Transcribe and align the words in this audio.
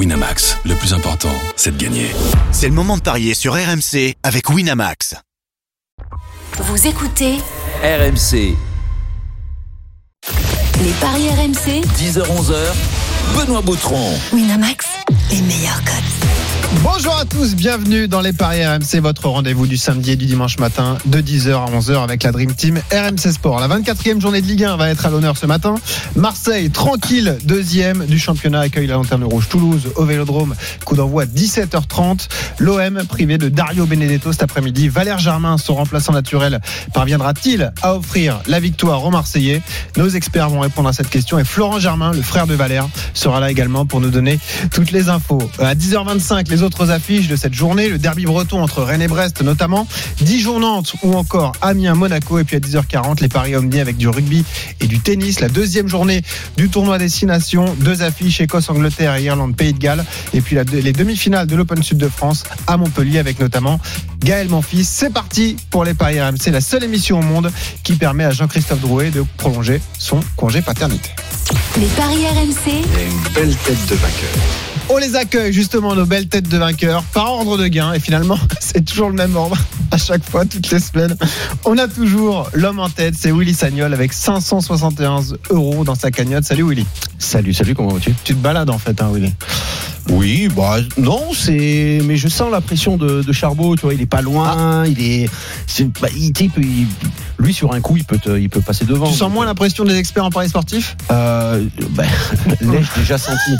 Winamax, 0.00 0.56
le 0.64 0.74
plus 0.76 0.94
important, 0.94 1.28
c'est 1.56 1.76
de 1.76 1.84
gagner. 1.84 2.10
C'est 2.52 2.68
le 2.68 2.72
moment 2.72 2.96
de 2.96 3.02
parier 3.02 3.34
sur 3.34 3.52
RMC 3.52 4.14
avec 4.22 4.48
Winamax. 4.48 5.14
Vous 6.56 6.86
écoutez 6.86 7.36
RMC, 7.82 8.56
les 10.80 10.92
paris 11.02 11.28
RMC 11.28 11.84
10h-11h, 11.98 12.54
Benoît 13.36 13.60
Boutron. 13.60 14.18
Winamax, 14.32 14.86
les 15.32 15.42
meilleurs 15.42 15.84
codes. 15.84 16.39
Bonjour 16.82 17.16
à 17.16 17.24
tous, 17.24 17.54
bienvenue 17.56 18.08
dans 18.08 18.20
les 18.20 18.32
Paris 18.32 18.64
RMC, 18.64 19.00
votre 19.00 19.28
rendez-vous 19.28 19.66
du 19.66 19.76
samedi 19.76 20.12
et 20.12 20.16
du 20.16 20.26
dimanche 20.26 20.58
matin 20.58 20.98
de 21.06 21.20
10h 21.20 21.52
à 21.52 21.70
11h 21.70 22.02
avec 22.02 22.22
la 22.22 22.32
Dream 22.32 22.54
Team 22.54 22.80
RMC 22.92 23.32
Sport. 23.32 23.60
La 23.60 23.68
24e 23.68 24.20
journée 24.20 24.40
de 24.40 24.46
Ligue 24.46 24.64
1 24.64 24.76
va 24.76 24.90
être 24.90 25.06
à 25.06 25.10
l'honneur 25.10 25.36
ce 25.36 25.46
matin. 25.46 25.76
Marseille, 26.16 26.70
tranquille, 26.70 27.38
deuxième 27.44 28.06
du 28.06 28.18
championnat, 28.18 28.60
accueille 28.60 28.86
la 28.86 28.94
Lanterne 28.94 29.24
Rouge. 29.24 29.48
Toulouse 29.48 29.88
au 29.96 30.04
Vélodrome, 30.04 30.54
coup 30.84 30.94
d'envoi 30.94 31.24
17h30. 31.24 32.28
L'OM 32.58 33.02
privé 33.08 33.38
de 33.38 33.48
Dario 33.48 33.86
Benedetto 33.86 34.32
cet 34.32 34.42
après-midi. 34.42 34.88
Valère 34.88 35.18
Germain, 35.18 35.58
son 35.58 35.74
remplaçant 35.74 36.12
naturel, 36.12 36.60
parviendra-t-il 36.92 37.72
à 37.82 37.94
offrir 37.94 38.40
la 38.46 38.60
victoire 38.60 39.04
aux 39.04 39.10
Marseillais? 39.10 39.62
Nos 39.96 40.08
experts 40.08 40.50
vont 40.50 40.60
répondre 40.60 40.88
à 40.88 40.92
cette 40.92 41.08
question 41.08 41.38
et 41.38 41.44
Florent 41.44 41.78
Germain, 41.78 42.12
le 42.12 42.22
frère 42.22 42.46
de 42.46 42.54
Valère, 42.54 42.88
sera 43.14 43.40
là 43.40 43.50
également 43.50 43.86
pour 43.86 44.00
nous 44.00 44.10
donner 44.10 44.38
toutes 44.72 44.92
les 44.92 45.08
infos. 45.08 45.50
À 45.58 45.74
10h25, 45.74 46.49
les 46.50 46.62
autres 46.62 46.90
affiches 46.90 47.28
de 47.28 47.36
cette 47.36 47.54
journée, 47.54 47.88
le 47.88 47.98
derby 47.98 48.24
breton 48.24 48.62
entre 48.62 48.82
Rennes 48.82 49.02
et 49.02 49.08
Brest 49.08 49.42
notamment, 49.42 49.86
Dijon-Nantes 50.20 50.94
ou 51.02 51.14
encore 51.14 51.52
Amiens-Monaco 51.62 52.38
et 52.38 52.44
puis 52.44 52.56
à 52.56 52.60
10h40 52.60 53.20
les 53.20 53.28
paris 53.28 53.54
Omni 53.56 53.80
avec 53.80 53.96
du 53.96 54.08
rugby 54.08 54.44
et 54.80 54.86
du 54.86 54.98
tennis, 55.00 55.40
la 55.40 55.48
deuxième 55.48 55.88
journée 55.88 56.22
du 56.56 56.68
tournoi 56.68 56.98
Destination, 56.98 57.74
deux 57.80 58.02
affiches 58.02 58.40
Écosse-Angleterre 58.40 59.16
et 59.16 59.24
Irlande-Pays 59.24 59.72
de 59.72 59.78
Galles. 59.78 60.04
Et 60.34 60.40
puis 60.40 60.56
la- 60.56 60.64
les 60.64 60.92
demi-finales 60.92 61.46
de 61.46 61.56
l'Open 61.56 61.82
Sud 61.82 61.98
de 61.98 62.08
France 62.08 62.44
à 62.66 62.76
Montpellier 62.76 63.18
avec 63.18 63.38
notamment 63.40 63.80
Gaël 64.22 64.48
Monfils. 64.48 64.84
C'est 64.84 65.12
parti 65.12 65.56
pour 65.70 65.84
les 65.84 65.94
paris 65.94 66.20
RMC, 66.20 66.50
la 66.50 66.60
seule 66.60 66.84
émission 66.84 67.18
au 67.20 67.22
monde 67.22 67.50
qui 67.82 67.94
permet 67.94 68.24
à 68.24 68.30
Jean-Christophe 68.32 68.80
Drouet 68.80 69.10
de 69.10 69.24
prolonger 69.36 69.80
son 69.98 70.20
congé 70.36 70.60
paternité. 70.62 71.10
Les 71.78 71.86
paris 71.86 72.26
RMC, 72.26 72.82
Belle 73.34 73.54
tête 73.64 73.86
de 73.88 73.94
vainqueur. 73.94 74.30
On 74.92 74.96
les 74.98 75.14
accueille 75.14 75.52
justement 75.52 75.94
nos 75.94 76.04
belles 76.04 76.26
têtes 76.26 76.39
de 76.48 76.58
vainqueurs 76.58 77.02
par 77.14 77.30
ordre 77.32 77.56
de 77.58 77.66
gain 77.66 77.92
et 77.92 78.00
finalement 78.00 78.38
c'est 78.60 78.84
toujours 78.84 79.08
le 79.08 79.14
même 79.16 79.36
ordre 79.36 79.56
à 79.90 79.98
chaque 79.98 80.28
fois 80.28 80.44
toutes 80.44 80.70
les 80.70 80.78
semaines. 80.80 81.16
On 81.64 81.76
a 81.78 81.88
toujours 81.88 82.48
l'homme 82.52 82.78
en 82.78 82.88
tête, 82.88 83.14
c'est 83.18 83.32
Willy 83.32 83.54
Sagnol 83.54 83.92
avec 83.92 84.12
571 84.12 85.38
euros 85.50 85.84
dans 85.84 85.94
sa 85.94 86.10
cagnotte. 86.10 86.44
Salut 86.44 86.62
Willy. 86.68 86.86
Salut, 87.18 87.52
salut, 87.52 87.74
comment 87.74 87.90
vas-tu? 87.94 88.14
Tu 88.24 88.34
te 88.34 88.38
balades 88.40 88.70
en 88.70 88.78
fait 88.78 89.00
hein 89.02 89.10
Willy? 89.12 89.32
Oui, 90.08 90.48
bah 90.56 90.78
non, 90.96 91.22
c'est. 91.34 92.00
Mais 92.04 92.16
je 92.16 92.28
sens 92.28 92.50
la 92.50 92.60
pression 92.60 92.96
de, 92.96 93.22
de 93.22 93.32
Charbot, 93.32 93.76
tu 93.76 93.82
vois, 93.82 93.94
il 93.94 94.00
est 94.00 94.06
pas 94.06 94.22
loin, 94.22 94.84
il 94.86 95.00
est. 95.00 95.28
c'est- 95.66 95.84
bah, 96.00 96.08
il, 96.16 96.32
peut- 96.32 96.60
il- 96.62 96.86
lui, 97.40 97.54
sur 97.54 97.72
un 97.72 97.80
coup, 97.80 97.96
il 97.96 98.04
peut, 98.04 98.18
te- 98.18 98.38
il 98.38 98.48
peut 98.48 98.60
passer 98.60 98.84
devant. 98.84 99.08
Tu 99.10 99.16
sens 99.16 99.30
moins 99.32 99.46
la 99.46 99.54
pression 99.54 99.84
des 99.84 99.96
experts 99.96 100.24
en 100.24 100.30
paris 100.30 100.48
sportif 100.48 100.96
Euh, 101.10 101.64
bah, 101.90 102.04
L'ai-je 102.60 103.00
déjà 103.00 103.18
senti? 103.18 103.50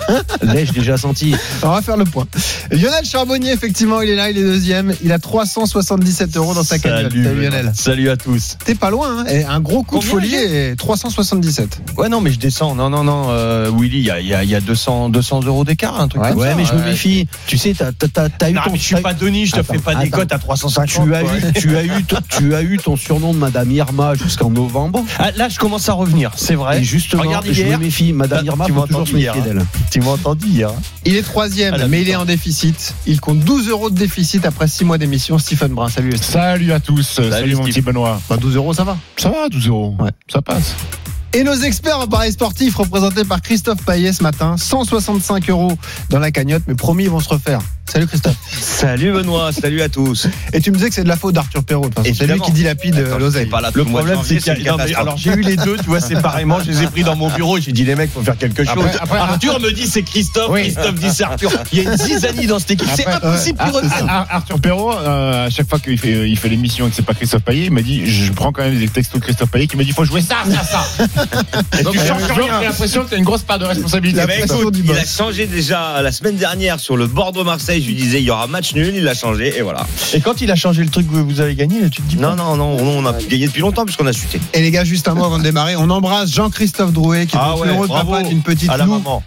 L'ai-je 0.42 0.72
déjà 0.72 0.96
senti? 0.96 1.34
On 1.62 1.68
va 1.70 1.82
faire 1.82 1.96
le 1.96 2.04
point. 2.04 2.26
Lionel 2.70 3.04
Charbonnier 3.04 3.52
effectivement 3.52 4.00
il 4.00 4.10
est 4.10 4.16
là, 4.16 4.30
il 4.30 4.38
est 4.38 4.42
deuxième, 4.42 4.94
il 5.02 5.12
a 5.12 5.18
377 5.18 6.36
euros 6.36 6.54
dans 6.54 6.62
sa 6.64 6.78
cagnotte. 6.78 7.12
Salut 7.12 7.22
Lionel? 7.42 7.72
Salut 7.74 8.10
à 8.10 8.16
tous. 8.16 8.56
T'es 8.64 8.74
pas 8.74 8.90
loin 8.90 9.20
hein 9.20 9.24
et 9.28 9.44
un 9.44 9.60
gros 9.60 9.82
coup 9.82 9.98
de 9.98 10.04
folie 10.04 10.34
et 10.34 10.74
377. 10.76 11.80
Ouais, 11.96 12.08
non, 12.08 12.20
mais 12.20 12.32
je 12.32 12.38
descends. 12.38 12.74
Non, 12.74 12.90
non, 12.90 13.04
non, 13.04 13.26
euh, 13.30 13.70
Willy, 13.70 13.98
il 13.98 14.04
y 14.06 14.10
a, 14.10 14.20
il 14.20 14.26
y 14.26 14.34
a- 14.34 14.44
il 14.44 14.50
y 14.50 14.54
a 14.54 14.60
200, 14.60 15.08
200 15.10 15.40
euros 15.44 15.64
d'écart, 15.64 16.00
un 16.00 16.08
truc 16.08 16.22
Ouais, 16.22 16.30
comme 16.30 16.38
Ouais, 16.38 16.48
ça. 16.50 16.54
mais 16.56 16.64
je 16.64 16.74
me 16.74 16.82
méfie. 16.84 17.26
Tu 17.46 17.58
sais, 17.58 17.74
t'as 17.76 17.92
t'as- 17.92 18.28
t'as 18.28 18.50
eu 18.50 18.54
Non, 18.54 18.62
ton. 18.64 18.72
mais 18.72 18.78
je 18.78 18.82
suis 18.84 18.96
pas 18.96 19.14
Denis, 19.14 19.46
je 19.46 19.52
te 19.52 19.60
Attends, 19.60 19.74
fais 19.74 19.78
pas 19.80 19.94
des 19.96 20.10
cotes 20.10 20.32
à 20.32 20.38
350. 20.38 21.06
Tu 21.06 21.14
as, 21.14 21.22
eu, 21.22 21.52
tu, 21.54 21.76
as 21.76 21.84
eu, 21.84 22.04
ton- 22.04 22.16
tu 22.28 22.54
as 22.54 22.62
eu 22.62 22.76
ton 22.78 22.96
surnom 23.18 23.34
de 23.34 23.38
Madame 23.38 23.70
Irma 23.72 24.14
jusqu'en 24.14 24.48
novembre. 24.50 25.04
Ah, 25.18 25.32
là, 25.32 25.48
je 25.48 25.58
commence 25.58 25.88
à 25.88 25.92
revenir, 25.92 26.30
c'est 26.36 26.54
vrai. 26.54 26.80
Et 26.80 26.84
justement, 26.84 27.22
Regarde 27.24 27.46
je 27.50 27.62
hier. 27.64 27.76
me 27.78 27.84
méfie. 27.84 28.12
Madame 28.12 28.38
Bah, 28.40 28.44
Irma, 28.46 28.64
tu 28.66 28.72
faut 28.72 28.78
m'as 28.80 28.86
toujours 28.86 29.00
entendu 29.02 29.18
hier, 29.18 29.42
d'elle. 29.42 29.66
Tu 29.90 30.00
m'as 30.00 30.10
entendu 30.12 30.46
hier. 30.46 30.68
hein. 30.70 30.74
Il 31.04 31.16
est 31.16 31.22
troisième, 31.22 31.74
mais 31.88 32.02
il 32.02 32.08
est 32.08 32.14
en 32.16 32.24
déficit. 32.24 32.94
Il 33.06 33.20
compte 33.20 33.40
12 33.40 33.68
euros 33.70 33.90
de 33.90 33.96
déficit 33.98 34.46
après 34.46 34.68
6 34.68 34.84
mois 34.84 34.98
d'émission. 34.98 35.36
Stephen 35.38 35.72
Brun, 35.74 35.88
salut. 35.88 36.12
Salut 36.20 36.72
à 36.72 36.78
tous, 36.78 37.02
salut, 37.02 37.56
mon 37.56 37.64
petit 37.64 37.80
Benoît. 37.80 38.20
Bah, 38.30 38.36
12 38.36 38.54
euros, 38.54 38.72
ça 38.72 38.84
va. 38.84 38.96
Ça 39.16 39.30
va, 39.30 39.48
12 39.48 39.66
euros 39.66 39.96
Ouais. 39.98 40.10
Ça 40.32 40.40
passe. 40.40 40.76
Et 41.34 41.42
nos 41.42 41.54
experts 41.54 41.98
en 41.98 42.06
paris 42.06 42.32
sportif, 42.32 42.76
représentés 42.76 43.24
par 43.24 43.42
Christophe 43.42 43.82
Payet 43.84 44.12
ce 44.14 44.22
matin, 44.22 44.56
165 44.56 45.50
euros 45.50 45.72
dans 46.08 46.20
la 46.20 46.30
cagnotte, 46.30 46.62
mais 46.68 46.74
promis, 46.74 47.04
ils 47.04 47.10
vont 47.10 47.20
se 47.20 47.28
refaire. 47.28 47.60
Salut 47.90 48.06
Christophe. 48.06 48.36
Salut 48.60 49.12
Benoît, 49.12 49.50
salut 49.52 49.80
à 49.82 49.88
tous. 49.88 50.26
Et 50.52 50.60
tu 50.60 50.70
me 50.70 50.76
disais 50.76 50.88
que 50.90 50.94
c'est 50.94 51.04
de 51.04 51.08
la 51.08 51.16
faute 51.16 51.34
d'Arthur 51.34 51.64
Perrault. 51.64 51.88
C'est 52.04 52.26
lui 52.26 52.38
qui 52.40 52.52
dilapide 52.52 52.96
euh, 52.98 53.18
l'oseille. 53.18 53.48
Le 53.74 53.84
problème, 53.84 54.18
c'est 54.24 54.36
qu'il 54.36 54.62
y 54.62 54.68
a- 54.68 54.76
alors, 54.98 55.16
j'ai 55.16 55.30
eu 55.30 55.40
les 55.40 55.56
deux, 55.56 55.76
tu 55.78 55.84
vois, 55.86 56.00
séparément. 56.00 56.60
Je 56.62 56.70
les 56.70 56.82
ai 56.82 56.86
pris 56.86 57.02
dans 57.02 57.16
mon 57.16 57.30
bureau 57.30 57.56
et 57.58 57.60
j'ai 57.62 57.72
dit, 57.72 57.84
les 57.84 57.94
mecs, 57.94 58.12
faut 58.12 58.22
faire 58.22 58.36
quelque 58.36 58.64
chose. 58.64 58.74
Après- 58.76 58.98
après- 59.00 59.18
Arthur 59.18 59.58
me 59.60 59.70
dit, 59.72 59.86
c'est 59.86 60.02
Christophe. 60.02 60.50
Oui. 60.50 60.62
Christophe 60.62 60.94
dit, 60.96 61.10
c'est 61.10 61.24
Arthur. 61.24 61.50
Il 61.72 61.82
y 61.82 61.86
a 61.86 61.90
une 61.92 61.98
zizanie 61.98 62.46
dans 62.46 62.58
cette 62.58 62.72
équipe. 62.72 62.88
C'est 62.94 63.06
impossible 63.06 63.58
qu'il 63.58 63.70
revienne. 63.72 63.92
Ar- 64.08 64.26
Arthur 64.30 64.60
Perrault, 64.60 64.92
euh, 64.94 65.46
à 65.46 65.50
chaque 65.50 65.68
fois 65.68 65.78
qu'il 65.78 65.98
fait, 65.98 66.28
il 66.28 66.36
fait 66.38 66.48
l'émission 66.50 66.86
et 66.86 66.90
que 66.90 66.96
c'est 66.96 67.02
pas 67.04 67.14
Christophe 67.14 67.42
Payet, 67.42 67.66
il 67.66 67.72
m'a 67.72 67.82
dit 67.82 68.06
Je 68.06 68.32
prends 68.32 68.52
quand 68.52 68.62
même 68.62 68.78
des 68.78 68.88
textos 68.88 69.18
de 69.20 69.24
Christophe 69.24 69.50
Payet 69.50 69.66
qui 69.66 69.76
m'a 69.76 69.84
dit 69.84 69.92
Faut 69.92 70.04
jouer 70.04 70.20
ça, 70.22 70.36
ça, 70.46 70.62
ça. 70.62 70.84
Et 71.78 71.82
Donc, 71.82 71.94
tu 71.94 71.98
changes 72.00 72.22
j'ai 72.26 72.32
rien. 72.42 72.60
J'ai 72.60 72.66
l'impression 72.66 73.04
que 73.04 73.08
tu 73.08 73.14
as 73.14 73.18
une 73.18 73.24
grosse 73.24 73.42
part 73.42 73.58
de 73.58 73.64
responsabilité. 73.64 74.20
Eh 74.22 74.26
ben, 74.26 74.46
il 74.84 74.90
a 74.92 75.04
changé 75.06 75.46
déjà 75.46 76.02
la 76.02 76.12
semaine 76.12 76.36
dernière 76.36 76.78
sur 76.80 76.96
le 76.96 77.06
Bordeaux-Marseille. 77.06 77.77
Je 77.80 77.86
lui 77.86 77.94
disais 77.94 78.18
il 78.20 78.24
y 78.24 78.30
aura 78.30 78.46
match 78.46 78.74
nul, 78.74 78.94
il 78.96 79.06
a 79.08 79.14
changé 79.14 79.56
et 79.58 79.62
voilà. 79.62 79.86
Et 80.14 80.20
quand 80.20 80.40
il 80.40 80.50
a 80.50 80.56
changé 80.56 80.82
le 80.82 80.90
truc 80.90 81.08
que 81.10 81.16
vous 81.16 81.40
avez 81.40 81.54
gagné, 81.54 81.88
tu 81.90 82.02
te 82.02 82.08
dis 82.08 82.16
Non, 82.16 82.34
non, 82.36 82.56
non, 82.56 82.76
on 82.80 83.06
a 83.06 83.12
gagné 83.12 83.46
depuis 83.46 83.60
longtemps 83.60 83.84
puisqu'on 83.84 84.06
a 84.06 84.12
chuté. 84.12 84.40
Et 84.54 84.60
les 84.62 84.70
gars, 84.70 84.84
juste 84.84 85.08
un 85.08 85.14
mot 85.14 85.24
avant 85.24 85.38
de 85.38 85.42
démarrer, 85.44 85.76
on 85.76 85.88
embrasse 85.90 86.32
Jean-Christophe 86.32 86.92
Drouet, 86.92 87.26
qui 87.26 87.36
est 87.36 87.40
Ah 87.42 87.56
ouais, 87.56 87.68
heureux 87.68 87.86
bravo 87.86 88.12
papa 88.12 88.22
d'une 88.28 88.42
petite 88.42 88.70
à 88.70 88.76
la 88.76 88.84
Lou 88.84 88.92
maman. 88.92 89.22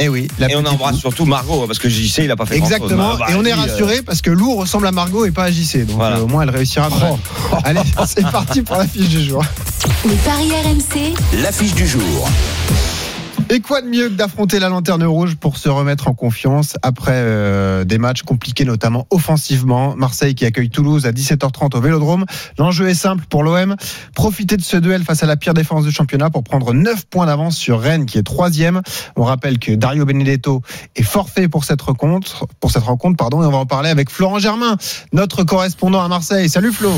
Eh 0.00 0.08
oui, 0.08 0.28
la 0.38 0.50
Et 0.50 0.54
on 0.56 0.64
embrasse 0.64 0.96
surtout 0.96 1.24
Margot 1.24 1.66
parce 1.66 1.78
que 1.80 1.88
JC 1.88 2.18
il 2.24 2.30
a 2.30 2.36
pas 2.36 2.46
fait 2.46 2.58
grand-chose. 2.58 2.76
Exactement. 2.76 3.16
Bah, 3.16 3.26
et 3.30 3.34
on 3.34 3.44
est 3.44 3.50
vas-y, 3.50 3.58
euh, 3.68 3.72
rassuré 3.72 4.02
parce 4.02 4.22
que 4.22 4.30
Lou 4.30 4.54
ressemble 4.54 4.86
à 4.86 4.92
Margot 4.92 5.24
et 5.24 5.32
pas 5.32 5.44
à 5.44 5.50
JC. 5.50 5.86
Donc 5.86 5.96
Voilà. 5.96 6.18
euh, 6.18 6.22
au 6.22 6.26
moins 6.28 6.42
elle 6.42 6.50
réussira. 6.50 6.86
à 6.86 6.90
drive. 6.90 7.16
Allez, 7.64 7.80
c'est 8.06 8.22
parti 8.30 8.62
pour 8.62 8.76
la 8.76 8.86
fiche 8.86 9.08
du 9.08 9.24
jour. 9.24 9.42
les 10.04 10.14
paris 10.16 10.50
RMC, 10.64 11.14
L'affiche 11.42 11.74
du 11.74 11.86
jour. 11.86 12.28
Et 13.50 13.60
quoi 13.60 13.80
de 13.80 13.86
mieux 13.86 14.10
que 14.10 14.14
d'affronter 14.14 14.58
la 14.58 14.68
lanterne 14.68 15.04
rouge 15.04 15.36
pour 15.36 15.56
se 15.56 15.70
remettre 15.70 16.08
en 16.08 16.12
confiance 16.12 16.76
après 16.82 17.14
euh, 17.14 17.84
des 17.84 17.96
matchs 17.96 18.22
compliqués, 18.22 18.66
notamment 18.66 19.06
offensivement? 19.08 19.96
Marseille 19.96 20.34
qui 20.34 20.44
accueille 20.44 20.68
Toulouse 20.68 21.06
à 21.06 21.12
17h30 21.12 21.74
au 21.74 21.80
Vélodrome. 21.80 22.26
L'enjeu 22.58 22.88
est 22.88 22.94
simple 22.94 23.24
pour 23.30 23.42
l'OM. 23.42 23.74
Profiter 24.14 24.58
de 24.58 24.62
ce 24.62 24.76
duel 24.76 25.02
face 25.02 25.22
à 25.22 25.26
la 25.26 25.38
pire 25.38 25.54
défense 25.54 25.84
du 25.84 25.90
championnat 25.90 26.28
pour 26.28 26.44
prendre 26.44 26.74
9 26.74 27.06
points 27.06 27.24
d'avance 27.24 27.56
sur 27.56 27.80
Rennes 27.80 28.04
qui 28.04 28.18
est 28.18 28.22
troisième. 28.22 28.82
On 29.16 29.24
rappelle 29.24 29.58
que 29.58 29.72
Dario 29.72 30.04
Benedetto 30.04 30.60
est 30.94 31.02
forfait 31.02 31.48
pour 31.48 31.64
cette 31.64 31.80
rencontre, 31.80 32.46
pour 32.60 32.70
cette 32.70 32.84
rencontre, 32.84 33.16
pardon, 33.16 33.42
et 33.42 33.46
on 33.46 33.50
va 33.50 33.58
en 33.58 33.66
parler 33.66 33.88
avec 33.88 34.10
Florent 34.10 34.40
Germain, 34.40 34.76
notre 35.14 35.42
correspondant 35.44 36.02
à 36.02 36.08
Marseille. 36.08 36.50
Salut 36.50 36.72
Flo. 36.72 36.92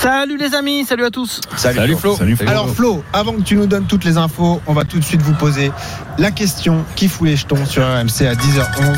Salut 0.00 0.36
les 0.36 0.54
amis, 0.54 0.84
salut 0.84 1.04
à 1.04 1.10
tous. 1.10 1.40
Salut, 1.56 1.96
Flo. 1.96 2.16
Salut, 2.16 2.36
Flo. 2.36 2.48
Alors 2.48 2.68
Flo, 2.70 3.04
avant 3.12 3.32
que 3.32 3.42
tu 3.42 3.56
nous 3.56 3.66
donnes 3.66 3.86
toutes 3.86 4.04
les 4.04 4.16
infos, 4.16 4.60
on 4.66 4.72
va 4.72 4.84
tout 4.84 4.98
de 4.98 5.04
suite 5.04 5.20
vous 5.22 5.34
poser 5.34 5.72
la 6.18 6.30
question 6.30 6.84
qui 6.96 7.08
fout 7.08 7.26
les 7.26 7.36
jetons 7.36 7.64
sur 7.66 7.82
RMC 7.82 8.26
à 8.26 8.34
10h11. 8.34 8.96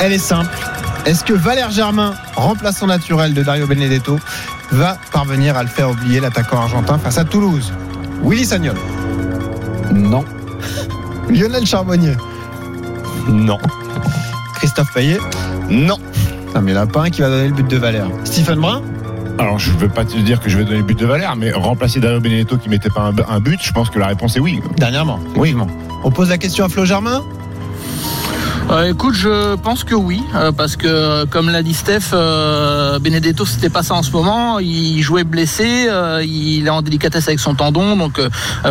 Elle 0.00 0.12
est 0.12 0.18
simple. 0.18 0.50
Est-ce 1.06 1.24
que 1.24 1.32
Valère 1.32 1.70
Germain, 1.70 2.14
remplaçant 2.36 2.86
naturel 2.86 3.34
de 3.34 3.42
Dario 3.42 3.66
Benedetto, 3.66 4.18
va 4.72 4.98
parvenir 5.12 5.56
à 5.56 5.62
le 5.62 5.68
faire 5.68 5.90
oublier 5.90 6.20
l'attaquant 6.20 6.58
argentin 6.58 6.98
face 6.98 7.18
à 7.18 7.24
Toulouse? 7.24 7.72
Willy 8.22 8.44
Sagnol, 8.44 8.76
Non. 9.92 10.24
Lionel 11.30 11.66
Charbonnier, 11.66 12.16
Non. 13.28 13.58
Christophe 14.56 14.92
Payet. 14.92 15.18
Non. 15.70 15.98
Non 16.54 16.60
mais 16.60 16.70
il 16.70 16.74
n'y 16.74 16.78
en 16.80 16.84
a 16.84 16.86
pas 16.86 17.02
un 17.02 17.10
qui 17.10 17.20
va 17.22 17.28
donner 17.28 17.48
le 17.48 17.54
but 17.54 17.66
de 17.68 17.76
Valère. 17.76 18.06
Stephen 18.24 18.60
Brun 18.60 18.82
Alors, 19.38 19.58
je 19.58 19.70
veux 19.72 19.88
pas 19.88 20.04
te 20.04 20.16
dire 20.16 20.40
que 20.40 20.48
je 20.48 20.56
vais 20.56 20.64
donner 20.64 20.78
le 20.78 20.84
but 20.84 20.98
de 20.98 21.06
Valère, 21.06 21.34
mais 21.36 21.50
remplacer 21.52 22.00
Dario 22.00 22.20
Benedetto 22.20 22.56
qui 22.56 22.68
mettait 22.68 22.88
pas 22.88 23.02
un, 23.02 23.14
un 23.28 23.40
but, 23.40 23.60
je 23.62 23.72
pense 23.72 23.90
que 23.90 23.98
la 23.98 24.06
réponse 24.06 24.36
est 24.36 24.40
oui. 24.40 24.60
Dernièrement. 24.76 25.18
Oui. 25.36 25.54
On 26.04 26.10
pose 26.10 26.30
la 26.30 26.38
question 26.38 26.64
à 26.64 26.68
Flo 26.68 26.84
Germain? 26.84 27.24
Euh, 28.74 28.90
écoute, 28.90 29.14
je 29.14 29.54
pense 29.54 29.84
que 29.84 29.94
oui, 29.94 30.20
euh, 30.34 30.50
parce 30.50 30.74
que 30.74 31.24
comme 31.26 31.48
l'a 31.48 31.62
dit 31.62 31.74
Steph, 31.74 32.10
euh, 32.12 32.98
Benedetto 32.98 33.46
c'était 33.46 33.68
pas 33.68 33.84
ça 33.84 33.94
en 33.94 34.02
ce 34.02 34.10
moment. 34.10 34.58
Il 34.58 35.00
jouait 35.00 35.22
blessé, 35.22 35.86
euh, 35.88 36.24
il 36.24 36.66
est 36.66 36.70
en 36.70 36.82
délicatesse 36.82 37.28
avec 37.28 37.38
son 37.38 37.54
tendon, 37.54 37.96
donc 37.96 38.20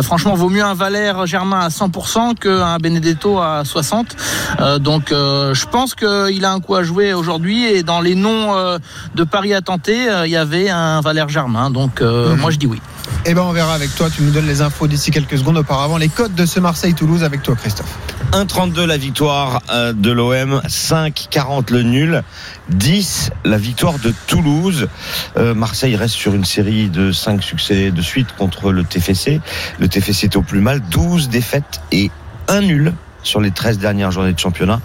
franchement 0.02 0.34
vaut 0.34 0.50
mieux 0.50 0.62
un 0.62 0.74
Valère 0.74 1.24
Germain 1.24 1.60
à 1.60 1.68
100% 1.68 2.34
qu'un 2.34 2.76
Benedetto 2.76 3.40
à 3.40 3.64
60. 3.64 4.14
Euh, 4.60 4.78
donc 4.78 5.06
je 5.08 5.66
pense 5.68 5.94
qu'il 5.94 6.44
a 6.44 6.52
un 6.52 6.60
coup 6.60 6.74
à 6.74 6.82
jouer 6.82 7.14
aujourd'hui 7.14 7.64
et 7.64 7.82
dans 7.82 8.02
les 8.02 8.14
noms 8.14 8.78
de 9.14 9.24
paris 9.24 9.54
à 9.54 9.62
tenter, 9.62 10.06
il 10.26 10.30
y 10.30 10.36
avait 10.36 10.68
un 10.68 11.00
Valère 11.00 11.30
Germain. 11.30 11.70
Donc 11.70 12.02
euh, 12.02 12.36
moi 12.36 12.50
je 12.50 12.58
dis 12.58 12.66
oui. 12.66 12.82
Eh 13.24 13.32
ben 13.32 13.40
on 13.40 13.52
verra 13.52 13.72
avec 13.72 13.94
toi, 13.94 14.10
tu 14.14 14.22
nous 14.22 14.32
donnes 14.32 14.46
les 14.46 14.60
infos 14.60 14.86
d'ici 14.86 15.10
quelques 15.10 15.38
secondes. 15.38 15.56
Auparavant, 15.56 15.96
les 15.96 16.10
codes 16.10 16.34
de 16.34 16.44
ce 16.44 16.60
Marseille-Toulouse 16.60 17.24
avec 17.24 17.42
toi 17.42 17.54
Christophe. 17.54 17.98
1,32 18.32 18.84
la 18.84 18.96
victoire 18.96 19.62
euh, 19.70 19.92
de 19.92 20.10
l'OM, 20.10 20.60
5,40 20.66 21.72
le 21.72 21.82
nul, 21.82 22.22
10 22.70 23.30
la 23.44 23.58
victoire 23.58 23.98
de 23.98 24.12
Toulouse. 24.26 24.88
Euh, 25.36 25.54
Marseille 25.54 25.96
reste 25.96 26.14
sur 26.14 26.34
une 26.34 26.44
série 26.44 26.88
de 26.88 27.12
5 27.12 27.42
succès 27.42 27.90
de 27.90 28.02
suite 28.02 28.34
contre 28.36 28.72
le 28.72 28.84
TFC. 28.84 29.40
Le 29.78 29.88
TFC 29.88 30.24
est 30.24 30.36
au 30.36 30.42
plus 30.42 30.60
mal, 30.60 30.80
12 30.90 31.28
défaites 31.28 31.80
et 31.92 32.10
un 32.48 32.60
nul 32.60 32.92
sur 33.24 33.40
les 33.40 33.50
13 33.50 33.78
dernières 33.78 34.10
journées 34.12 34.32
de 34.32 34.38
championnat. 34.38 34.80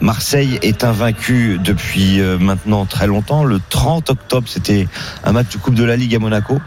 Marseille 0.00 0.58
est 0.62 0.84
invaincu 0.84 1.58
depuis 1.62 2.20
euh, 2.20 2.38
maintenant 2.38 2.86
très 2.86 3.06
longtemps. 3.06 3.42
Le 3.44 3.60
30 3.70 4.10
octobre, 4.10 4.46
c'était 4.48 4.86
un 5.24 5.32
match 5.32 5.48
de 5.52 5.58
Coupe 5.58 5.74
de 5.74 5.84
la 5.84 5.96
Ligue 5.96 6.14
à 6.14 6.18
Monaco. 6.20 6.60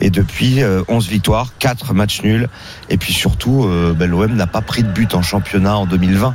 Et 0.00 0.10
depuis, 0.10 0.62
euh, 0.62 0.82
11 0.88 1.08
victoires, 1.08 1.48
4 1.58 1.94
matchs 1.94 2.22
nuls. 2.22 2.48
Et 2.90 2.96
puis 2.98 3.12
surtout, 3.12 3.64
euh, 3.64 3.94
ben, 3.96 4.10
l'OM 4.10 4.34
n'a 4.34 4.46
pas 4.46 4.60
pris 4.60 4.82
de 4.82 4.88
but 4.88 5.14
en 5.14 5.22
championnat 5.22 5.76
en 5.78 5.86
2020. 5.86 6.34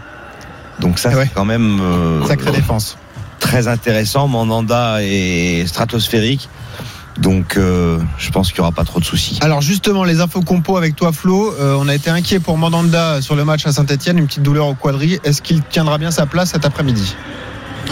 Donc 0.79 0.97
ça, 0.97 1.09
Ouais. 1.09 1.25
c'est 1.25 1.33
quand 1.33 1.45
même 1.45 1.79
euh, 1.81 2.25
Sacrée 2.25 2.51
défense. 2.51 2.97
très 3.39 3.67
intéressant. 3.67 4.27
Mandanda 4.27 4.97
est 5.03 5.67
stratosphérique. 5.67 6.49
Donc 7.21 7.57
euh, 7.57 7.99
je 8.17 8.29
pense 8.31 8.49
qu'il 8.51 8.61
n'y 8.61 8.61
aura 8.61 8.71
pas 8.71 8.85
trop 8.85 8.99
de 8.99 9.05
soucis. 9.05 9.39
Alors 9.41 9.61
justement, 9.61 10.03
les 10.03 10.21
infos 10.21 10.41
compo 10.41 10.77
avec 10.77 10.95
toi 10.95 11.11
Flo, 11.11 11.53
Euh, 11.59 11.75
on 11.79 11.87
a 11.87 11.95
été 11.95 12.09
inquiet 12.09 12.39
pour 12.39 12.57
Mandanda 12.57 13.21
sur 13.21 13.35
le 13.35 13.43
match 13.43 13.65
à 13.65 13.71
Saint-Etienne, 13.71 14.17
une 14.17 14.27
petite 14.27 14.43
douleur 14.43 14.67
au 14.67 14.75
quadri. 14.75 15.19
Est-ce 15.23 15.41
qu'il 15.41 15.61
tiendra 15.61 15.97
bien 15.97 16.11
sa 16.11 16.25
place 16.25 16.51
cet 16.51 16.65
après-midi? 16.65 17.15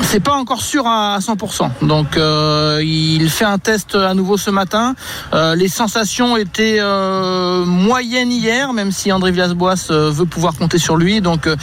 C'est 0.02 0.20
pas 0.22 0.36
encore 0.36 0.62
sûr 0.62 0.88
à 0.88 1.20
100%. 1.20 1.70
Donc 1.82 2.18
euh, 2.18 2.82
il 2.84 3.30
fait 3.30 3.46
un 3.46 3.58
test 3.58 3.96
à 3.96 4.14
nouveau 4.14 4.38
ce 4.38 4.50
matin. 4.50 4.96
Euh, 5.34 5.56
les 5.56 5.68
sensations 5.68 6.38
étaient 6.38 6.78
euh, 6.80 7.66
moyennes 7.66 8.32
hier, 8.32 8.72
même 8.74 8.92
si 8.92 9.12
André 9.12 9.32
Villas-Boas 9.32 9.88
euh, 9.92 10.10
veut 10.10 10.26
pouvoir 10.26 10.56
compter 10.56 10.78
sur 10.78 10.96
lui. 10.98 11.20
Donc 11.20 11.48
euh, 11.48 11.56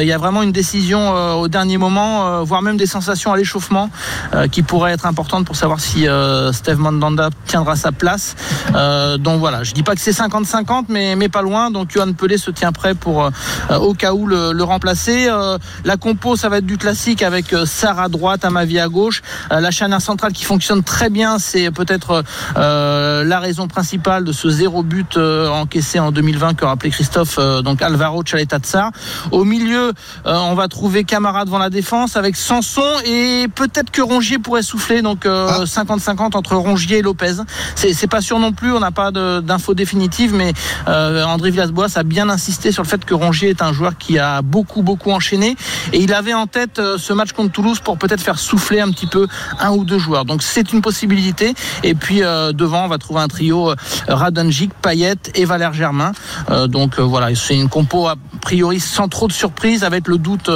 il 0.00 0.06
y 0.06 0.12
a 0.12 0.18
vraiment 0.18 0.42
une 0.42 0.52
décision 0.52 1.14
euh, 1.14 1.34
au 1.34 1.48
dernier 1.48 1.78
moment, 1.78 2.26
euh, 2.26 2.42
voire 2.42 2.62
même 2.62 2.76
des 2.76 2.86
sensations 2.86 3.32
à 3.32 3.36
l'échauffement 3.36 3.88
euh, 4.34 4.48
qui 4.48 4.62
pourraient 4.62 4.92
être 4.92 5.06
importantes 5.06 5.46
pour 5.46 5.56
savoir 5.56 5.78
si 5.78 6.08
euh, 6.08 6.52
Steve 6.52 6.78
Mandanda 6.78 7.30
tiendra 7.46 7.76
sa 7.76 7.92
place. 7.92 8.34
Euh, 8.74 9.16
donc 9.16 9.38
voilà, 9.38 9.62
je 9.62 9.72
dis 9.72 9.82
pas 9.82 9.94
que 9.94 10.00
c'est 10.00 10.10
50-50, 10.10 10.86
mais, 10.88 11.14
mais 11.14 11.28
pas 11.28 11.42
loin. 11.42 11.70
Donc 11.70 11.90
Johan 11.92 12.12
Pelé 12.14 12.36
se 12.38 12.50
tient 12.50 12.72
prêt 12.72 12.94
pour 12.94 13.24
euh, 13.24 13.30
au 13.78 13.94
cas 13.94 14.12
où 14.12 14.26
le, 14.26 14.52
le 14.52 14.64
remplacer. 14.64 15.28
Euh, 15.28 15.58
la 15.84 15.96
compo, 15.96 16.36
ça 16.36 16.48
va 16.48 16.58
être 16.58 16.66
du 16.66 16.78
classique 16.78 17.22
avec 17.22 17.52
euh, 17.52 17.64
Sarr 17.82 17.98
à 17.98 18.08
droite, 18.08 18.44
Amavi 18.44 18.78
à 18.78 18.86
gauche. 18.86 19.22
Euh, 19.50 19.58
la 19.58 19.72
charnière 19.72 20.00
centrale 20.00 20.32
qui 20.32 20.44
fonctionne 20.44 20.84
très 20.84 21.10
bien, 21.10 21.40
c'est 21.40 21.72
peut-être 21.72 22.22
euh, 22.56 23.24
la 23.24 23.40
raison 23.40 23.66
principale 23.66 24.22
de 24.22 24.30
ce 24.30 24.48
zéro 24.50 24.84
but 24.84 25.16
euh, 25.16 25.48
encaissé 25.48 25.98
en 25.98 26.12
2020 26.12 26.54
que 26.54 26.64
rappelait 26.64 26.90
Christophe. 26.90 27.40
donc 27.64 27.82
Alvaro 27.82 28.22
Chaleta 28.24 28.60
Tsar. 28.60 28.92
Au 29.32 29.42
milieu, 29.42 29.92
on 30.24 30.54
va 30.54 30.68
trouver 30.68 31.02
Camara 31.02 31.44
devant 31.44 31.58
la 31.58 31.70
défense 31.70 32.16
avec 32.16 32.36
Sanson 32.36 32.82
et 33.04 33.46
peut-être 33.52 33.90
que 33.90 34.02
Rongier 34.02 34.38
pourrait 34.38 34.62
souffler. 34.62 35.02
Donc 35.02 35.26
euh, 35.26 35.64
50-50 35.64 36.36
entre 36.36 36.56
Rongier 36.56 36.98
et 36.98 37.02
Lopez. 37.02 37.34
C'est 37.74 38.06
pas 38.06 38.20
sûr 38.20 38.38
non 38.38 38.52
plus. 38.52 38.72
On 38.72 38.80
n'a 38.80 38.90
pas 38.90 39.10
d'infos 39.10 39.74
définitives, 39.74 40.34
mais 40.34 40.52
euh, 40.88 41.24
André 41.24 41.50
Villas-Boas 41.50 41.96
a 41.96 42.02
bien 42.02 42.28
insisté 42.28 42.72
sur 42.72 42.82
le 42.82 42.88
fait 42.88 43.04
que 43.04 43.14
Rongier 43.14 43.50
est 43.50 43.62
un 43.62 43.72
joueur 43.72 43.96
qui 43.98 44.18
a 44.18 44.42
beaucoup 44.42 44.82
beaucoup 44.82 45.10
enchaîné 45.10 45.56
et 45.92 45.98
il 45.98 46.12
avait 46.12 46.34
en 46.34 46.46
tête 46.46 46.78
euh, 46.78 46.98
ce 46.98 47.12
match 47.12 47.32
contre 47.32 47.52
Toulouse 47.52 47.71
pour 47.80 47.98
peut-être 47.98 48.20
faire 48.20 48.38
souffler 48.38 48.80
un 48.80 48.90
petit 48.90 49.06
peu 49.06 49.26
un 49.60 49.70
ou 49.70 49.84
deux 49.84 49.98
joueurs. 49.98 50.24
Donc 50.24 50.42
c'est 50.42 50.72
une 50.72 50.82
possibilité. 50.82 51.54
Et 51.82 51.94
puis 51.94 52.22
euh, 52.22 52.52
devant, 52.52 52.84
on 52.84 52.88
va 52.88 52.98
trouver 52.98 53.20
un 53.20 53.28
trio 53.28 53.70
euh, 53.70 53.74
Radonjic, 54.08 54.72
Payet 54.82 55.16
et 55.34 55.44
Valère 55.44 55.72
Germain. 55.72 56.12
Euh, 56.50 56.66
donc 56.66 56.98
euh, 56.98 57.02
voilà, 57.02 57.34
c'est 57.34 57.54
une 57.56 57.68
compo 57.68 58.06
a 58.08 58.14
priori 58.40 58.80
sans 58.80 59.08
trop 59.08 59.28
de 59.28 59.32
surprise 59.32 59.84
avec 59.84 60.08
le 60.08 60.18
doute 60.18 60.50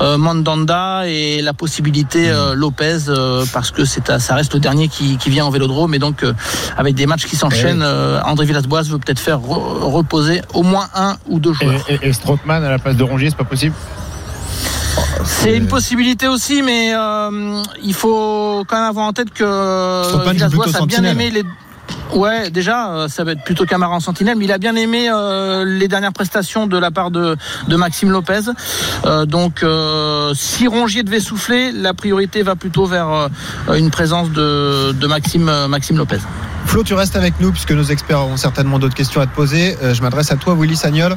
Mandanda 0.00 1.02
et 1.06 1.42
la 1.42 1.52
possibilité 1.52 2.30
euh, 2.30 2.54
Lopez 2.54 2.98
parce 3.52 3.70
que 3.70 3.84
c'est 3.84 4.18
ça 4.18 4.34
reste 4.34 4.54
le 4.54 4.60
dernier 4.60 4.88
qui, 4.88 5.16
qui 5.16 5.30
vient 5.30 5.44
en 5.46 5.50
Vélodrome 5.50 5.94
et 5.94 5.98
donc 5.98 6.24
avec 6.76 6.94
des 6.94 7.06
matchs 7.06 7.26
qui 7.26 7.36
s'enchaînent, 7.36 7.82
euh, 7.82 8.20
André 8.24 8.46
Villas-Boas 8.46 8.82
veut 8.82 8.98
peut-être 8.98 9.18
faire 9.20 9.38
re- 9.38 9.80
reposer 9.82 10.42
au 10.52 10.62
moins 10.62 10.88
un 10.94 11.16
ou 11.28 11.38
deux 11.38 11.52
Et, 11.60 11.64
joueurs. 11.64 11.80
et, 11.88 11.98
et 12.02 12.12
Strootman 12.12 12.62
à 12.64 12.70
la 12.70 12.78
place 12.78 12.96
de 12.96 13.02
Rongier, 13.02 13.30
c'est 13.30 13.36
pas 13.36 13.44
possible? 13.44 13.74
C'est 15.24 15.56
une 15.56 15.68
possibilité 15.68 16.28
aussi, 16.28 16.62
mais 16.62 16.92
euh, 16.94 17.62
il 17.82 17.94
faut 17.94 18.64
quand 18.66 18.76
même 18.76 18.88
avoir 18.88 19.06
en 19.06 19.12
tête 19.12 19.30
que 19.32 20.02
plutôt 20.48 20.62
a 20.76 20.86
bien 20.86 21.04
aimé 21.04 21.30
les. 21.30 21.42
Ouais, 22.12 22.50
déjà, 22.50 22.90
euh, 22.90 23.08
ça 23.08 23.24
va 23.24 23.32
être 23.32 23.42
plutôt 23.42 23.64
Camara 23.64 23.94
en 23.94 24.00
sentinelle, 24.00 24.36
mais 24.38 24.44
il 24.44 24.52
a 24.52 24.58
bien 24.58 24.76
aimé 24.76 25.08
euh, 25.10 25.64
les 25.64 25.88
dernières 25.88 26.12
prestations 26.12 26.66
de 26.66 26.78
la 26.78 26.90
part 26.90 27.10
de, 27.10 27.36
Maxime 27.68 28.10
Lopez. 28.10 28.50
Euh, 29.04 29.26
donc, 29.26 29.64
si 30.34 30.68
Rongier 30.68 31.02
devait 31.02 31.20
souffler, 31.20 31.72
la 31.72 31.94
priorité 31.94 32.42
va 32.42 32.56
plutôt 32.56 32.86
vers 32.86 33.28
une 33.74 33.90
présence 33.90 34.30
de, 34.30 35.06
Maxime, 35.06 35.96
Lopez. 35.96 36.18
Flo, 36.66 36.82
tu 36.82 36.94
restes 36.94 37.14
avec 37.16 37.34
nous 37.40 37.52
puisque 37.52 37.72
nos 37.72 37.84
experts 37.84 38.24
ont 38.24 38.36
certainement 38.36 38.78
d'autres 38.78 38.94
questions 38.94 39.20
à 39.20 39.26
te 39.26 39.34
poser. 39.34 39.76
Je 39.92 40.00
m'adresse 40.00 40.32
à 40.32 40.36
toi, 40.36 40.56
Willy 40.58 40.76
Sagnol. 40.76 41.16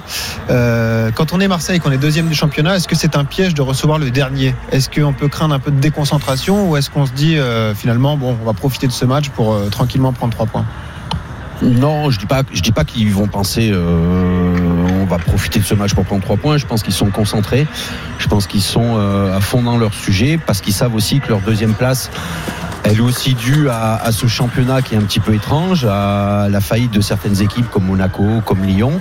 Quand 0.50 1.34
on 1.34 1.40
est 1.40 1.48
Marseille, 1.48 1.80
qu'on 1.80 1.92
est 1.92 1.98
deuxième 1.98 2.28
du 2.28 2.36
championnat, 2.36 2.76
est-ce 2.76 2.88
que 2.88 2.96
c'est 2.96 3.16
un 3.16 3.24
piège 3.24 3.54
de 3.54 3.62
recevoir 3.62 4.00
le 4.00 4.12
dernier? 4.12 4.56
Est-ce 4.72 4.90
qu'on 4.90 5.14
peut 5.14 5.30
craindre 5.30 5.54
un 5.54 5.60
peu 5.60 5.72
de 5.72 5.80
déconcentration 5.80 6.70
ou 6.70 6.76
est-ce 6.76 6.90
qu'on 6.90 7.06
se 7.06 7.14
dit 7.14 7.38
finalement, 7.76 8.18
bon, 8.18 8.38
on 8.42 8.46
va 8.46 8.54
profiter 8.54 8.88
de 8.88 8.92
ce 8.92 9.06
match 9.06 9.30
pour 9.30 9.58
tranquillement 9.70 10.12
prendre 10.12 10.34
trois 10.34 10.48
points? 10.48 10.66
Non, 11.62 12.12
je 12.12 12.20
dis 12.20 12.26
pas, 12.26 12.44
je 12.54 12.62
dis 12.62 12.72
pas 12.72 12.84
qu'ils 12.84 13.12
vont 13.12 13.28
penser. 13.28 13.72
euh, 13.72 14.78
on 15.02 15.06
va 15.06 15.18
profiter 15.18 15.60
de 15.60 15.64
ce 15.64 15.74
match 15.74 15.94
pour 15.94 16.06
prendre 16.06 16.22
trois 16.22 16.38
points. 16.38 16.58
Je 16.58 16.66
pense 16.66 16.84
qu'ils 16.84 16.94
sont 16.94 17.10
concentrés. 17.10 17.66
Je 18.20 18.28
pense 18.28 18.46
qu'ils 18.46 18.62
sont 18.62 18.96
euh, 18.98 19.36
à 19.36 19.40
fond 19.40 19.62
dans 19.64 19.78
leur 19.78 19.94
sujet 19.94 20.38
parce 20.38 20.62
qu'ils 20.62 20.74
savent 20.74 20.96
aussi 20.96 21.20
que 21.20 21.30
leur 21.30 21.40
deuxième 21.42 21.74
place, 21.74 22.12
elle 22.84 22.98
est 22.98 23.02
aussi 23.02 23.34
due 23.34 23.70
à, 23.70 24.12
ce 24.12 24.28
championnat 24.28 24.82
qui 24.82 24.96
est 24.96 24.98
un 24.98 25.02
petit 25.02 25.20
peu 25.20 25.34
étrange, 25.34 25.86
à 25.86 26.48
la 26.50 26.62
faillite 26.62 26.92
de 26.92 27.02
certaines 27.02 27.42
équipes 27.42 27.70
comme 27.70 27.86
Monaco, 27.86 28.42
comme 28.46 28.64
Lyon. 28.64 29.00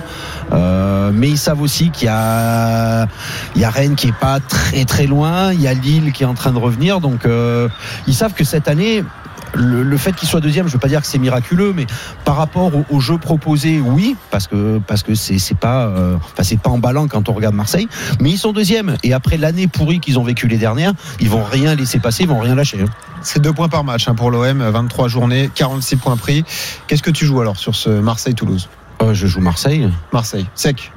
Euh, 0.51 1.11
mais 1.13 1.29
ils 1.29 1.37
savent 1.37 1.61
aussi 1.61 1.89
qu'il 1.89 2.07
y 2.07 2.11
a, 2.11 3.07
il 3.55 3.61
y 3.61 3.65
a 3.65 3.69
Rennes 3.69 3.95
qui 3.95 4.07
est 4.07 4.17
pas 4.19 4.39
très 4.39 4.85
très 4.85 5.07
loin. 5.07 5.53
Il 5.53 5.61
y 5.61 5.67
a 5.67 5.73
Lille 5.73 6.11
qui 6.11 6.23
est 6.23 6.27
en 6.27 6.33
train 6.33 6.51
de 6.51 6.59
revenir. 6.59 6.99
Donc 6.99 7.25
euh, 7.25 7.69
ils 8.07 8.13
savent 8.13 8.33
que 8.33 8.43
cette 8.43 8.67
année. 8.67 9.03
Le, 9.53 9.83
le 9.83 9.97
fait 9.97 10.13
qu'il 10.15 10.27
soit 10.27 10.41
deuxième, 10.41 10.67
je 10.67 10.73
veux 10.73 10.79
pas 10.79 10.87
dire 10.87 11.01
que 11.01 11.07
c'est 11.07 11.17
miraculeux, 11.17 11.73
mais 11.75 11.85
par 12.25 12.35
rapport 12.35 12.75
au, 12.75 12.85
au 12.89 12.99
jeu 12.99 13.17
proposé, 13.17 13.79
oui, 13.79 14.15
parce 14.31 14.47
que 14.47 14.79
parce 14.85 15.03
que 15.03 15.15
c'est 15.15 15.37
c'est 15.39 15.57
pas 15.57 15.85
euh, 15.87 16.15
enfin 16.15 16.43
c'est 16.43 16.59
pas 16.59 16.69
emballant 16.69 17.07
quand 17.07 17.29
on 17.29 17.33
regarde 17.33 17.55
Marseille, 17.55 17.87
mais 18.19 18.31
ils 18.31 18.37
sont 18.37 18.51
deuxième 18.51 18.97
et 19.03 19.13
après 19.13 19.37
l'année 19.37 19.67
pourrie 19.67 19.99
qu'ils 19.99 20.19
ont 20.19 20.23
vécu 20.23 20.47
les 20.47 20.57
dernières, 20.57 20.93
ils 21.19 21.29
vont 21.29 21.43
rien 21.43 21.75
laisser 21.75 21.99
passer, 21.99 22.23
ils 22.23 22.29
vont 22.29 22.39
rien 22.39 22.55
lâcher. 22.55 22.81
hein. 22.81 22.89
C'est 23.21 23.41
deux 23.41 23.53
points 23.53 23.69
par 23.69 23.83
match 23.83 24.07
hein, 24.07 24.15
pour 24.15 24.31
l'OM, 24.31 24.59
23 24.61 25.07
journées, 25.07 25.49
46 25.53 25.95
points 25.97 26.17
pris. 26.17 26.43
Qu'est-ce 26.87 27.03
que 27.03 27.11
tu 27.11 27.25
joues 27.25 27.41
alors 27.41 27.57
sur 27.57 27.75
ce 27.75 27.89
Marseille-Toulouse? 27.89 28.69
Euh, 29.01 29.13
je 29.13 29.27
joue 29.27 29.41
Marseille. 29.41 29.89
Marseille, 30.13 30.45
sec. 30.55 30.91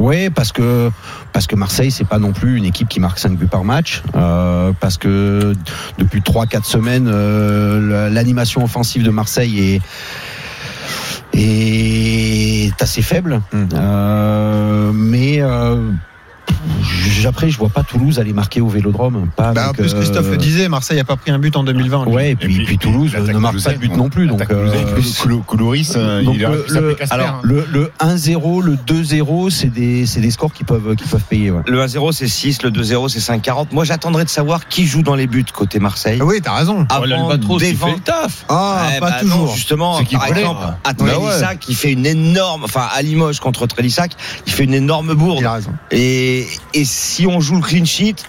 Oui, 0.00 0.30
parce 0.30 0.50
que 0.50 0.90
parce 1.34 1.46
que 1.46 1.56
Marseille 1.56 1.90
c'est 1.90 2.06
pas 2.06 2.18
non 2.18 2.32
plus 2.32 2.56
une 2.56 2.64
équipe 2.64 2.88
qui 2.88 3.00
marque 3.00 3.18
5 3.18 3.36
buts 3.36 3.46
par 3.46 3.64
match, 3.64 4.02
euh, 4.16 4.72
parce 4.80 4.96
que 4.96 5.52
depuis 5.98 6.20
3-4 6.20 6.64
semaines 6.64 7.06
euh, 7.12 8.08
l'animation 8.08 8.64
offensive 8.64 9.02
de 9.02 9.10
Marseille 9.10 9.74
est 9.74 9.82
est 11.34 12.82
assez 12.82 13.02
faible, 13.02 13.42
Mm. 13.52 13.64
Euh, 13.74 14.92
mais 14.94 15.42
euh, 15.42 15.76
après 17.26 17.50
je 17.50 17.58
vois 17.58 17.68
pas 17.68 17.82
Toulouse 17.82 18.18
aller 18.18 18.32
marquer 18.32 18.60
au 18.60 18.68
Vélodrome. 18.68 19.28
Pas 19.36 19.52
Bah, 19.52 19.60
en 19.62 19.64
avec, 19.70 19.76
plus, 19.80 19.94
Christophe 19.94 20.26
euh, 20.26 20.30
le 20.32 20.36
disait, 20.36 20.68
Marseille 20.68 20.96
n'a 20.96 21.04
pas 21.04 21.16
pris 21.16 21.30
un 21.30 21.38
but 21.38 21.56
en 21.56 21.64
2020. 21.64 22.06
lui. 22.06 22.12
Ouais, 22.12 22.30
et 22.30 22.36
puis, 22.36 22.64
puis 22.64 22.78
Toulouse 22.78 23.12
euh, 23.14 23.26
ne 23.32 23.38
marque 23.38 23.62
pas 23.62 23.72
de 23.72 23.78
but 23.78 23.94
non 23.96 24.08
plus. 24.08 24.26
Donc, 24.26 24.42
euh, 24.50 24.70
Coulouris, 25.46 25.92
il 25.94 26.44
aurait 26.46 26.56
le- 26.68 26.96
alors, 27.10 27.40
le, 27.42 27.66
le 27.70 27.90
1-0, 28.00 28.62
le 28.62 28.76
2-0, 28.76 29.50
c'est 29.50 29.68
des, 29.68 30.06
c'est 30.06 30.20
des 30.20 30.30
scores 30.30 30.52
qui 30.52 30.64
peuvent, 30.64 30.94
qui 30.96 31.04
peuvent 31.08 31.22
payer. 31.28 31.50
ouais. 31.50 31.62
Le 31.66 31.84
1-0 31.84 32.12
c'est 32.12 32.28
6, 32.28 32.62
le 32.62 32.70
2-0 32.70 33.08
c'est 33.08 33.18
5-40. 33.20 33.66
Moi 33.72 33.84
j'attendrais 33.84 34.24
de 34.24 34.30
savoir 34.30 34.66
qui 34.68 34.86
joue 34.86 35.02
dans 35.02 35.14
les 35.14 35.26
buts 35.26 35.44
côté 35.52 35.78
Marseille. 35.78 36.18
Ah 36.20 36.24
oui, 36.24 36.40
t'as 36.42 36.54
raison. 36.54 36.86
Avant 36.88 37.04
il 37.04 37.58
d'évent- 37.58 37.86
le 37.94 38.00
taf. 38.00 38.44
Ah, 38.48 38.88
Ouais, 38.92 39.00
pas 39.00 39.10
bah 39.10 39.16
toujours. 39.20 39.46
non, 39.46 39.54
justement, 39.54 40.02
qui 40.02 40.14
par 40.16 40.26
exemple, 40.26 40.60
à 40.84 40.90
ouais. 40.90 40.94
Trélissac, 41.12 41.58
qui 41.60 41.74
fait 41.74 41.92
une 41.92 42.06
énorme, 42.06 42.64
enfin 42.64 42.86
à 42.92 43.02
Limoges 43.02 43.40
contre 43.40 43.66
Trélissac, 43.66 44.12
il 44.46 44.52
fait 44.52 44.64
une 44.64 44.74
énorme 44.74 45.14
bourde. 45.14 45.38
Il 45.40 45.46
a 45.46 45.52
raison. 45.54 45.72
Et, 45.90 46.39
et 46.74 46.84
si 46.84 47.26
on 47.26 47.40
joue 47.40 47.56
le 47.56 47.62
clean 47.62 47.84
sheet, 47.84 48.24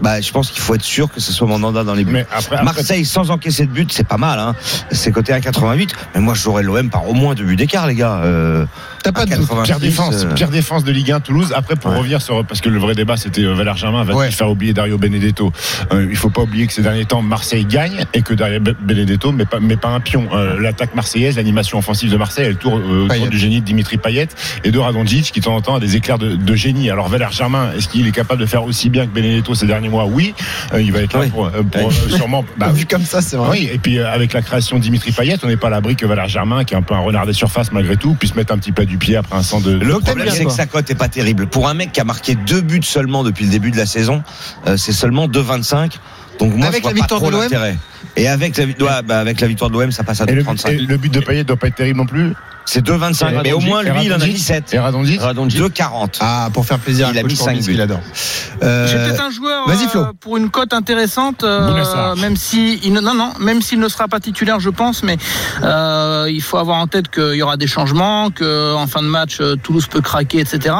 bah, 0.00 0.20
je 0.20 0.30
pense 0.30 0.50
qu'il 0.50 0.60
faut 0.60 0.74
être 0.74 0.82
sûr 0.82 1.10
que 1.10 1.20
ce 1.20 1.32
soit 1.32 1.46
Mandanda 1.46 1.82
dans 1.82 1.94
les 1.94 2.04
buts. 2.04 2.12
Mais 2.12 2.26
après, 2.30 2.56
après, 2.56 2.64
Marseille 2.64 3.04
sans 3.04 3.30
encaisser 3.30 3.66
de 3.66 3.72
but, 3.72 3.92
c'est 3.92 4.06
pas 4.06 4.16
mal. 4.16 4.38
Hein. 4.38 4.54
C'est 4.92 5.10
côté 5.10 5.32
1,88. 5.32 5.90
Mais 6.14 6.20
moi, 6.20 6.34
j'aurais 6.34 6.62
l'OM 6.62 6.88
par 6.90 7.08
au 7.08 7.14
moins 7.14 7.34
deux 7.34 7.44
buts 7.44 7.56
d'écart, 7.56 7.86
les 7.86 7.94
gars. 7.94 8.20
Euh, 8.22 8.64
T'as 9.02 9.12
pas 9.12 9.24
de 9.26 9.34
doute. 9.36 9.48
86, 9.48 9.62
Pire 9.64 9.78
défense, 9.80 10.24
euh, 10.24 10.34
pire 10.34 10.48
défense 10.48 10.84
de 10.84 10.92
Ligue 10.92 11.12
1 11.12 11.20
Toulouse. 11.20 11.52
Après, 11.56 11.76
pour 11.76 11.90
Ouais. 11.92 11.98
revenir 11.98 12.20
sur, 12.20 12.44
parce 12.44 12.60
que 12.60 12.68
le 12.68 12.78
vrai 12.78 12.94
débat 12.94 13.16
c'était 13.16 13.42
euh, 13.44 13.54
Valère 13.54 13.76
Germain 13.76 14.02
va-t-il 14.04 14.18
Ouais. 14.18 14.30
faire 14.30 14.50
oublier 14.50 14.72
Dario 14.72 14.98
Benedetto? 14.98 15.52
Euh, 15.92 16.06
Il 16.10 16.16
faut 16.16 16.30
pas 16.30 16.42
oublier 16.42 16.66
que 16.66 16.72
ces 16.72 16.82
derniers 16.82 17.04
temps 17.04 17.22
Marseille 17.22 17.64
gagne 17.64 18.04
et 18.14 18.22
que 18.22 18.34
Dario 18.34 18.60
Be- 18.60 18.74
Benedetto 18.80 19.32
mais 19.32 19.44
pas, 19.44 19.60
mais 19.60 19.76
pas 19.76 19.88
un 19.88 20.00
pion. 20.00 20.26
Euh, 20.32 20.58
L'attaque 20.60 20.94
marseillaise, 20.94 21.36
l'animation 21.36 21.78
offensive 21.78 22.10
de 22.10 22.16
Marseille, 22.16 22.46
elle 22.48 22.56
tourne 22.56 22.82
euh, 22.82 23.04
autour 23.04 23.28
du 23.28 23.38
génie 23.38 23.60
de 23.60 23.64
Dimitri 23.66 23.96
Payet 23.98 24.28
et 24.64 24.70
de 24.70 24.78
Radonjic 24.78 25.30
qui 25.32 25.40
de 25.40 25.44
temps 25.44 25.54
en 25.56 25.60
temps 25.60 25.74
a 25.76 25.80
des 25.80 25.96
éclairs 25.96 26.18
de, 26.18 26.34
de 26.36 26.54
génie. 26.54 26.90
Alors 26.90 27.08
Valère 27.08 27.32
Germain, 27.32 27.70
est-ce 27.76 27.88
qu'il 27.88 28.06
est 28.06 28.12
capable 28.12 28.40
de 28.40 28.46
faire 28.46 28.64
aussi 28.64 28.90
bien 28.90 29.06
que 29.06 29.12
Benedetto 29.14 29.54
ces 29.54 29.66
derniers 29.66 29.88
mois? 29.88 30.06
Oui, 30.06 30.34
il 30.78 30.92
va 30.92 31.00
être 31.00 31.12
là 31.14 31.20
Oui. 31.20 31.28
pour, 31.30 31.50
pour, 31.50 31.92
sûrement. 31.92 32.44
bah, 32.56 32.70
Vu 32.72 32.86
comme 32.86 33.04
ça, 33.04 33.20
c'est 33.22 33.36
vrai. 33.36 33.48
oui, 33.50 33.70
et 33.72 33.78
puis 33.78 33.98
avec 34.00 34.32
la 34.32 34.42
création 34.42 34.76
de 34.78 34.82
Dimitri 34.82 35.12
Payet, 35.12 35.36
on 35.42 35.46
n'est 35.48 35.56
pas 35.56 35.68
à 35.68 35.70
l'abri 35.70 35.96
que 35.96 36.06
Valère 36.06 36.28
Germain, 36.28 36.64
qui 36.64 36.74
est 36.74 36.76
un 36.76 36.82
peu 36.82 36.94
un 36.94 37.00
renard 37.00 37.26
des 37.26 37.32
surfaces 37.32 37.72
malgré 37.72 37.96
tout, 37.96 38.14
puisse 38.14 38.34
mettre 38.34 38.52
un 38.52 38.58
petit 38.58 38.72
plat 38.72 38.84
du 38.88 38.98
pied 38.98 39.14
après 39.16 39.36
un 39.36 39.42
sang 39.44 39.60
de. 39.60 39.72
Le 39.72 40.00
problème, 40.00 40.28
c'est 40.30 40.44
que 40.44 40.50
sa 40.50 40.66
cote 40.66 40.90
est 40.90 40.94
pas 40.96 41.08
terrible. 41.08 41.46
Pour 41.46 41.68
un 41.68 41.74
mec 41.74 41.92
qui 41.92 42.00
a 42.00 42.04
marqué 42.04 42.34
deux 42.34 42.60
buts 42.60 42.80
seulement 42.82 43.22
depuis 43.22 43.44
le 43.44 43.50
début 43.52 43.70
de 43.70 43.76
la 43.76 43.86
saison, 43.86 44.22
euh, 44.66 44.76
c'est 44.76 44.92
seulement 44.92 45.28
2,25. 45.28 45.92
Donc 46.40 46.54
moi, 46.54 46.66
Avec 46.68 46.78
je 46.78 46.82
vois 46.82 46.90
la 46.90 46.94
victoire 46.96 47.20
pas 47.20 47.26
trop 47.30 47.30
de 47.48 47.54
l'OM. 47.54 47.76
Et 48.16 48.26
avec 48.28 48.56
la, 48.56 48.64
vi- 48.66 48.80
ouais, 48.82 49.02
bah, 49.04 49.20
avec 49.20 49.40
la 49.40 49.46
victoire 49.46 49.70
de 49.70 49.78
l'OM, 49.78 49.92
ça 49.92 50.02
passe 50.04 50.20
à 50.20 50.24
Et 50.26 50.32
le, 50.32 50.42
2,35. 50.42 50.70
et 50.70 50.76
le 50.78 50.96
but 50.96 51.12
de 51.12 51.20
Payet 51.20 51.44
doit 51.44 51.56
pas 51.56 51.68
être 51.68 51.74
terrible 51.76 51.98
non 51.98 52.06
plus. 52.06 52.32
C'est 52.64 52.84
2,25. 52.84 53.30
Et 53.30 53.42
Mais 53.44 53.52
au 53.52 53.60
moins, 53.60 53.82
lui, 53.82 53.90
il 54.04 54.10
en 54.12 54.16
a 54.16 54.18
Radonjic, 54.18 54.34
17. 54.36 54.74
Et 54.74 54.78
Radonjic 54.78 55.20
2,40. 55.20 56.18
Ah, 56.20 56.48
pour 56.52 56.66
faire 56.66 56.78
plaisir 56.78 57.08
Il 57.10 57.16
à 57.16 57.20
a 57.20 57.22
coach 57.22 57.30
mis 57.32 57.36
cinq 57.36 57.44
Courbis, 57.52 57.60
buts. 57.66 57.72
qu'il 57.72 57.80
adore. 57.80 58.00
Euh, 58.62 58.86
J'ai 58.86 58.96
peut-être 58.98 59.22
un 59.22 59.30
joueur 59.30 59.66
vas-y, 59.68 59.88
Flo. 59.88 60.00
euh, 60.02 60.12
pour 60.20 60.36
une 60.36 60.50
cote 60.50 60.72
intéressante, 60.72 61.44
euh, 61.44 62.14
même 62.16 62.36
si 62.36 62.80
il 62.84 62.92
ne, 62.92 63.00
non 63.00 63.14
non, 63.14 63.32
même 63.40 63.62
s'il 63.62 63.78
ne 63.80 63.88
sera 63.88 64.08
pas 64.08 64.20
titulaire, 64.20 64.60
je 64.60 64.70
pense, 64.70 65.02
mais 65.02 65.16
euh, 65.62 66.26
il 66.30 66.42
faut 66.42 66.56
avoir 66.58 66.78
en 66.78 66.86
tête 66.86 67.08
qu'il 67.10 67.34
y 67.34 67.42
aura 67.42 67.56
des 67.56 67.66
changements, 67.66 68.30
que 68.30 68.74
en 68.74 68.86
fin 68.86 69.02
de 69.02 69.08
match 69.08 69.40
Toulouse 69.62 69.86
peut 69.86 70.00
craquer, 70.00 70.40
etc. 70.40 70.74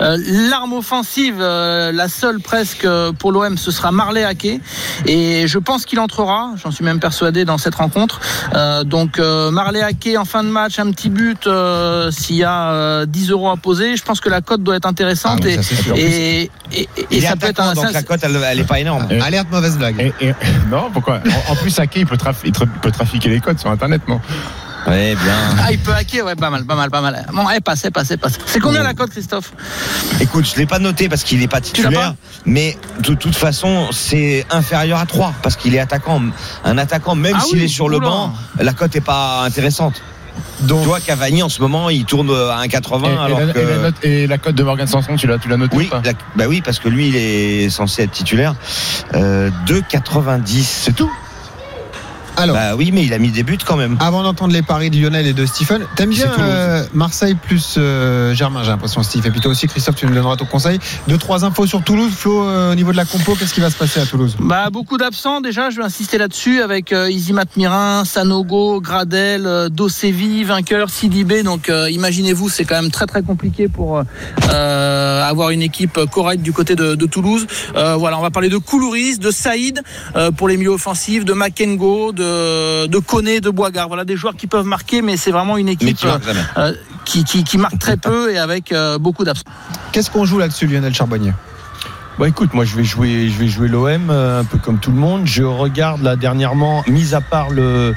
Euh, 0.00 0.16
L'arme 0.50 0.72
offensive, 0.74 1.36
euh, 1.40 1.92
la 1.92 2.08
seule 2.08 2.40
presque 2.40 2.84
euh, 2.84 3.12
pour 3.12 3.32
l'OM, 3.32 3.56
ce 3.58 3.70
sera 3.70 3.90
Marley 3.92 4.24
Hacké, 4.24 4.60
et 5.06 5.46
je 5.46 5.58
pense 5.58 5.84
qu'il 5.84 6.00
entrera. 6.00 6.50
J'en 6.62 6.70
suis 6.70 6.84
même 6.84 7.00
persuadé 7.00 7.44
dans 7.44 7.58
cette 7.58 7.74
rencontre. 7.74 8.20
Euh, 8.54 8.84
donc 8.84 9.18
euh, 9.18 9.50
Marley 9.50 9.82
Hacké 9.82 10.16
en 10.18 10.24
fin 10.24 10.42
de 10.44 10.48
match, 10.48 10.78
un 10.78 10.90
petit 10.90 11.08
but, 11.10 11.46
euh, 11.46 12.10
s'il 12.10 12.36
y 12.36 12.44
a 12.44 12.70
euh, 12.70 13.06
10 13.06 13.30
euros 13.30 13.50
à 13.50 13.56
poser, 13.56 13.96
je 13.96 14.02
pense 14.02 14.20
que 14.20 14.28
la 14.28 14.40
cote 14.40 14.62
doit 14.62 14.76
être 14.76 14.86
intéressante 14.86 15.40
Ah 15.42 15.46
oui, 15.46 15.52
et, 15.52 15.56
ça, 15.56 15.62
c'est 15.62 15.74
sûr. 15.76 15.94
et, 15.96 16.50
et, 16.72 16.88
et 17.10 17.20
Il 17.24 17.26
est 17.26 17.30
ça 17.30 17.36
peut 17.36 17.46
être 17.46 17.60
attaquant, 17.60 17.70
un 17.80 17.84
donc 17.84 17.92
la 17.92 18.02
cote, 18.02 18.20
elle, 18.22 18.36
elle 18.44 18.60
est 18.60 18.64
pas 18.64 18.80
énorme. 18.80 19.06
Euh, 19.10 19.20
Alerte, 19.22 19.50
mauvaise 19.50 19.76
blague. 19.78 20.00
Et- 20.20 20.26
et- 20.28 20.34
non, 20.70 20.90
pourquoi? 20.92 21.20
En, 21.48 21.52
en 21.52 21.56
plus, 21.56 21.78
Ake, 21.78 21.96
il 21.96 22.06
peut, 22.06 22.16
traf- 22.16 22.42
il 22.44 22.52
tra- 22.52 22.68
il 22.72 22.80
peut 22.80 22.90
trafiquer 22.90 23.28
les 23.28 23.40
codes 23.40 23.58
sur 23.58 23.70
Internet, 23.70 24.02
non? 24.08 24.20
Ouais, 24.86 25.14
bien. 25.14 25.32
Ah, 25.64 25.72
il 25.72 25.78
peut 25.78 25.94
hacker, 25.94 26.26
ouais, 26.26 26.34
pas 26.34 26.50
mal, 26.50 26.66
pas 26.66 26.74
mal, 26.74 26.90
pas 26.90 27.00
mal. 27.00 27.24
Bon, 27.32 27.48
elle 27.48 27.62
passe, 27.62 27.86
elle 27.86 27.92
passe, 27.92 28.10
elle 28.10 28.18
passe. 28.18 28.34
C'est 28.44 28.60
combien 28.60 28.82
la 28.82 28.92
cote, 28.92 29.10
Christophe? 29.10 29.52
Écoute, 30.20 30.46
je 30.46 30.56
l'ai 30.58 30.66
pas 30.66 30.78
noté 30.78 31.08
parce 31.08 31.24
qu'il 31.24 31.42
est 31.42 31.48
pas 31.48 31.62
titulaire, 31.62 32.10
pas 32.10 32.16
mais 32.44 32.76
de 33.00 33.14
toute 33.14 33.34
façon, 33.34 33.86
c'est 33.92 34.44
inférieur 34.50 34.98
à 34.98 35.06
3 35.06 35.32
parce 35.42 35.56
qu'il 35.56 35.74
est 35.74 35.78
attaquant. 35.78 36.20
Un 36.66 36.76
attaquant, 36.76 37.14
même 37.14 37.36
Ah 37.38 37.40
s'il 37.40 37.60
oui, 37.60 37.64
est 37.64 37.68
sur 37.68 37.88
le 37.88 37.98
banc, 37.98 38.34
la 38.60 38.74
cote 38.74 38.94
est 38.94 39.00
pas 39.00 39.42
intéressante. 39.44 40.02
Donc, 40.62 40.84
Toi, 40.84 40.98
Cavani, 41.00 41.42
en 41.42 41.48
ce 41.48 41.60
moment, 41.60 41.90
il 41.90 42.04
tourne 42.04 42.30
à 42.30 42.64
1,80 42.64 43.04
et, 43.04 43.14
et 43.14 43.18
alors 43.18 43.40
la, 43.40 43.52
que. 43.52 43.58
et 43.58 43.64
la 43.66 43.76
note- 43.78 44.04
et 44.04 44.26
la 44.26 44.38
cote 44.38 44.54
de 44.54 44.62
Morgan 44.62 44.86
Sanson, 44.86 45.14
tu 45.16 45.26
l'as, 45.26 45.38
tu 45.38 45.48
l'as 45.48 45.56
noté 45.56 45.76
Oui, 45.76 45.86
ou 45.86 45.90
pas 45.90 46.02
la- 46.04 46.12
bah 46.36 46.44
oui, 46.48 46.60
parce 46.64 46.78
que 46.78 46.88
lui, 46.88 47.08
il 47.08 47.16
est 47.16 47.70
censé 47.70 48.02
être 48.02 48.10
titulaire. 48.12 48.54
Euh, 49.14 49.50
2,90. 49.66 50.62
C'est 50.64 50.94
tout 50.96 51.10
alors, 52.36 52.56
Bah 52.56 52.74
oui, 52.76 52.90
mais 52.92 53.04
il 53.04 53.12
a 53.12 53.18
mis 53.18 53.30
des 53.30 53.42
buts 53.42 53.58
quand 53.64 53.76
même. 53.76 53.96
avant 54.00 54.22
d'entendre 54.22 54.52
les 54.52 54.62
paris 54.62 54.90
de 54.90 55.00
Lionel 55.00 55.26
et 55.26 55.32
de 55.32 55.46
Stephen, 55.46 55.82
t'aimes 55.96 56.10
bien 56.10 56.30
euh, 56.38 56.84
Marseille 56.94 57.34
plus 57.34 57.74
euh, 57.78 58.34
Germain, 58.34 58.62
j'ai 58.62 58.70
l'impression, 58.70 59.02
Steve. 59.02 59.26
Et 59.26 59.30
puis 59.30 59.40
toi 59.40 59.50
aussi, 59.50 59.66
Christophe, 59.66 59.96
tu 59.96 60.06
nous 60.06 60.14
donneras 60.14 60.36
ton 60.36 60.44
conseil. 60.46 60.78
Deux, 61.08 61.18
trois 61.18 61.44
infos 61.44 61.66
sur 61.66 61.82
Toulouse. 61.82 62.12
Flo, 62.14 62.44
euh, 62.46 62.72
au 62.72 62.74
niveau 62.74 62.92
de 62.92 62.96
la 62.96 63.04
compo, 63.04 63.34
qu'est-ce 63.34 63.54
qui 63.54 63.60
va 63.60 63.70
se 63.70 63.76
passer 63.76 64.00
à 64.00 64.06
Toulouse? 64.06 64.36
Bah, 64.40 64.70
beaucoup 64.70 64.96
d'absents, 64.98 65.40
déjà, 65.40 65.70
je 65.70 65.76
vais 65.76 65.84
insister 65.84 66.18
là-dessus, 66.18 66.60
avec 66.60 66.92
euh, 66.92 67.10
Isimat 67.10 67.44
Mirin, 67.56 68.04
Sanogo, 68.04 68.80
Gradel, 68.80 69.46
euh, 69.46 69.68
Dosevi, 69.68 70.44
vainqueur, 70.44 70.90
Sidibé. 70.90 71.42
Donc, 71.42 71.68
euh, 71.68 71.90
imaginez-vous, 71.90 72.48
c'est 72.48 72.64
quand 72.64 72.80
même 72.80 72.90
très, 72.90 73.06
très 73.06 73.22
compliqué 73.22 73.68
pour 73.68 74.02
euh, 74.52 75.22
avoir 75.28 75.50
une 75.50 75.62
équipe 75.62 75.98
correcte 76.10 76.42
du 76.42 76.52
côté 76.52 76.74
de, 76.76 76.94
de 76.94 77.06
Toulouse. 77.06 77.46
Euh, 77.76 77.94
voilà, 77.96 78.18
on 78.18 78.22
va 78.22 78.30
parler 78.30 78.48
de 78.48 78.56
Koulouris, 78.58 79.18
de 79.18 79.30
Saïd 79.30 79.82
euh, 80.16 80.30
pour 80.30 80.48
les 80.48 80.56
milieux 80.56 80.70
offensifs, 80.70 81.24
de 81.24 81.32
Makengo, 81.32 82.12
de, 82.12 82.23
de 82.24 82.98
Koné, 82.98 83.40
de 83.40 83.50
Boigard. 83.50 83.88
Voilà, 83.88 84.04
des 84.04 84.16
joueurs 84.16 84.36
qui 84.36 84.46
peuvent 84.46 84.66
marquer, 84.66 85.02
mais 85.02 85.16
c'est 85.16 85.30
vraiment 85.30 85.56
une 85.56 85.68
équipe 85.68 85.98
euh, 86.56 86.72
qui, 87.04 87.24
qui, 87.24 87.44
qui 87.44 87.58
marque 87.58 87.78
très 87.78 87.96
peu 87.96 88.32
et 88.32 88.38
avec 88.38 88.72
euh, 88.72 88.98
beaucoup 88.98 89.24
d'absents. 89.24 89.44
Qu'est-ce 89.92 90.10
qu'on 90.10 90.24
joue 90.24 90.38
là-dessus, 90.38 90.66
Lionel 90.66 90.94
Charbonnier? 90.94 91.32
Bah 92.18 92.28
écoute, 92.28 92.54
moi 92.54 92.64
je 92.64 92.76
vais 92.76 92.84
jouer, 92.84 93.28
je 93.28 93.38
vais 93.40 93.48
jouer 93.48 93.66
l'OM 93.66 94.08
euh, 94.08 94.40
un 94.40 94.44
peu 94.44 94.58
comme 94.58 94.78
tout 94.78 94.92
le 94.92 94.96
monde. 94.96 95.22
Je 95.24 95.42
regarde 95.42 96.00
là 96.02 96.14
dernièrement, 96.14 96.84
mis 96.86 97.12
à 97.12 97.20
part 97.20 97.50
le 97.50 97.92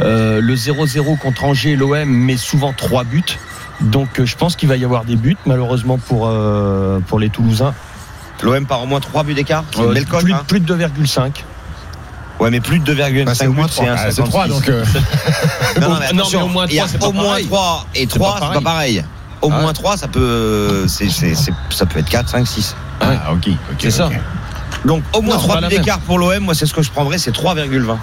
euh, 0.00 0.40
le 0.42 0.54
0-0 0.54 1.18
contre 1.18 1.44
Angers, 1.44 1.74
l'OM 1.74 2.04
met 2.04 2.36
souvent 2.36 2.74
trois 2.74 3.04
buts. 3.04 3.38
Donc 3.80 4.22
je 4.22 4.36
pense 4.36 4.56
qu'il 4.56 4.68
va 4.68 4.76
y 4.76 4.84
avoir 4.84 5.04
des 5.04 5.16
buts 5.16 5.38
malheureusement 5.46 5.96
pour 5.96 6.28
euh, 6.28 7.00
pour 7.00 7.18
les 7.18 7.30
Toulousains. 7.30 7.72
L'OM 8.42 8.66
par 8.66 8.82
au 8.82 8.86
moins 8.86 9.00
3 9.00 9.22
buts 9.22 9.34
d'écart. 9.34 9.64
Euh, 9.78 9.94
plus, 9.94 10.32
hein. 10.32 10.42
plus 10.46 10.60
de 10.60 10.74
2,5. 10.74 11.44
Ouais, 12.40 12.50
mais 12.50 12.60
plus 12.60 12.78
de 12.80 12.94
2,5 12.94 13.24
Bah, 13.24 13.34
c'est 13.34 13.46
au 13.46 13.52
moins 13.52 13.66
buts, 13.66 13.72
c'est 13.74 13.86
un 13.88 13.94
Ah, 13.96 14.10
C'est 14.10 14.22
3, 14.22 14.46
56. 14.48 14.48
donc. 14.48 14.68
euh, 14.68 14.84
Non, 15.80 15.88
non, 15.88 15.94
mais 15.94 15.94
Non, 15.94 15.96
mais 16.00 16.06
attention, 16.06 16.42
au 16.44 16.48
moins 16.48 16.66
il 16.66 16.74
y 16.74 16.80
a 16.80 16.82
trois, 16.82 16.88
c'est 16.92 16.98
pas 16.98 17.06
au 17.08 17.12
moins 17.12 17.24
pareil. 17.24 17.46
3 17.46 17.86
et 17.94 17.98
C'est 18.00 18.06
3, 18.06 18.34
pas 18.40 18.46
c'est 18.48 18.54
pas 18.54 18.60
pareil. 18.60 19.04
Au 19.42 19.48
Ah 19.50 19.56
ouais. 19.56 19.62
moins 19.62 19.72
3, 19.72 19.96
ça 19.96 20.08
peut, 20.08 20.86
ça 20.88 21.04
être 22.00 22.08
4, 22.08 22.28
5, 22.28 22.46
6. 22.46 22.76
Ah, 23.00 23.32
ok. 23.32 23.48
ok, 23.48 23.76
C'est 23.78 23.90
ça. 23.90 24.10
Donc, 24.84 25.02
au 25.12 25.20
moins 25.22 25.34
Non, 25.36 25.40
3 25.40 25.54
pas 25.56 25.60
la 25.60 25.68
buts 25.68 25.76
d'écart 25.78 25.98
pour 26.00 26.18
l'OM, 26.18 26.38
moi, 26.40 26.54
c'est 26.54 26.66
ce 26.66 26.74
que 26.74 26.82
je 26.82 26.90
prendrais, 26.90 27.18
c'est 27.18 27.30
3,20. 27.32 27.96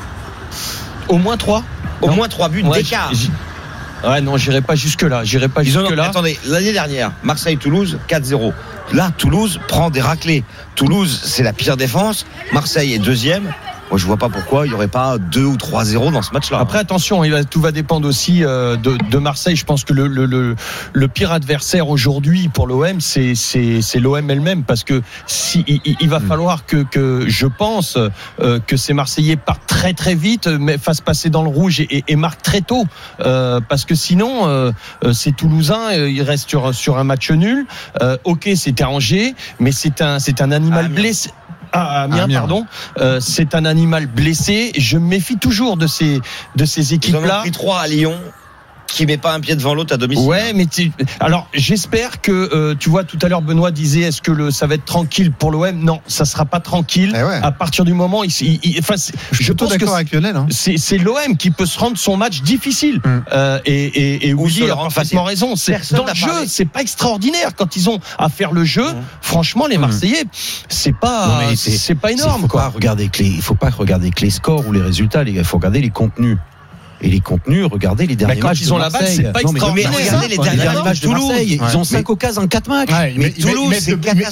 Au 1.09 1.17
moins 1.17 1.36
3 1.38 1.63
Au 2.01 2.07
Non. 2.07 2.15
moins 2.15 2.27
3 2.29 2.48
buts 2.50 2.63
Ouais, 2.63 2.77
d'écart. 2.83 3.12
Ouais, 4.07 4.21
non, 4.21 4.38
j'irai 4.38 4.62
pas 4.62 4.75
jusque 4.75 5.01
là. 5.01 5.25
J'irai 5.25 5.50
pas 5.50 5.62
Ils 5.63 5.77
en 5.77 5.81
ont- 5.81 5.86
jusque 5.88 5.98
là. 5.98 6.05
attendez, 6.05 6.39
l'année 6.45 6.71
dernière, 6.71 7.12
Marseille-Toulouse, 7.24 8.00
4-0. 8.07 8.53
Là, 8.93 9.12
Toulouse 9.17 9.59
prend 9.67 9.89
des 9.89 10.00
raclés. 10.00 10.45
Toulouse, 10.75 11.19
c'est 11.25 11.43
la 11.43 11.51
pire 11.51 11.75
défense. 11.75 12.25
Marseille 12.53 12.93
est 12.93 13.00
deuxième. 13.00 13.51
Moi, 13.89 13.98
je 13.98 14.05
vois 14.05 14.17
pas 14.17 14.29
pourquoi 14.29 14.67
il 14.67 14.72
y 14.72 14.75
aurait 14.75 14.88
pas 14.88 15.17
2 15.17 15.43
ou 15.43 15.55
3-0 15.55 16.12
dans 16.12 16.22
ce 16.22 16.31
match-là. 16.31 16.60
Après, 16.60 16.77
attention, 16.77 17.24
il 17.24 17.31
va- 17.31 17.43
tout 17.43 17.60
va 17.60 17.72
dépendre 17.72 18.08
aussi 18.08 18.43
euh, 18.43 18.75
de, 18.75 18.98
de 19.10 19.17
Marseille. 19.17 19.55
Je 19.55 19.65
pense 19.65 19.84
que 19.84 19.93
le, 19.93 20.05
le, 20.08 20.25
le, 20.25 20.55
le 20.93 21.08
pire 21.08 21.31
adversaire 21.31 21.89
aujourd'hui 21.89 22.50
pour 22.50 22.67
l'OM, 22.67 23.01
c'est 23.01 23.34
c'est 23.36 23.81
c'est 23.81 24.00
l'OM 24.00 24.29
elle-même, 24.29 24.63
parce 24.63 24.84
que 24.84 25.01
si 25.25 25.65
il, 25.67 26.10
va 26.10 26.19
falloir 26.19 26.65
que 26.65 26.84
que 26.84 27.25
je 27.27 27.48
pense 27.48 27.98
euh, 27.98 28.60
que 28.65 28.77
ces 28.77 28.93
Marseillais 28.93 29.38
partent 29.38 29.65
très 29.67 29.93
très 29.93 30.13
vite, 30.15 30.48
mais 30.48 30.77
fassent 30.77 31.01
passer 31.01 31.29
dans 31.29 31.41
le 31.43 31.50
rouge 31.50 31.79
et, 31.79 31.98
et, 31.98 32.03
et 32.10 32.15
marquent 32.15 32.41
très 32.43 32.62
tôt, 32.62 32.86
euh, 33.22 33.60
parce 33.67 33.86
que 33.86 33.96
sinon, 33.96 34.48
euh, 34.48 34.72
ces 35.13 35.31
Toulousains, 35.31 35.91
ils 35.93 36.22
restent 36.22 36.48
sur 36.50 36.75
sur 36.75 36.98
un 37.00 37.03
match 37.03 37.31
nul. 37.31 37.65
Euh, 38.01 38.17
ok, 38.24 38.50
c'est 38.55 38.81
Angers, 38.84 39.34
mais 39.60 39.72
c'est 39.72 40.01
un 40.01 40.19
c'est 40.19 40.41
un 40.41 40.51
animal 40.51 40.86
Amiens. 40.86 40.96
blessé. 40.96 41.31
Ah, 41.71 42.03
Amiens, 42.03 42.23
Amiens. 42.23 42.39
pardon. 42.39 42.65
Euh, 42.99 43.19
c'est 43.19 43.55
un 43.55 43.65
animal 43.65 44.07
blessé. 44.07 44.71
Je 44.77 44.97
me 44.97 45.07
méfie 45.07 45.38
toujours 45.38 45.77
de 45.77 45.88
ces 45.88 46.19
de 46.55 46.65
ces 46.65 46.81
Ils 46.93 47.15
en 47.15 47.19
ont 47.19 47.21
équipes-là. 47.21 47.39
pris 47.41 47.51
3 47.51 47.79
à 47.81 47.88
Lyon, 47.88 48.15
qui 48.93 49.05
met 49.05 49.17
pas 49.17 49.34
un 49.34 49.39
pied 49.39 49.55
devant 49.55 49.74
l'autre 49.74 49.93
à 49.93 49.98
domicile. 49.98 50.27
Ouais, 50.27 50.53
mais 50.53 50.65
tu- 50.65 50.91
alors 51.19 51.48
j'espère 51.53 52.22
que 52.22 52.31
euh, 52.53 52.75
tu 52.79 52.89
vois 52.89 53.03
tout 53.03 53.17
à 53.22 53.27
l'heure 53.29 53.41
Benoît 53.41 53.72
disait 53.72 54.01
est-ce 54.01 54.22
que 54.22 54.31
le 54.31 54.51
ça 54.51 54.67
va 54.67 54.75
être 54.75 54.86
tranquille 54.86 55.31
pour 55.31 55.51
l'OM 55.51 55.77
Non, 55.79 56.01
ça 56.08 56.25
sera 56.25 56.46
pas 56.46 56.60
tranquille. 56.60 57.13
Eh 57.17 57.24
ouais. 57.24 57.39
À 57.41 57.51
partir 57.51 57.86
du 57.86 57.93
moment, 57.93 58.24
il, 58.24 58.31
il- 58.41 58.60
il- 58.63 58.79
enfin, 58.79 58.96
c'est- 58.98 59.13
Je 59.31 59.53
pense 59.53 59.72
que 59.74 59.77
d'accord 59.79 59.96
avec 59.96 60.12
Lionel. 60.12 60.36
hein. 60.36 60.48
c'est 60.50 60.77
c'est 60.77 60.98
l'OM 60.98 61.38
qui 61.38 61.51
peut 61.51 61.65
se 61.65 61.77
rendre 61.79 61.98
son 61.98 62.17
match 62.17 62.41
difficile. 62.41 62.98
Mm. 63.03 63.10
Euh, 63.31 63.60
et 63.65 63.86
et, 63.86 64.27
et 64.29 64.34
Ou 64.34 64.48
se 64.50 64.53
Willy 64.55 64.67
le 64.67 64.74
a 64.74 64.75
parfaitement 64.75 65.24
raison. 65.24 65.55
C'est 65.55 65.79
dans 65.93 66.05
le 66.05 66.13
jeu, 66.13 66.46
c'est 66.48 66.65
pas 66.65 66.81
extraordinaire 66.81 67.51
quand 67.55 67.75
ils 67.75 67.89
ont 67.89 68.00
à 68.17 68.29
faire 68.29 68.51
le 68.51 68.63
jeu. 68.63 68.86
Mm. 68.91 68.96
Franchement, 69.22 69.67
les 69.67 69.77
Mm. 69.77 69.81
Marseillais, 69.81 70.24
c'est 70.67 70.96
pas 70.96 71.39
c'est- 71.55 71.96
pas 71.96 72.12
Il 72.12 72.19
énorme 72.19 72.41
faut 72.41 72.48
quoi. 72.48 72.62
pas 72.63 72.69
regarder 72.69 73.08
que 73.10 73.24
les, 73.24 73.29
il 73.29 73.41
faut 73.41 73.55
pas 73.55 73.69
regarder 73.69 74.10
que 74.12 74.22
les 74.22 74.29
scores 74.29 74.67
ou 74.67 74.72
les 74.72 74.81
résultats, 74.81 75.24
les 75.24 75.34
gars. 75.34 75.41
Il 75.41 75.46
faut 75.46 75.58
regarder 75.58 75.81
les 75.81 75.89
contenus. 75.89 76.38
Et 77.01 77.10
les 77.10 77.22
contenus, 77.22 77.65
regardez 77.72 78.08
les 78.08 78.15
derniers 78.15 78.41
matchs 78.41 78.60
ils 78.62 78.74
ont 78.74 78.77
la 78.77 78.89
balle, 78.89 79.08
c'est 79.08 79.32
pas 79.32 79.39
extraordinaire. 79.41 79.91
regardez 79.94 80.27
les 80.27 80.38
derniers 80.38 80.82
matchs 80.84 81.00
de 81.00 81.06
Toulouse. 81.08 81.27
Marseille. 81.29 81.62
Ils 81.72 81.77
ont 81.77 81.84
5 81.84 82.10
occasions 82.10 82.41
en 82.41 82.48
4 82.48 82.68
matchs. 82.68 82.89
Mais 83.15 83.29
Toulouse, 83.32 83.74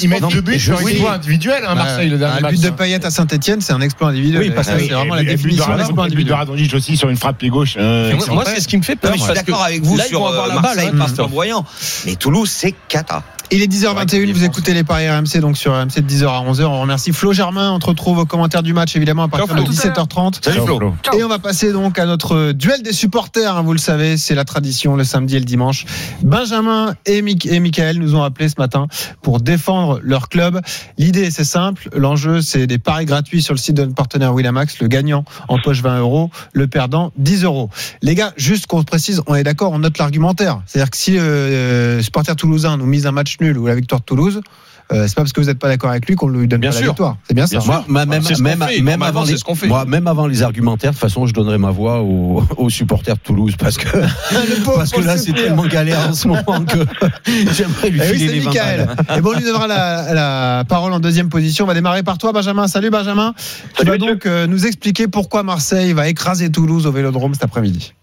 ils 0.02 0.10
mettent 0.10 0.30
deux 0.30 0.42
buts 0.42 0.60
sur 0.60 0.78
Oui. 0.84 0.92
exploit 0.92 1.14
individuel, 1.14 1.64
hein, 1.68 1.76
Marseille, 1.76 2.10
le 2.10 2.18
dernier 2.18 2.42
match. 2.42 2.56
but 2.56 2.64
de 2.64 2.70
Payet 2.72 3.06
à 3.06 3.10
Saint-Etienne, 3.10 3.62
c'est 3.62 3.74
un 3.74 3.82
exploit 3.82 4.10
individuel. 4.10 4.42
Oui, 4.44 4.52
parce 4.54 4.68
que- 4.68 4.80
c'est 4.80 4.88
vraiment 4.88 5.16
la 5.16 5.24
définition 5.24 5.66
but 5.66 5.72
de 5.72 5.78
d'un 5.78 5.84
exploit 5.84 6.04
Radonjic- 6.06 6.10
but 6.10 6.12
de 6.12 6.16
individuel. 6.34 6.38
Radonjic 6.38 6.74
aussi 6.74 6.98
sur 6.98 7.10
une 7.10 7.18
frappe 7.18 7.38
pied 7.38 7.50
gauche. 7.50 7.78
Et 7.78 8.14
moi, 8.32 8.44
c'est 8.46 8.60
ce 8.60 8.68
qui 8.68 8.78
me 8.78 8.84
fait 8.84 8.96
peur. 8.96 9.14
je 9.16 9.22
suis 9.22 9.34
d'accord 9.34 9.64
avec 9.64 9.82
vous 9.84 9.98
sur 10.00 10.26
euh, 10.28 10.48
la 10.48 10.56
balle, 10.56 10.62
Marseille 10.62 10.90
hein. 10.94 10.98
pas 10.98 11.08
flamboyant. 11.08 11.66
Mais 12.06 12.16
Toulouse, 12.16 12.50
c'est 12.54 12.74
cata. 12.90 13.24
Il 13.50 13.62
est 13.62 13.72
10h21, 13.72 14.18
Ouais, 14.26 14.34
vous 14.34 14.44
écoutez 14.44 14.74
les 14.74 14.84
paris 14.84 15.10
RMC 15.10 15.40
donc 15.40 15.56
sur 15.58 15.72
RMC 15.74 16.02
de 16.02 16.10
10h 16.10 16.26
à 16.26 16.44
11h. 16.52 16.66
On 16.66 16.82
remercie 16.82 17.14
Flo 17.14 17.32
Germain. 17.32 17.72
On 17.72 17.80
te 17.80 17.86
retrouve 17.86 18.18
aux 18.18 18.26
commentaires 18.26 18.62
du 18.62 18.74
match 18.74 18.98
évidemment 18.98 19.24
à 19.24 19.28
partir 19.30 19.48
Ciao, 19.48 19.66
de 19.66 19.72
Flo. 19.72 19.90
17h30. 19.90 20.44
Salut 20.44 20.60
Flo. 20.66 20.94
Et 21.18 21.24
on 21.24 21.30
va 21.30 21.40
passer 21.40 21.72
donc 21.72 21.98
à 21.98 22.06
notre 22.06 22.52
duel 22.52 22.82
des 22.84 22.92
supporters. 22.92 23.56
hein, 23.56 23.62
vous 23.62 23.72
le 23.72 23.80
savez, 23.80 24.18
c'est 24.18 24.36
la 24.36 24.44
tradition 24.44 24.98
le 24.98 25.06
samedi 25.06 25.38
et 25.38 25.40
le 25.40 25.46
dimanche. 25.46 25.86
Benjamin 26.24 26.94
et, 27.06 27.22
Mick 27.22 27.46
et 27.46 27.62
Michael 27.62 28.00
nous 28.00 28.16
ont 28.16 28.24
appelé 28.24 28.50
ce 28.50 28.56
matin 28.58 28.88
pour 29.22 29.40
défendre 29.40 30.02
leur 30.04 30.28
club. 30.28 30.60
L'idée, 30.98 31.32
c'est 31.32 31.46
simple. 31.46 31.88
L'enjeu, 31.96 32.42
c'est 32.42 32.68
des 32.68 32.80
paris 32.80 33.06
gratuits 33.06 33.42
sur 33.42 33.54
le 33.54 33.60
site 33.60 33.76
de 33.78 33.84
notre 33.84 33.96
partenaire 33.96 34.34
Winamax. 34.34 34.82
Le 34.82 34.90
gagnant 34.90 35.24
en 35.48 35.58
poche 35.58 35.82
20 35.82 36.00
euros, 36.00 36.32
le 36.52 36.68
perdant 36.68 37.14
10 37.16 37.46
euros. 37.46 37.70
Les 38.02 38.14
gars, 38.14 38.34
juste 38.36 38.68
qu'on 38.68 38.82
se 38.82 38.86
précise, 38.86 39.22
on 39.26 39.36
est 39.36 39.44
d'accord, 39.46 39.72
on 39.72 39.80
note 39.80 39.98
l'argumentaire. 39.98 40.62
C'est-à-dire 40.66 40.92
que 40.92 40.98
si 40.98 41.18
euh, 41.18 42.02
supporter 42.02 42.36
toulousain 42.36 42.76
nous 42.76 42.86
mise 42.86 43.08
un 43.08 43.12
match 43.14 43.37
nul 43.42 43.58
ou 43.58 43.68
la 43.68 43.76
victoire 43.76 44.02
de 44.02 44.06
Toulouse, 44.06 44.42
euh, 44.94 45.04
c'est 45.06 45.16
pas 45.16 45.24
parce 45.24 45.34
que 45.34 45.42
vous 45.42 45.48
n'êtes 45.48 45.60
pas 45.60 45.68
d'accord 45.68 45.90
avec 45.90 46.08
lui 46.08 46.16
qu'on 46.16 46.30
lui 46.30 46.48
donne 46.48 46.62
Bien 46.62 46.70
pas 46.70 46.76
la 46.76 46.82
sûr. 46.82 46.92
victoire. 46.94 47.18
C'est 47.28 47.34
bien 47.34 47.46
ça. 47.46 47.60
Moi, 47.66 47.84
ma- 47.90 48.06
même, 48.06 48.22
C'est 48.24 48.36
ce 48.36 48.38
qu'on 48.38 48.44
même, 48.46 48.62
fait. 48.62 48.76
même 48.82 48.86
Normalement, 49.00 49.06
avant 49.20 49.30
les, 49.30 49.36
ce 49.38 49.44
qu'on 49.44 49.54
fait. 49.56 49.68
moi, 49.68 49.84
même 49.84 50.08
avant 50.08 50.28
les 50.28 50.44
argumentaires, 50.44 50.92
de 50.92 50.96
toute 50.96 51.02
façon, 51.02 51.26
je 51.26 51.34
donnerai 51.34 51.58
ma 51.58 51.72
voix 51.72 52.00
aux, 52.02 52.42
aux 52.58 52.70
supporters 52.70 53.16
de 53.16 53.20
Toulouse 53.20 53.56
parce 53.60 53.78
que, 53.78 53.86
parce 54.66 54.92
que 54.92 55.02
là, 55.02 55.18
c'est 55.18 55.34
tellement 55.34 55.66
galère 55.68 56.00
en 56.10 56.14
ce 56.14 56.30
moment 56.30 56.64
que 56.66 56.78
j'aimerais 57.54 57.90
lui 57.90 58.00
Eh 58.02 58.12
oui, 58.12 58.18
filer 58.18 58.34
les 58.36 58.40
20 58.40 58.46
Michael. 58.50 58.86
balles. 59.08 59.18
Et 59.18 59.22
bon, 59.22 59.32
on 59.34 59.38
lui 59.38 59.44
donnera 59.44 59.68
la, 59.68 60.14
la 60.14 60.64
parole 60.70 60.94
en 60.94 61.02
deuxième 61.02 61.28
position. 61.28 61.66
On 61.66 61.68
va 61.68 61.74
démarrer 61.74 62.04
par 62.04 62.18
toi, 62.18 62.32
Benjamin. 62.32 62.68
Salut, 62.70 62.90
Benjamin. 62.90 63.34
Tu 63.78 63.86
vas 63.86 63.98
donc 63.98 64.26
euh, 64.26 64.48
nous 64.48 64.66
expliquer 64.68 65.10
pourquoi 65.10 65.44
Marseille 65.44 65.92
va 65.92 66.08
écraser 66.08 66.50
Toulouse 66.50 66.86
au 66.88 66.94
Vélodrome 66.94 67.34
cet 67.34 67.44
après-midi. 67.44 67.94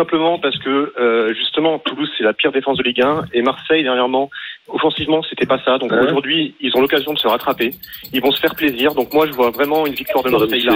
Simplement 0.00 0.38
parce 0.38 0.56
que 0.56 0.94
euh, 0.98 1.34
justement 1.34 1.78
Toulouse 1.78 2.10
c'est 2.16 2.24
la 2.24 2.32
pire 2.32 2.52
défense 2.52 2.78
de 2.78 2.82
Ligue 2.82 3.02
1 3.02 3.24
et 3.34 3.42
Marseille 3.42 3.82
dernièrement 3.82 4.30
offensivement 4.72 5.22
c'était 5.28 5.46
pas 5.46 5.60
ça. 5.64 5.78
Donc 5.78 5.92
aujourd'hui 5.92 6.54
ils 6.60 6.70
ont 6.76 6.80
l'occasion 6.80 7.12
de 7.12 7.18
se 7.18 7.26
rattraper. 7.28 7.74
Ils 8.12 8.20
vont 8.20 8.32
se 8.32 8.40
faire 8.40 8.54
plaisir. 8.54 8.94
Donc 8.94 9.12
moi 9.12 9.26
je 9.26 9.32
vois 9.32 9.50
vraiment 9.50 9.86
une 9.86 9.94
victoire 9.94 10.24
de 10.24 10.30
Marseille 10.30 10.62
là. 10.62 10.74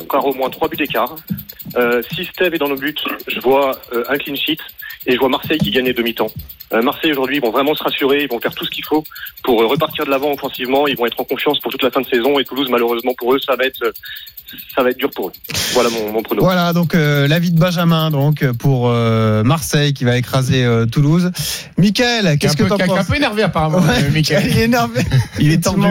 encore 0.00 0.26
au 0.26 0.34
moins 0.34 0.50
trois 0.50 0.68
buts 0.68 0.76
d'écart. 0.76 1.14
Euh, 1.76 2.02
si 2.12 2.24
Steve 2.24 2.54
est 2.54 2.58
dans 2.58 2.68
nos 2.68 2.76
buts 2.76 2.94
je 3.26 3.40
vois 3.40 3.72
euh, 3.92 4.04
un 4.08 4.18
clean 4.18 4.36
sheet 4.36 4.58
et 5.06 5.12
je 5.14 5.18
vois 5.18 5.28
Marseille 5.28 5.58
qui 5.58 5.70
gagne 5.70 5.84
les 5.86 5.92
demi-temps. 5.92 6.30
Euh, 6.72 6.82
Marseille 6.82 7.12
aujourd'hui 7.12 7.36
ils 7.36 7.42
vont 7.42 7.50
vraiment 7.50 7.74
se 7.74 7.82
rassurer. 7.82 8.22
Ils 8.22 8.28
vont 8.28 8.40
faire 8.40 8.54
tout 8.54 8.64
ce 8.64 8.70
qu'il 8.70 8.84
faut 8.84 9.04
pour 9.42 9.62
euh, 9.62 9.66
repartir 9.66 10.04
de 10.04 10.10
l'avant 10.10 10.32
offensivement. 10.32 10.86
Ils 10.86 10.96
vont 10.96 11.06
être 11.06 11.20
en 11.20 11.24
confiance 11.24 11.58
pour 11.60 11.70
toute 11.70 11.82
la 11.82 11.90
fin 11.90 12.00
de 12.00 12.06
saison 12.06 12.38
et 12.38 12.44
Toulouse 12.44 12.68
malheureusement 12.70 13.12
pour 13.18 13.34
eux 13.34 13.38
ça 13.38 13.56
va 13.56 13.64
être 13.64 13.82
euh, 13.82 13.92
ça 14.74 14.82
va 14.82 14.90
être 14.90 14.98
dur 14.98 15.10
pour 15.10 15.28
eux. 15.28 15.32
Voilà 15.72 15.90
mon, 15.90 16.12
mon 16.12 16.22
pronostic 16.22 16.40
Voilà, 16.40 16.72
donc 16.72 16.94
euh, 16.94 17.26
l'avis 17.26 17.50
de 17.50 17.58
Benjamin 17.58 18.10
donc 18.10 18.44
pour 18.52 18.88
euh, 18.88 19.42
Marseille 19.42 19.92
qui 19.94 20.04
va 20.04 20.16
écraser 20.16 20.64
euh, 20.64 20.86
Toulouse. 20.86 21.30
Michael, 21.76 22.38
qu'est-ce 22.38 22.56
que 22.56 22.64
penses? 22.64 22.78
Peu 23.14 23.18
énervé 23.18 23.42
apparemment, 23.42 23.78
Ouais, 23.78 24.04
euh, 24.04 24.10
Michael. 24.12 24.44
Il 24.46 24.58
est 24.58 24.64
énervé. 24.64 25.00
Il 25.38 25.52
est 25.52 25.62
tendu. 25.62 25.86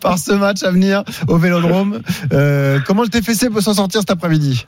par 0.00 0.18
ce 0.18 0.32
match 0.32 0.62
à 0.62 0.70
venir 0.70 1.02
au 1.28 1.36
Vélodrome. 1.36 2.02
Euh, 2.32 2.78
comment 2.86 3.02
le 3.02 3.08
TFC 3.08 3.50
peut 3.50 3.60
s'en 3.60 3.74
sortir 3.74 4.00
cet 4.00 4.10
après-midi? 4.10 4.64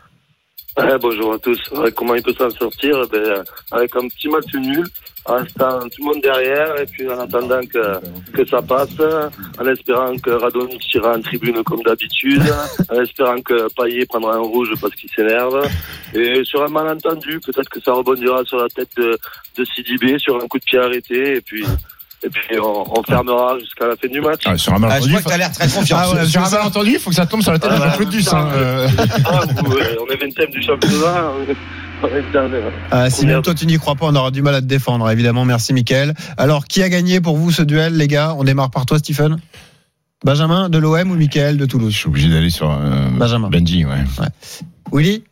Ouais, 0.78 0.96
bonjour 1.00 1.34
à 1.34 1.38
tous. 1.38 1.58
Comment 1.96 2.14
il 2.14 2.22
peut 2.22 2.32
s'en 2.32 2.48
sortir? 2.50 3.02
Eh 3.04 3.08
ben, 3.10 3.18
euh, 3.18 3.42
Avec 3.72 3.94
un 3.96 4.06
petit 4.08 4.28
match 4.28 4.54
nul, 4.54 4.86
en 5.26 5.34
restant 5.34 5.80
tout 5.80 6.00
le 6.00 6.04
monde 6.04 6.22
derrière, 6.22 6.80
et 6.80 6.86
puis 6.86 7.08
en 7.08 7.18
attendant 7.18 7.60
que, 7.60 8.32
que 8.32 8.46
ça 8.48 8.62
passe, 8.62 8.88
en 9.58 9.66
espérant 9.66 10.16
que 10.16 10.30
Radonic 10.30 10.94
ira 10.94 11.16
en 11.16 11.20
tribune 11.20 11.62
comme 11.64 11.82
d'habitude, 11.82 12.42
en 12.88 13.00
espérant 13.02 13.40
que 13.42 13.66
Payet 13.74 14.06
prendra 14.06 14.36
un 14.36 14.40
rouge 14.40 14.70
parce 14.80 14.94
qu'il 14.94 15.10
s'énerve, 15.10 15.68
et 16.14 16.44
sur 16.44 16.62
un 16.62 16.68
malentendu, 16.68 17.40
peut-être 17.44 17.68
que 17.68 17.80
ça 17.80 17.92
rebondira 17.92 18.44
sur 18.44 18.58
la 18.58 18.68
tête 18.68 18.90
de, 18.96 19.18
de 19.58 19.64
Sidibé, 19.64 20.18
sur 20.18 20.36
un 20.36 20.46
coup 20.46 20.58
de 20.58 20.64
pied 20.64 20.78
arrêté, 20.78 21.36
et 21.36 21.40
puis, 21.40 21.64
et 22.22 22.28
puis 22.28 22.58
on, 22.60 22.98
on 22.98 23.02
fermera 23.02 23.58
jusqu'à 23.58 23.86
la 23.86 23.96
fin 23.96 24.08
du 24.08 24.20
match. 24.20 24.42
Ah, 24.46 24.56
sur 24.56 24.72
un 24.72 24.76
Ah, 24.76 24.78
je 24.78 24.82
malentendu, 24.86 25.10
crois 25.10 25.22
que 25.22 25.28
t'as 25.28 25.36
l'air 25.38 25.52
très 25.52 25.68
confiant. 25.68 25.96
Ah 26.00 26.10
ouais, 26.14 26.26
sur 26.26 26.42
un 26.44 26.50
malentendu, 26.50 26.90
il 26.92 26.98
faut 26.98 27.10
que 27.10 27.16
ça 27.16 27.26
tombe 27.26 27.42
sur 27.42 27.52
la 27.52 27.58
tête 27.58 27.70
Ah, 27.72 28.04
Duss. 28.04 28.32
hein, 28.32 28.48
euh. 28.54 28.88
Ah, 29.24 29.40
euh, 29.42 29.96
on 30.06 30.12
est 30.12 30.16
20 30.16 30.50
du 30.50 30.62
championnat. 30.62 31.32
Ah, 32.90 33.10
Si 33.10 33.20
Combien 33.20 33.34
même 33.34 33.42
toi 33.42 33.54
tu 33.54 33.66
n'y 33.66 33.76
crois 33.78 33.94
pas, 33.94 34.06
on 34.06 34.14
aura 34.14 34.30
du 34.30 34.42
mal 34.42 34.54
à 34.54 34.60
te 34.60 34.66
défendre. 34.66 35.10
Évidemment, 35.10 35.44
merci 35.44 35.72
Michael. 35.72 36.14
Alors, 36.38 36.64
qui 36.64 36.82
a 36.82 36.88
gagné 36.88 37.20
pour 37.20 37.36
vous 37.36 37.50
ce 37.50 37.62
duel, 37.62 37.96
les 37.96 38.08
gars? 38.08 38.34
On 38.38 38.44
démarre 38.44 38.70
par 38.70 38.86
toi, 38.86 38.98
Stephen. 38.98 39.38
Benjamin 40.24 40.68
de 40.68 40.78
l'OM 40.78 41.10
ou 41.10 41.14
Michael 41.14 41.56
de 41.56 41.64
Je 41.64 41.68
Toulouse 41.68 41.94
suis 41.94 42.08
obligé 42.08 42.28
d'aller 42.28 42.50
sur 42.50 42.70
euh, 42.70 43.08
Benjamin. 43.12 43.48
Benji, 43.48 43.84
ouais. 43.86 43.94
Willy? 44.92 45.24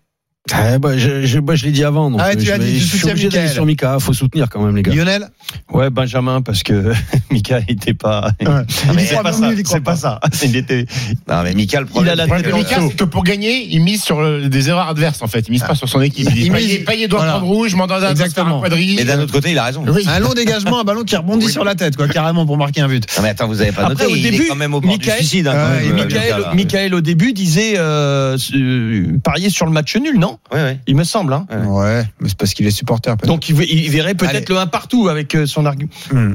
Ah, 0.53 0.79
bah, 0.79 0.97
je, 0.99 1.25
je, 1.27 1.39
moi, 1.39 1.55
je 1.55 1.65
l'ai 1.65 1.73
dit 1.73 1.85
avant. 1.85 2.11
Donc, 2.11 2.21
Ah, 2.23 2.35
tu 2.35 2.45
je, 2.45 2.51
l'as 2.51 2.59
vais- 2.59 2.65
dit, 2.65 2.79
tu 2.79 2.85
je 2.87 2.97
suis 2.97 3.11
obligé 3.11 3.29
d'aller 3.29 3.49
sur 3.49 3.67
Mika. 3.67 3.99
Faut 4.01 4.13
soutenir 4.13 4.49
quand 4.49 4.63
même, 4.65 4.77
les 4.77 4.83
gars. 4.83 4.93
Lionel 4.95 5.29
Ouais, 5.73 5.91
Benjamin, 5.91 6.43
parce 6.43 6.63
que 6.63 6.93
Mika 7.31 7.61
était 7.69 7.95
pas. 7.95 8.31
Il 8.41 8.49
mais 8.95 9.03
y 9.05 9.07
C'est 9.07 9.23
pas 9.23 9.33
ça. 9.33 9.51
C'est 9.65 9.81
pas 9.83 9.97
ça. 9.97 10.21
Il 10.43 10.57
était. 10.57 10.87
Non, 11.29 11.43
mais 11.43 11.55
Mika, 11.55 11.81
le 11.81 11.87
problème. 11.87 12.15
Il 12.17 12.21
a 12.21 12.27
la 12.27 12.37
tête 12.43 12.53
Mika, 12.55 12.77
c'est 12.89 12.97
que 12.97 13.05
pour 13.05 13.25
gagner, 13.25 13.67
il 13.71 13.81
mise 13.83 14.03
sur 14.03 14.21
euh, 14.21 14.49
des 14.49 14.69
erreurs 14.69 14.89
adverses 14.89 15.23
en 15.23 15.27
fait. 15.27 15.45
Il 15.49 15.53
mise 15.53 15.63
pas 15.63 15.75
sur 15.75 15.89
son 15.89 16.01
équipe. 16.01 16.29
Il, 16.31 16.45
Il 16.47 16.53
mise- 16.53 16.85
Payet, 16.85 17.09
doit 17.09 17.19
voilà. 17.21 17.33
prendre 17.35 17.47
rouge, 17.47 17.75
Mandanda 17.75 18.01
doit 18.01 18.11
Exactement. 18.11 18.59
un 18.59 18.63
quadrille. 18.63 18.97
Mais 18.97 19.05
d'un 19.05 19.21
autre 19.21 19.33
côté, 19.33 19.51
il 19.53 19.59
a 19.59 19.65
raison. 19.65 19.85
Oui. 19.87 20.05
Un 20.09 20.19
long 20.21 20.33
dégagement, 20.35 20.81
un 20.81 20.85
ballon 20.85 21.03
qui 21.05 21.17
rebondit 21.17 21.49
sur 21.49 21.65
la 21.65 21.75
tête, 21.75 21.97
quoi, 21.97 22.09
carrément 22.09 22.47
pour 22.47 22.57
marquer 22.57 22.81
un 22.83 22.89
but. 22.89 23.05
Non, 23.17 23.23
mais 23.23 23.31
attends, 23.31 23.49
vous 23.49 23.61
avez 23.61 23.73
pas 23.73 23.83
Après, 23.83 23.95
noté. 23.95 24.07
au 24.07 24.17
il 24.17 24.23
début, 24.23 24.45
est 24.45 24.49
quand 24.49 24.55
même 24.57 24.75
au 24.75 24.81
bord 24.81 24.97
du 24.99 25.11
suicide. 25.11 25.47
hein, 25.49 25.53
Ouais, 25.81 25.89
euh, 25.89 25.95
Michael. 25.95 26.45
Michael, 26.55 26.95
au 26.95 27.01
début, 27.01 27.33
disait 27.33 27.75
euh, 27.77 28.37
euh, 28.55 29.07
parier 29.23 29.51
sur 29.51 29.67
le 29.67 29.73
match 29.73 29.95
nul, 29.97 30.19
non? 30.19 30.38
Ouais, 30.53 30.63
ouais. 30.63 30.81
Il 30.87 30.97
me 30.97 31.05
semble. 31.05 31.33
Hein. 31.33 31.47
Ouais. 31.51 31.67
Ouais, 31.67 32.05
mais 32.21 32.29
c'est 32.29 32.39
parce 32.39 32.55
qu'il 32.55 32.67
est 32.67 32.71
supporter. 32.71 33.17
Donc 33.19 33.49
il, 33.49 33.55
ve- 33.57 33.67
il 33.69 33.91
verrait 33.91 34.15
peut-être 34.15 34.49
le 34.49 34.57
1 34.59 34.67
partout 34.69 35.09
avec 35.09 35.35
euh, 35.35 35.47
son 35.47 35.67
argument. 35.67 35.91
Hmm. 36.13 36.35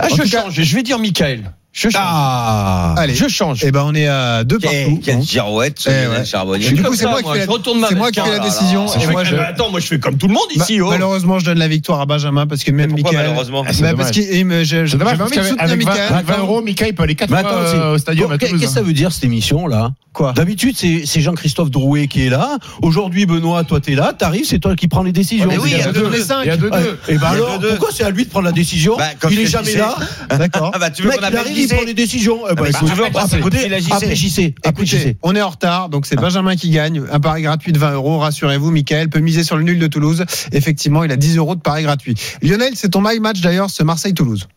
Ah, 0.00 0.06
En 0.06 0.08
je 0.08 0.22
tout 0.22 0.28
cas- 0.28 0.42
change. 0.42 0.60
Je 0.62 0.74
vais 0.74 0.82
dire 0.82 0.98
Michael. 0.98 1.52
Je 1.76 1.90
change. 1.90 2.02
Ah 2.02 2.94
Allez. 2.96 3.14
Je 3.14 3.28
change. 3.28 3.60
Eh 3.62 3.70
ben, 3.70 3.82
on 3.84 3.94
est 3.94 4.06
à 4.08 4.44
deux 4.44 4.58
partout. 4.58 4.98
quelle 5.04 5.20
girouette, 5.22 5.86
Eh 5.86 5.90
ouais. 6.08 6.24
Charbonnier. 6.24 6.70
Du 6.70 6.82
coup, 6.82 6.94
c'est 6.94 7.04
moi 7.06 7.22
qui 7.22 7.30
fais 7.30 7.38
la- 7.40 7.44
je 7.44 7.50
retourne 7.50 7.80
ma 7.80 7.88
c'est 7.88 7.94
moi 7.94 8.10
qui 8.10 8.18
fais 8.20 8.30
la 8.30 8.38
décision. 8.38 8.86
Et 8.96 9.00
Je 9.00 9.10
moi, 9.10 9.24
je- 9.24 9.34
euh, 9.34 9.42
Attends, 9.46 9.70
moi 9.70 9.80
je 9.80 9.86
fais 9.86 9.98
comme 9.98 10.16
tout 10.16 10.26
le 10.26 10.32
monde 10.32 10.46
Ma- 10.56 10.64
ici. 10.64 10.80
oh. 10.80 10.88
Malheureusement, 10.88 11.38
je 11.38 11.44
donne 11.44 11.58
la 11.58 11.68
victoire 11.68 12.00
à 12.00 12.06
Benjamin 12.06 12.46
parce 12.46 12.64
que 12.64 12.70
même 12.70 12.92
Michael. 12.94 13.14
malheureusement 13.14 13.62
Ah, 13.66 13.72
c'est 13.74 13.82
Bah, 13.82 13.90
dommage. 13.90 14.06
parce 14.06 14.16
qu'il 14.16 14.46
me, 14.46 14.64
je- 14.64 14.86
j'ai 14.86 14.96
dommage 14.96 15.18
parce 15.18 15.30
soutenir 15.34 15.54
avec 15.58 15.84
20, 15.84 15.90
Michael. 15.90 16.12
avec 16.14 16.26
20 16.26 16.38
euros, 16.38 16.62
Mika, 16.62 16.86
il 16.88 16.94
peut 16.94 17.02
aller 17.02 17.14
4 17.14 17.30
Mais 17.30 17.42
fois 17.42 17.52
euh, 17.52 17.94
au 17.94 17.98
stadium 17.98 18.38
Qu'est-ce 18.38 18.54
que 18.54 18.66
ça 18.66 18.80
veut 18.80 18.94
dire 18.94 19.12
cette 19.12 19.24
émission 19.24 19.66
là 19.66 19.92
Quoi? 20.14 20.32
D'habitude, 20.32 20.74
c'est 20.78 21.20
Jean-Christophe 21.20 21.70
Drouet 21.70 22.06
qui 22.06 22.24
est 22.26 22.30
là. 22.30 22.56
Aujourd'hui, 22.80 23.26
Benoît, 23.26 23.64
toi 23.64 23.80
t'es 23.80 23.94
là. 23.94 24.14
T'arrives, 24.16 24.46
c'est 24.46 24.58
toi 24.58 24.74
qui 24.74 24.88
prends 24.88 25.02
les 25.02 25.12
décisions. 25.12 25.44
Mais 25.46 25.58
oui, 25.58 25.72
il 25.74 25.78
y 25.78 25.82
a 25.82 25.92
deux- 25.92 26.08
les 26.08 26.22
cinq. 26.22 26.40
Il 26.44 26.48
y 26.48 26.50
a 26.50 26.56
deux. 26.56 26.70
Et 27.08 27.18
ben 27.18 27.20
y 27.20 27.24
a 27.26 27.28
alors, 27.28 27.58
pourquoi 27.60 27.88
c'est 27.92 28.02
à 28.04 28.08
lui 28.08 28.24
de 28.24 28.30
prendre 28.30 28.46
la 28.46 28.52
décision 28.52 28.96
Bah, 28.96 29.04
Il 29.30 29.38
est 29.40 29.44
je 29.44 29.50
jamais 29.50 29.74
là. 29.74 29.94
D'accord. 30.38 30.70
Ah 30.74 30.78
bah, 30.78 30.88
tu 30.88 31.02
veux 31.02 31.10
qu'on 31.10 31.22
JC 31.66 31.74
prend 31.74 31.84
les 31.84 31.94
décisions. 31.94 32.40
Eh 32.50 32.54
ben. 32.54 32.64
Écoutez, 34.64 35.16
on 35.22 35.34
est 35.34 35.42
en 35.42 35.50
retard, 35.50 35.88
donc 35.88 36.06
c'est 36.06 36.16
Benjamin 36.16 36.56
qui 36.56 36.70
gagne. 36.70 37.02
Un 37.10 37.20
pari 37.20 37.42
gratuit 37.42 37.72
de 37.72 37.78
20 37.78 37.92
euros, 37.92 38.18
rassurez-vous. 38.18 38.70
Michael 38.70 39.08
peut 39.08 39.20
miser 39.20 39.42
sur 39.44 39.56
le 39.56 39.62
nul 39.62 39.78
de 39.78 39.86
Toulouse. 39.86 40.24
Effectivement, 40.52 41.04
il 41.04 41.12
a 41.12 41.16
10 41.16 41.36
euros 41.36 41.54
de 41.54 41.60
pari 41.60 41.82
gratuit. 41.82 42.14
Lionel, 42.42 42.72
c'est 42.74 42.90
ton 42.90 43.00
my 43.02 43.18
match 43.20 43.40
d'ailleurs, 43.40 43.70
ce 43.70 43.82
Marseille-Toulouse. 43.82 44.48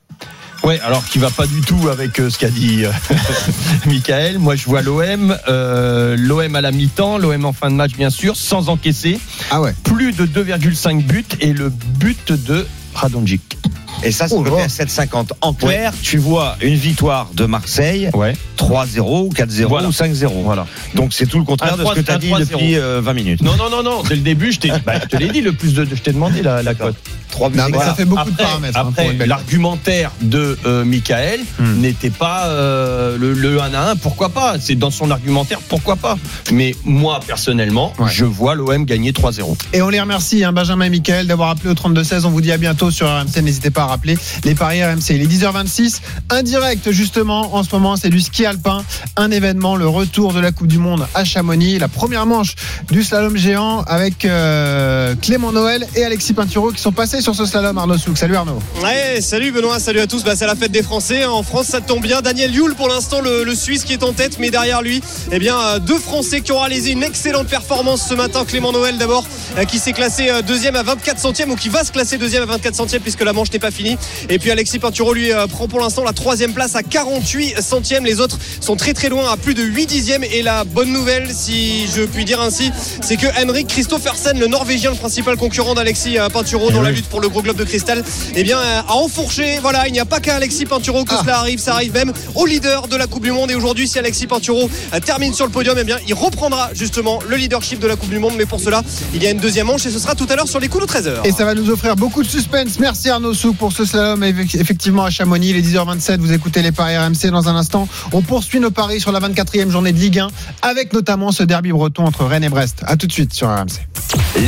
Ouais, 0.63 0.79
alors 0.81 1.05
qui 1.05 1.19
va 1.19 1.29
pas 1.29 1.47
du 1.47 1.61
tout 1.61 1.87
avec 1.87 2.19
euh, 2.19 2.29
ce 2.29 2.37
qu'a 2.37 2.49
dit 2.49 2.83
euh, 2.83 2.91
Michael. 3.85 4.39
Moi, 4.39 4.55
je 4.55 4.65
vois 4.65 4.81
l'OM, 4.81 5.37
euh, 5.47 6.17
l'OM 6.17 6.53
à 6.55 6.61
la 6.61 6.71
mi-temps, 6.71 7.17
l'OM 7.17 7.45
en 7.45 7.53
fin 7.53 7.69
de 7.71 7.75
match 7.75 7.93
bien 7.93 8.09
sûr, 8.09 8.35
sans 8.35 8.67
encaisser, 8.67 9.19
Ah 9.51 9.61
ouais. 9.61 9.73
plus 9.83 10.11
de 10.11 10.25
2,5 10.25 11.03
buts 11.03 11.23
et 11.39 11.53
le 11.53 11.69
but 11.69 12.33
de 12.33 12.67
Radonjic. 12.93 13.58
Et 14.03 14.11
ça, 14.11 14.27
c'est 14.27 14.35
Oh 14.35 14.43
coté 14.43 14.61
à 14.61 14.67
7,50. 14.67 15.31
En 15.41 15.53
clair, 15.53 15.91
tu 16.01 16.17
vois 16.17 16.55
une 16.61 16.75
victoire 16.75 17.29
de 17.33 17.45
Marseille, 17.45 18.09
Ouais. 18.13 18.33
3-0 18.57 19.25
ou 19.25 19.29
4-0 19.33 19.67
Voilà. 19.67 19.87
ou 19.87 19.91
5-0. 19.91 20.41
Voilà. 20.43 20.65
Donc 20.95 21.13
c'est 21.13 21.25
tout 21.25 21.39
le 21.39 21.45
contraire 21.45 21.77
de 21.77 21.83
ce 21.85 21.93
que 21.93 21.99
tu 22.01 22.11
as 22.11 22.17
3, 22.19 22.19
dit 22.19 22.29
3-0. 22.31 22.39
depuis 22.51 22.77
euh, 22.77 23.01
20 23.01 23.13
minutes. 23.13 23.41
Non, 23.41 23.55
non, 23.57 23.69
non, 23.69 23.83
non. 23.83 24.03
Dès 24.03 24.15
le 24.15 24.21
début, 24.21 24.51
je, 24.51 24.59
t'ai- 24.59 24.71
bah, 24.85 24.93
je 25.01 25.07
te 25.07 25.17
l'ai 25.17 25.29
dit, 25.29 25.41
le 25.41 25.53
plus 25.53 25.73
de, 25.73 25.85
je 25.85 26.01
t'ai 26.01 26.11
demandé 26.13 26.41
la, 26.41 26.61
la 26.63 26.73
cote. 26.75 26.95
3 27.31 27.49
buts 27.49 27.57
Non, 27.57 27.65
mais 27.71 27.77
ça 27.77 27.93
fait 27.93 28.05
beaucoup 28.05 28.21
après, 28.21 28.31
de 28.31 28.37
paramètres. 28.37 28.77
hein, 28.79 28.87
après, 28.89 29.13
l'argumentaire 29.27 30.11
de 30.21 30.57
euh, 30.65 30.83
Michael 30.85 31.39
Hmm. 31.59 31.79
n'était 31.81 32.09
pas 32.09 32.47
euh, 32.47 33.17
le, 33.17 33.33
le 33.33 33.61
1 33.61 33.73
à 33.73 33.91
1. 33.91 33.95
Pourquoi 33.97 34.29
pas? 34.29 34.55
C'est 34.59 34.75
dans 34.75 34.91
son 34.91 35.11
argumentaire, 35.11 35.59
pourquoi 35.67 35.95
pas? 35.95 36.17
Mais 36.51 36.75
moi, 36.85 37.19
personnellement, 37.25 37.93
Ouais. 37.99 38.09
je 38.11 38.25
vois 38.25 38.55
l'OM 38.55 38.85
gagner 38.85 39.11
3-0. 39.11 39.55
Et 39.73 39.81
on 39.81 39.89
les 39.89 39.99
remercie, 39.99 40.43
hein, 40.43 40.51
Benjamin 40.53 40.85
et 40.85 40.89
Michael, 40.89 41.27
d'avoir 41.27 41.49
appelé 41.49 41.69
au 41.69 41.73
32-16. 41.75 42.25
On 42.25 42.29
vous 42.29 42.41
dit 42.41 42.51
à 42.51 42.57
bientôt 42.57 42.91
sur 42.91 43.07
RMC. 43.07 43.41
N'hésitez 43.41 43.69
pas 43.71 43.83
à 43.83 43.87
rappeler 43.89 44.17
les 44.43 44.55
paris 44.55 44.83
RMC. 44.83 45.11
Il 45.11 45.21
est 45.21 45.27
10h26. 45.27 45.99
Indirect, 46.29 46.91
justement, 46.91 47.55
en 47.55 47.63
ce 47.63 47.69
moment, 47.73 47.95
c'est 47.95 48.09
du 48.09 48.21
ski 48.21 48.45
alpin. 48.45 48.83
Un 49.15 49.31
événement, 49.31 49.75
le 49.75 49.87
retour 49.87 50.33
de 50.33 50.39
la 50.39 50.51
Coupe 50.51 50.67
du 50.67 50.77
Monde 50.77 51.07
à 51.13 51.23
Chamonix. 51.23 51.79
La 51.79 51.87
première 51.87 52.25
manche 52.25 52.55
du 52.91 53.03
slalom 53.03 53.35
géant 53.35 53.81
avec 53.81 54.25
euh, 54.25 55.15
Clément 55.21 55.51
Noël 55.51 55.87
et 55.95 56.03
Alexis 56.03 56.33
Pinturo 56.33 56.71
qui 56.71 56.81
sont 56.81 56.91
passés 56.91 57.21
sur 57.21 57.35
ce 57.35 57.45
slalom. 57.45 57.77
Arnaud 57.77 57.97
Souk. 57.97 58.17
Salut 58.17 58.35
Arnaud. 58.35 58.59
Ouais, 58.81 59.21
salut 59.21 59.51
Benoît, 59.51 59.79
salut 59.79 59.99
à 59.99 60.07
tous. 60.07 60.23
Bah, 60.23 60.35
c'est 60.35 60.45
la 60.45 60.55
fête 60.55 60.71
des 60.71 60.83
Français. 60.83 61.25
En 61.25 61.43
France, 61.43 61.67
ça 61.67 61.81
tombe 61.81 62.01
bien. 62.01 62.21
Daniel 62.21 62.53
Yule, 62.53 62.75
pour 62.75 62.87
l'instant, 62.87 63.21
le, 63.21 63.49
Suisse 63.55 63.83
qui 63.83 63.93
est 63.93 64.03
en 64.03 64.13
tête, 64.13 64.37
mais 64.39 64.51
derrière 64.51 64.81
lui, 64.81 65.01
eh 65.31 65.39
bien, 65.39 65.57
euh, 65.59 65.79
deux 65.79 65.97
Français 65.97 66.41
qui 66.41 66.51
ont 66.51 66.59
réalisé 66.59 66.91
une 66.91 67.03
excellente 67.03 67.47
performance 67.47 68.07
ce 68.07 68.13
matin. 68.13 68.45
Clément 68.45 68.71
Noël, 68.71 68.97
d'abord, 68.97 69.25
euh, 69.57 69.65
qui 69.65 69.79
s'est 69.79 69.91
classé 69.91 70.29
deuxième 70.47 70.75
à 70.75 70.83
24 70.83 71.19
centièmes 71.19 71.51
ou 71.51 71.55
qui 71.55 71.69
va 71.69 71.83
se 71.83 71.91
classer 71.91 72.17
deuxième 72.17 72.43
à 72.43 72.45
24 72.45 72.75
centièmes 72.75 73.01
puisque 73.01 73.23
la 73.23 73.33
manche 73.33 73.51
n'est 73.51 73.59
pas 73.59 73.71
finie. 73.71 73.78
Fini. 73.79 73.97
Et 74.27 74.39
puis 74.39 74.51
Alexis 74.51 74.77
Pinturo 74.77 75.13
lui 75.13 75.31
euh, 75.31 75.47
prend 75.47 75.69
pour 75.69 75.79
l'instant 75.79 76.03
la 76.03 76.11
troisième 76.11 76.53
place 76.53 76.75
à 76.75 76.83
48 76.83 77.61
centièmes. 77.61 78.03
Les 78.03 78.19
autres 78.19 78.37
sont 78.59 78.75
très 78.75 78.93
très 78.93 79.07
loin 79.07 79.31
à 79.31 79.37
plus 79.37 79.53
de 79.53 79.63
8 79.63 79.85
dixièmes. 79.85 80.23
Et 80.23 80.41
la 80.41 80.65
bonne 80.65 80.91
nouvelle, 80.91 81.29
si 81.33 81.87
je 81.87 82.01
puis 82.01 82.25
dire 82.25 82.41
ainsi, 82.41 82.71
c'est 83.01 83.15
que 83.15 83.27
Henrik 83.41 83.67
Christophersen, 83.67 84.37
le 84.37 84.47
Norvégien, 84.47 84.91
le 84.91 84.97
principal 84.97 85.37
concurrent 85.37 85.75
d'Alexis 85.75 86.19
euh, 86.19 86.27
Pinturo 86.27 86.71
dans 86.71 86.81
la 86.81 86.91
lutte 86.91 87.07
pour 87.07 87.21
le 87.21 87.29
gros 87.29 87.41
globe 87.41 87.55
de 87.55 87.63
cristal, 87.63 88.03
eh 88.35 88.43
bien 88.43 88.59
euh, 88.59 88.81
a 88.85 88.93
enfourché. 88.95 89.59
Voilà, 89.61 89.87
il 89.87 89.93
n'y 89.93 89.99
a 89.99 90.05
pas 90.05 90.19
qu'à 90.19 90.35
Alexis 90.35 90.65
Pinturo 90.65 91.05
que 91.05 91.15
cela 91.15 91.39
arrive, 91.39 91.59
ça 91.59 91.73
arrive 91.73 91.93
même 91.93 92.11
au 92.35 92.45
leader 92.45 92.89
de 92.89 92.97
la 92.97 93.07
Coupe 93.07 93.23
du 93.23 93.31
Monde. 93.31 93.49
Et 93.49 93.55
aujourd'hui, 93.55 93.87
si 93.87 93.97
Alexis 93.97 94.27
Pinturo 94.27 94.69
termine 95.05 95.33
sur 95.33 95.45
le 95.45 95.51
podium, 95.51 95.77
eh 95.79 95.85
bien 95.85 95.99
il 96.05 96.13
reprendra 96.13 96.71
justement 96.73 97.19
le 97.29 97.37
leadership 97.37 97.79
de 97.79 97.87
la 97.87 97.95
Coupe 97.95 98.09
du 98.09 98.19
Monde. 98.19 98.33
Mais 98.37 98.45
pour 98.45 98.59
cela, 98.59 98.83
il 99.13 99.23
y 99.23 99.27
a 99.27 99.31
une 99.31 99.39
deuxième 99.39 99.67
manche 99.67 99.85
et 99.85 99.91
ce 99.91 99.99
sera 99.99 100.15
tout 100.15 100.27
à 100.29 100.35
l'heure 100.35 100.49
sur 100.49 100.59
les 100.59 100.67
coups 100.67 100.85
de 100.85 100.91
13h. 100.91 101.25
Et 101.25 101.31
ça 101.31 101.45
va 101.45 101.53
nous 101.53 101.69
offrir 101.69 101.95
beaucoup 101.95 102.23
de 102.23 102.27
suspense. 102.27 102.79
Merci 102.79 103.09
Arnaud 103.09 103.33
Souk 103.33 103.55
pour 103.55 103.68
ce 103.71 103.85
slalom. 103.85 104.23
Effectivement, 104.23 105.03
à 105.03 105.09
Chamonix, 105.09 105.49
il 105.49 105.57
est 105.57 105.61
10h27. 105.61 106.17
Vous 106.17 106.33
écoutez 106.33 106.61
les 106.61 106.71
paris 106.71 106.97
RMC 106.97 107.31
dans 107.31 107.49
un 107.49 107.55
instant. 107.55 107.87
On 108.11 108.21
poursuit 108.21 108.59
nos 108.59 108.71
paris 108.71 108.99
sur 108.99 109.11
la 109.11 109.19
24e 109.19 109.69
journée 109.69 109.91
de 109.91 109.99
Ligue 109.99 110.19
1 110.19 110.27
avec 110.61 110.93
notamment 110.93 111.31
ce 111.31 111.43
derby 111.43 111.71
breton 111.71 112.05
entre 112.05 112.25
Rennes 112.25 112.43
et 112.43 112.49
Brest. 112.49 112.83
A 112.85 112.97
tout 112.97 113.07
de 113.07 113.11
suite 113.11 113.33
sur 113.33 113.47
RMC. 113.47 113.79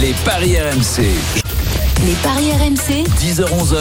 Les 0.01 0.13
paris 0.25 0.55
RMC. 0.57 1.03
Les 2.05 2.13
paris 2.23 2.51
RMC. 2.51 3.05
10h-11h. 3.19 3.77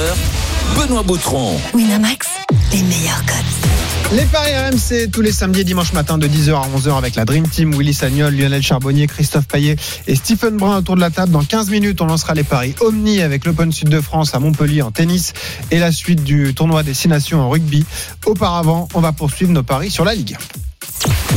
Benoît 0.76 1.02
Boutron. 1.02 1.56
Winamax, 1.74 2.28
les 2.72 2.82
meilleurs 2.82 3.24
codes. 3.26 3.79
Les 4.12 4.24
paris 4.24 4.50
RMC 4.52 5.10
tous 5.12 5.20
les 5.20 5.30
samedis 5.30 5.60
et 5.60 5.64
dimanches 5.64 5.92
matin 5.92 6.18
de 6.18 6.26
10h 6.26 6.52
à 6.54 6.66
11h 6.76 6.98
avec 6.98 7.14
la 7.14 7.24
Dream 7.24 7.46
Team, 7.48 7.72
Willy 7.74 7.94
Sagnol, 7.94 8.34
Lionel 8.34 8.62
Charbonnier, 8.62 9.06
Christophe 9.06 9.46
Payet 9.46 9.76
et 10.08 10.16
Stephen 10.16 10.56
Brun 10.56 10.78
autour 10.78 10.96
de 10.96 11.00
la 11.00 11.10
table. 11.10 11.30
Dans 11.30 11.44
15 11.44 11.70
minutes, 11.70 12.00
on 12.00 12.06
lancera 12.06 12.34
les 12.34 12.42
paris 12.42 12.74
Omni 12.80 13.20
avec 13.20 13.44
l'Open 13.44 13.70
Sud 13.70 13.88
de 13.88 14.00
France 14.00 14.34
à 14.34 14.40
Montpellier 14.40 14.82
en 14.82 14.90
tennis 14.90 15.32
et 15.70 15.78
la 15.78 15.92
suite 15.92 16.24
du 16.24 16.54
tournoi 16.54 16.82
des 16.82 16.94
6 16.94 17.08
nations 17.08 17.40
en 17.40 17.48
rugby. 17.48 17.84
Auparavant, 18.26 18.88
on 18.94 19.00
va 19.00 19.12
poursuivre 19.12 19.52
nos 19.52 19.62
paris 19.62 19.90
sur 19.90 20.04
la 20.04 20.14
Ligue. 20.14 20.36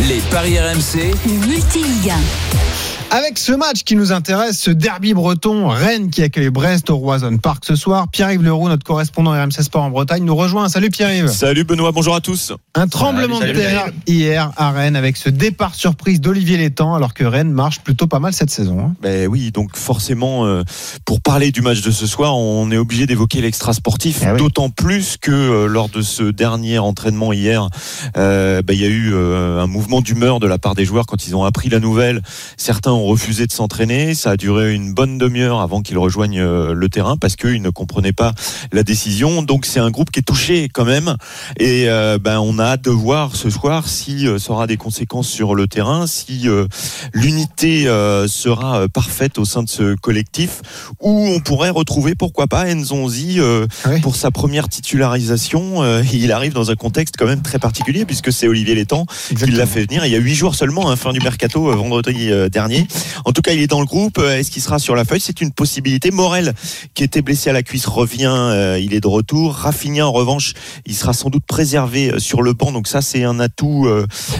Les 0.07 0.19
paris 0.31 0.57
RMC. 0.57 1.13
Multi-Ligue 1.47 2.09
1. 2.09 2.82
Avec 3.15 3.37
ce 3.37 3.51
match 3.51 3.83
qui 3.83 3.95
nous 3.95 4.11
intéresse, 4.11 4.59
ce 4.59 4.71
derby 4.71 5.13
breton, 5.13 5.67
Rennes 5.67 6.09
qui 6.09 6.23
accueille 6.23 6.49
Brest 6.49 6.89
au 6.89 6.97
Roison 6.97 7.37
Park 7.37 7.63
ce 7.63 7.75
soir. 7.75 8.07
Pierre-Yves 8.07 8.41
Leroux, 8.41 8.67
notre 8.69 8.83
correspondant 8.83 9.33
RMC 9.33 9.61
Sport 9.61 9.83
en 9.83 9.91
Bretagne, 9.91 10.23
nous 10.25 10.35
rejoint. 10.35 10.67
Salut 10.67 10.89
Pierre-Yves. 10.89 11.27
Salut 11.27 11.63
Benoît, 11.63 11.91
bonjour 11.91 12.15
à 12.15 12.21
tous. 12.21 12.53
Un 12.73 12.87
tremblement 12.87 13.37
Salut, 13.39 13.53
de 13.53 13.59
terre 13.59 13.91
hier 14.07 14.51
à 14.57 14.71
Rennes 14.71 14.95
avec 14.95 15.17
ce 15.17 15.29
départ 15.29 15.75
surprise 15.75 16.21
d'Olivier 16.21 16.57
Létang 16.57 16.95
alors 16.95 17.13
que 17.13 17.23
Rennes 17.23 17.51
marche 17.51 17.81
plutôt 17.81 18.07
pas 18.07 18.17
mal 18.17 18.33
cette 18.33 18.49
saison. 18.49 18.79
hein. 18.79 18.95
Ben 19.03 19.27
oui, 19.27 19.51
donc 19.51 19.77
forcément, 19.77 20.47
euh, 20.47 20.63
pour 21.05 21.21
parler 21.21 21.51
du 21.51 21.61
match 21.61 21.81
de 21.81 21.91
ce 21.91 22.07
soir, 22.07 22.35
on 22.35 22.71
est 22.71 22.77
obligé 22.77 23.05
d'évoquer 23.05 23.41
l'extra 23.41 23.73
sportif, 23.73 24.21
Eh 24.25 24.31
oui. 24.31 24.37
d'autant 24.39 24.71
plus 24.71 25.17
que 25.21 25.29
euh, 25.29 25.67
lors 25.67 25.87
de 25.89 26.01
ce 26.01 26.23
dernier 26.23 26.79
entraînement 26.79 27.31
hier, 27.31 27.69
euh, 28.17 28.63
ben, 28.63 28.73
il 28.73 28.81
y 28.81 28.85
a 28.85 28.89
eu 28.89 29.13
un 29.15 29.67
mouvement 29.67 30.01
d'humeur 30.01 30.39
de 30.39 30.47
la 30.47 30.57
part 30.57 30.73
des 30.73 30.83
joueurs 30.85 31.05
quand 31.05 31.27
ils 31.27 31.35
ont 31.35 31.43
appris 31.43 31.69
la 31.69 31.79
nouvelle. 31.79 32.23
Certains 32.57 32.91
ont 32.91 33.02
refusé 33.05 33.45
de 33.47 33.51
s'entraîner, 33.51 34.13
ça 34.13 34.31
a 34.31 34.37
duré 34.37 34.73
une 34.73 34.93
bonne 34.93 35.17
demi-heure 35.17 35.61
avant 35.61 35.81
qu'ils 35.81 35.97
rejoignent 35.97 36.41
euh, 36.41 36.73
le 36.73 36.89
terrain 36.89 37.17
parce 37.17 37.35
qu'ils 37.35 37.61
ne 37.61 37.69
comprenaient 37.69 38.13
pas 38.13 38.33
la 38.71 38.83
décision. 38.83 39.41
Donc 39.43 39.65
c'est 39.65 39.79
un 39.79 39.91
groupe 39.91 40.11
qui 40.11 40.19
est 40.19 40.23
touché 40.23 40.69
quand 40.73 40.85
même, 40.85 41.15
et 41.59 41.85
euh, 41.87 42.17
ben 42.19 42.39
on 42.39 42.59
a 42.59 42.63
hâte 42.65 42.83
de 42.83 42.89
voir 42.89 43.35
ce 43.35 43.49
soir 43.49 43.87
si 43.87 44.27
euh, 44.27 44.39
ça 44.39 44.53
aura 44.53 44.67
des 44.67 44.77
conséquences 44.77 45.27
sur 45.27 45.55
le 45.55 45.67
terrain, 45.67 46.07
si 46.07 46.47
euh, 46.47 46.65
l'unité 47.13 47.83
sera 48.27 48.87
parfaite 48.89 49.37
au 49.37 49.45
sein 49.45 49.63
de 49.63 49.69
ce 49.69 49.95
collectif, 49.95 50.61
où 50.99 51.27
on 51.27 51.39
pourrait 51.39 51.69
retrouver, 51.69 52.15
pourquoi 52.15 52.47
pas, 52.47 52.65
Nzonzi 52.73 53.39
Oui. 53.85 54.01
pour 54.01 54.15
sa 54.15 54.31
première 54.31 54.69
titularisation. 54.69 55.83
Il 56.11 56.31
arrive 56.31 56.53
dans 56.53 56.71
un 56.71 56.75
contexte 56.75 57.15
quand 57.17 57.25
même 57.25 57.41
très 57.41 57.59
particulier, 57.59 58.05
puisque 58.05 58.31
c'est 58.31 58.47
Olivier 58.47 58.75
Létang 58.75 59.05
qui 59.37 59.51
l'a 59.51 59.65
fait 59.65 59.85
venir. 59.85 60.05
Il 60.05 60.11
y 60.11 60.15
a 60.15 60.19
huit 60.19 60.35
jours 60.35 60.55
seulement, 60.55 60.89
hein, 60.89 60.95
fin 60.95 61.11
du 61.11 61.19
mercato, 61.19 61.71
vendredi 61.75 62.29
dernier. 62.51 62.87
En 63.25 63.31
tout 63.31 63.41
cas, 63.41 63.53
il 63.53 63.61
est 63.61 63.67
dans 63.67 63.79
le 63.79 63.85
groupe. 63.85 64.17
Euh, 64.17 64.37
Est-ce 64.37 64.51
qu'il 64.51 64.61
sera 64.61 64.79
sur 64.79 64.95
la 64.95 65.05
feuille? 65.05 65.19
C'est 65.19 65.41
une 65.41 65.51
possibilité. 65.51 66.11
Morel, 66.11 66.53
qui 66.93 67.03
était 67.03 67.21
blessé 67.21 67.49
à 67.49 67.53
la 67.53 67.63
cuisse, 67.63 67.85
revient. 67.85 68.33
Euh, 68.33 68.79
il 68.79 68.93
est 68.93 68.99
de 68.99 69.07
retour. 69.07 69.53
Rafinha, 69.53 70.07
en 70.07 70.11
revanche, 70.11 70.53
il 70.85 70.95
sera 70.95 71.13
sans 71.13 71.29
doute 71.29 71.45
préservé 71.47 72.11
euh, 72.11 72.19
sur 72.19 72.41
le 72.41 72.53
banc. 72.53 72.71
Donc 72.71 72.87
ça, 72.87 73.01
c'est 73.01 73.23
un 73.23 73.39
atout 73.39 73.87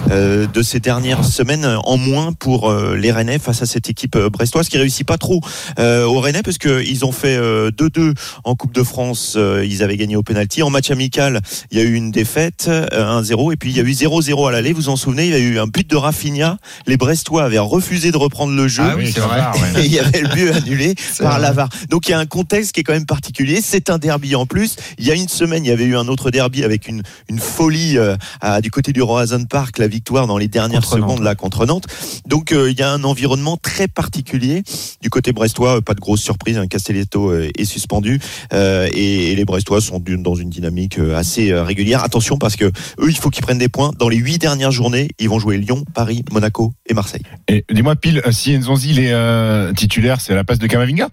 de 0.09 0.61
ces 0.61 0.79
dernières 0.79 1.25
semaines 1.25 1.77
en 1.83 1.97
moins 1.97 2.33
pour 2.33 2.71
les 2.73 3.11
Rennais 3.11 3.39
face 3.39 3.61
à 3.61 3.65
cette 3.65 3.89
équipe 3.89 4.17
brestoise 4.17 4.69
qui 4.69 4.77
réussit 4.77 5.05
pas 5.05 5.17
trop 5.17 5.41
aux 5.77 6.19
Rennais 6.19 6.43
parce 6.43 6.57
qu'ils 6.57 7.05
ont 7.05 7.11
fait 7.11 7.37
euh, 7.37 7.71
2-2 7.71 8.13
en 8.43 8.55
Coupe 8.55 8.73
de 8.73 8.83
France. 8.83 9.37
Ils 9.37 9.83
avaient 9.83 9.97
gagné 9.97 10.15
au 10.15 10.23
penalty. 10.23 10.63
En 10.63 10.69
match 10.69 10.91
amical, 10.91 11.41
il 11.71 11.77
y 11.77 11.81
a 11.81 11.83
eu 11.83 11.93
une 11.93 12.11
défaite, 12.11 12.65
euh, 12.67 13.21
1-0, 13.21 13.53
et 13.53 13.55
puis 13.55 13.71
il 13.71 13.77
y 13.77 13.79
a 13.79 13.83
eu 13.83 13.91
0-0 13.91 14.47
à 14.47 14.51
l'aller. 14.51 14.73
Vous 14.73 14.83
vous 14.83 14.89
en 14.89 14.95
souvenez, 14.95 15.25
il 15.25 15.31
y 15.31 15.35
a 15.35 15.39
eu 15.39 15.59
un 15.59 15.67
but 15.67 15.89
de 15.89 15.95
Rafinha. 15.95 16.57
Les 16.87 16.97
Brestois 16.97 17.43
avaient 17.43 17.59
refusé 17.59 18.11
de 18.11 18.17
reprendre 18.17 18.32
le 18.55 18.67
jeu. 18.67 18.83
Ah 18.85 18.95
oui, 18.97 19.11
c'est 19.13 19.19
vrai. 19.21 19.41
Et 19.77 19.85
il 19.85 19.91
y 19.93 19.99
avait 19.99 20.21
le 20.21 20.27
but 20.29 20.49
annulé 20.51 20.95
par 21.19 21.33
vrai. 21.33 21.41
Lavar. 21.41 21.69
Donc 21.89 22.07
il 22.07 22.11
y 22.11 22.13
a 22.13 22.19
un 22.19 22.25
contexte 22.25 22.71
qui 22.73 22.81
est 22.81 22.83
quand 22.83 22.93
même 22.93 23.05
particulier. 23.05 23.59
C'est 23.63 23.89
un 23.89 23.97
derby 23.97 24.35
en 24.35 24.45
plus. 24.45 24.75
Il 24.97 25.05
y 25.05 25.11
a 25.11 25.15
une 25.15 25.27
semaine, 25.29 25.63
il 25.65 25.69
y 25.69 25.71
avait 25.71 25.83
eu 25.85 25.95
un 25.95 26.07
autre 26.07 26.31
derby 26.31 26.63
avec 26.63 26.87
une, 26.87 27.03
une 27.29 27.39
folie 27.39 27.97
euh, 27.97 28.15
à- 28.41 28.61
du 28.61 28.71
côté 28.71 28.91
du 28.93 29.01
Roazhon 29.01 29.45
Park, 29.45 29.77
la 29.77 29.87
victoire 29.87 30.27
dans 30.27 30.37
les 30.37 30.47
dernières 30.47 30.81
Contre 30.81 30.97
Nantes. 30.97 31.09
secondes 31.11 31.23
là 31.23 31.35
contre 31.35 31.65
Nantes. 31.65 31.85
Donc 32.27 32.51
euh, 32.51 32.71
il 32.71 32.79
y 32.79 32.83
a 32.83 32.91
un 32.91 33.03
environnement 33.03 33.57
très 33.57 33.87
particulier 33.87 34.63
du 35.01 35.09
côté 35.09 35.31
brestois. 35.33 35.81
Pas 35.81 35.93
de 35.93 35.99
grosse 35.99 36.21
surprise. 36.21 36.57
Un 36.57 36.67
Castelletto 36.67 37.29
euh, 37.31 37.49
est 37.57 37.65
suspendu 37.65 38.19
et, 38.53 39.31
et 39.31 39.35
les 39.35 39.45
Brestois 39.45 39.81
sont 39.81 39.99
dans 40.03 40.35
une 40.35 40.49
dynamique 40.49 40.97
assez 41.15 41.53
régulière. 41.53 42.03
Attention 42.03 42.37
parce 42.37 42.55
que 42.55 42.65
eux, 42.65 43.09
il 43.09 43.15
faut 43.17 43.29
qu'ils 43.29 43.43
prennent 43.43 43.57
des 43.57 43.69
points. 43.69 43.91
Dans 43.97 44.09
les 44.09 44.17
huit 44.17 44.37
dernières 44.39 44.71
journées, 44.71 45.09
ils 45.19 45.29
vont 45.29 45.39
jouer 45.39 45.57
Lyon, 45.57 45.83
Paris, 45.93 46.23
Monaco 46.31 46.73
et 46.87 46.93
Marseille. 46.93 47.21
Et 47.47 47.65
dis-moi, 47.71 47.95
pile, 47.95 48.21
si 48.31 48.57
Nzonzi 48.57 48.91
il 48.91 48.99
est 48.99 49.13
euh, 49.13 49.73
titulaire, 49.73 50.21
c'est 50.21 50.33
à 50.33 50.35
la 50.35 50.43
place 50.43 50.59
de 50.59 50.67
Kamavinga? 50.67 51.09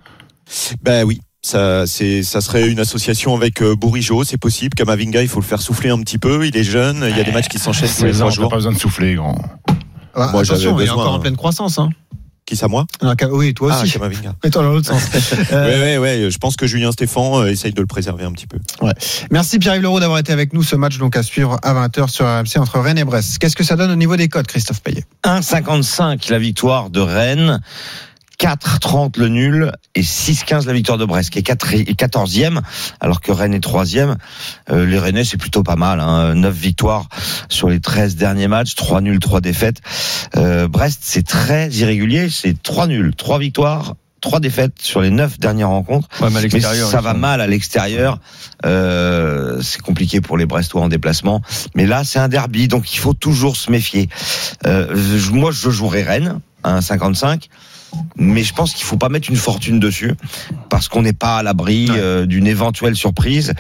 Ben 0.83 1.05
oui. 1.05 1.21
Ça, 1.43 1.87
c'est, 1.87 2.23
ça 2.23 2.43
serait 2.43 2.69
une 2.69 2.81
association 2.81 3.35
avec 3.35 3.63
euh, 3.63 3.75
Bourigeau, 3.75 4.25
c'est 4.25 4.37
possible. 4.37 4.75
Kamavinga, 4.75 5.23
il 5.23 5.29
faut 5.29 5.41
le 5.41 5.47
faire 5.47 5.63
souffler 5.63 5.89
un 5.89 5.99
petit 6.01 6.19
peu. 6.19 6.47
Il 6.47 6.57
est 6.57 6.65
jeune, 6.65 7.07
il 7.09 7.17
y 7.17 7.21
a 7.21 7.25
des 7.25 7.33
matchs 7.33 7.49
qui 7.49 7.59
s'enchaînent 7.59 7.89
tous 7.89 8.05
les 8.05 8.13
16 8.13 8.19
trois 8.19 8.31
jours. 8.31 8.49
pas 8.51 8.57
besoin 8.57 8.73
de 8.73 8.79
souffler, 8.79 9.15
grand. 9.15 9.39
Ah, 10.15 10.29
Moi, 10.33 10.43
attention, 10.43 10.79
il 10.79 10.87
est 10.87 10.91
encore 10.91 11.13
en 11.13 11.17
hein. 11.17 11.21
pleine 11.21 11.37
croissance. 11.37 11.79
Hein. 11.79 11.91
Qui 12.51 12.57
ça, 12.57 12.67
moi 12.67 12.85
Ah, 13.01 13.15
oui, 13.31 13.55
toi 13.55 13.71
Ah, 13.73 13.83
aussi. 13.85 13.93
Toi 14.51 14.51
dans 14.51 14.63
l'autre 14.73 14.89
sens. 14.89 15.03
Euh, 15.53 15.67
Ouais, 15.67 15.99
ouais, 15.99 16.25
ouais. 16.25 16.31
Je 16.33 16.39
pense 16.39 16.57
que 16.57 16.67
Julien 16.67 16.91
Stéphan 16.91 17.43
euh, 17.43 17.47
essaye 17.47 17.73
de 17.73 17.81
le 17.81 17.87
préserver 17.87 18.25
un 18.25 18.33
petit 18.33 18.49
peu. 18.49 18.59
Merci 19.31 19.61
Pierre-Yves 19.61 19.83
Leroux 19.83 20.01
d'avoir 20.01 20.19
été 20.19 20.33
avec 20.33 20.53
nous. 20.53 20.65
Ce 20.65 20.75
match 20.75 20.99
donc 20.99 21.15
à 21.15 21.23
suivre 21.23 21.59
à 21.63 21.75
20h 21.75 22.09
sur 22.09 22.27
RMC 22.27 22.57
entre 22.59 22.81
Rennes 22.81 22.99
et 22.99 23.05
Brest. 23.05 23.39
Qu'est-ce 23.39 23.55
que 23.55 23.63
ça 23.63 23.77
donne 23.77 23.93
au 23.93 23.97
niveau 23.97 24.17
des 24.17 24.29
codes, 24.29 24.49
Christophe 24.49 24.81
Payet? 24.83 25.05
1,55 25.25 26.29
la 26.29 26.41
victoire 26.41 26.91
de 26.91 26.99
Rennes. 27.01 27.61
4,30 28.41 29.19
le 29.19 29.29
nul 29.29 29.73
et 29.95 30.01
6,15 30.03 30.67
la 30.67 30.73
victoire 30.73 30.97
de 30.97 31.05
Brest, 31.05 31.29
qui 31.31 31.39
est 31.39 31.43
4 31.43 31.75
et 31.75 31.85
14e, 31.85 32.61
alors 32.99 33.21
que 33.21 33.33
Rennes 33.33 33.53
est 33.53 33.63
3e. 33.65 34.17
Euh, 34.71 34.87
les 34.87 34.99
Rennais, 34.99 35.25
c'est 35.25 35.37
plutôt 35.37 35.63
pas 35.63 35.77
mal. 35.77 36.01
Hein. 36.01 36.35
9 36.35 36.55
victoires 36.55 37.09
sur 37.51 37.69
les 37.69 37.81
13 37.81 38.17
derniers 38.17 38.49
matchs, 38.49 38.75
3 38.77 39.03
nuls, 39.03 39.19
3 39.19 39.43
défaites. 39.43 39.81
Euh, 40.37 40.69
Brest, 40.69 41.01
c'est 41.03 41.27
très 41.27 41.69
irrégulier, 41.71 42.31
c'est 42.31 42.61
3 42.63 42.87
nuls, 42.87 43.13
3 43.15 43.39
victoires, 43.39 43.95
3 44.23 44.41
défaites 44.41 44.73
sur 44.81 45.03
les 45.03 45.11
9 45.11 45.39
dernières 45.39 45.69
rencontres. 45.69 46.09
Ouais, 46.23 46.31
mais 46.31 46.39
à 46.39 46.41
Mais 46.43 46.49
ça 46.91 47.01
va 47.03 47.13
mal 47.15 47.41
à 47.43 47.47
l'extérieur. 47.47 48.21
Euh, 48.67 49.61
c'est 49.63 49.81
compliqué 49.83 50.21
pour 50.23 50.37
les 50.39 50.47
Brestois 50.47 50.81
en 50.83 50.89
déplacement. 50.89 51.43
Mais 51.75 51.85
là, 51.87 52.05
c'est 52.05 52.19
un 52.19 52.29
derby, 52.29 52.69
donc 52.69 52.93
il 52.95 52.99
faut 52.99 53.15
toujours 53.15 53.57
se 53.57 53.71
méfier. 53.71 54.09
Euh, 54.67 54.95
je- 55.19 55.31
moi, 55.33 55.51
je 55.53 55.71
jouerai 55.71 56.03
Rennes 56.03 56.41
1,55. 56.65 57.49
Mais 58.17 58.45
je 58.45 58.55
pense 58.55 58.73
qu'il 58.75 58.85
faut 58.85 58.97
pas 58.97 59.09
mettre 59.09 59.31
une 59.31 59.37
fortune 59.37 59.81
dessus 59.81 60.15
parce 60.69 60.89
qu'on 60.89 61.03
n'est 61.03 61.13
pas 61.13 61.39
à 61.39 61.43
l'abri 61.43 61.89
euh, 61.91 62.27
d'une 62.27 62.47
éventuelle 62.47 62.95
surprise. 62.95 63.53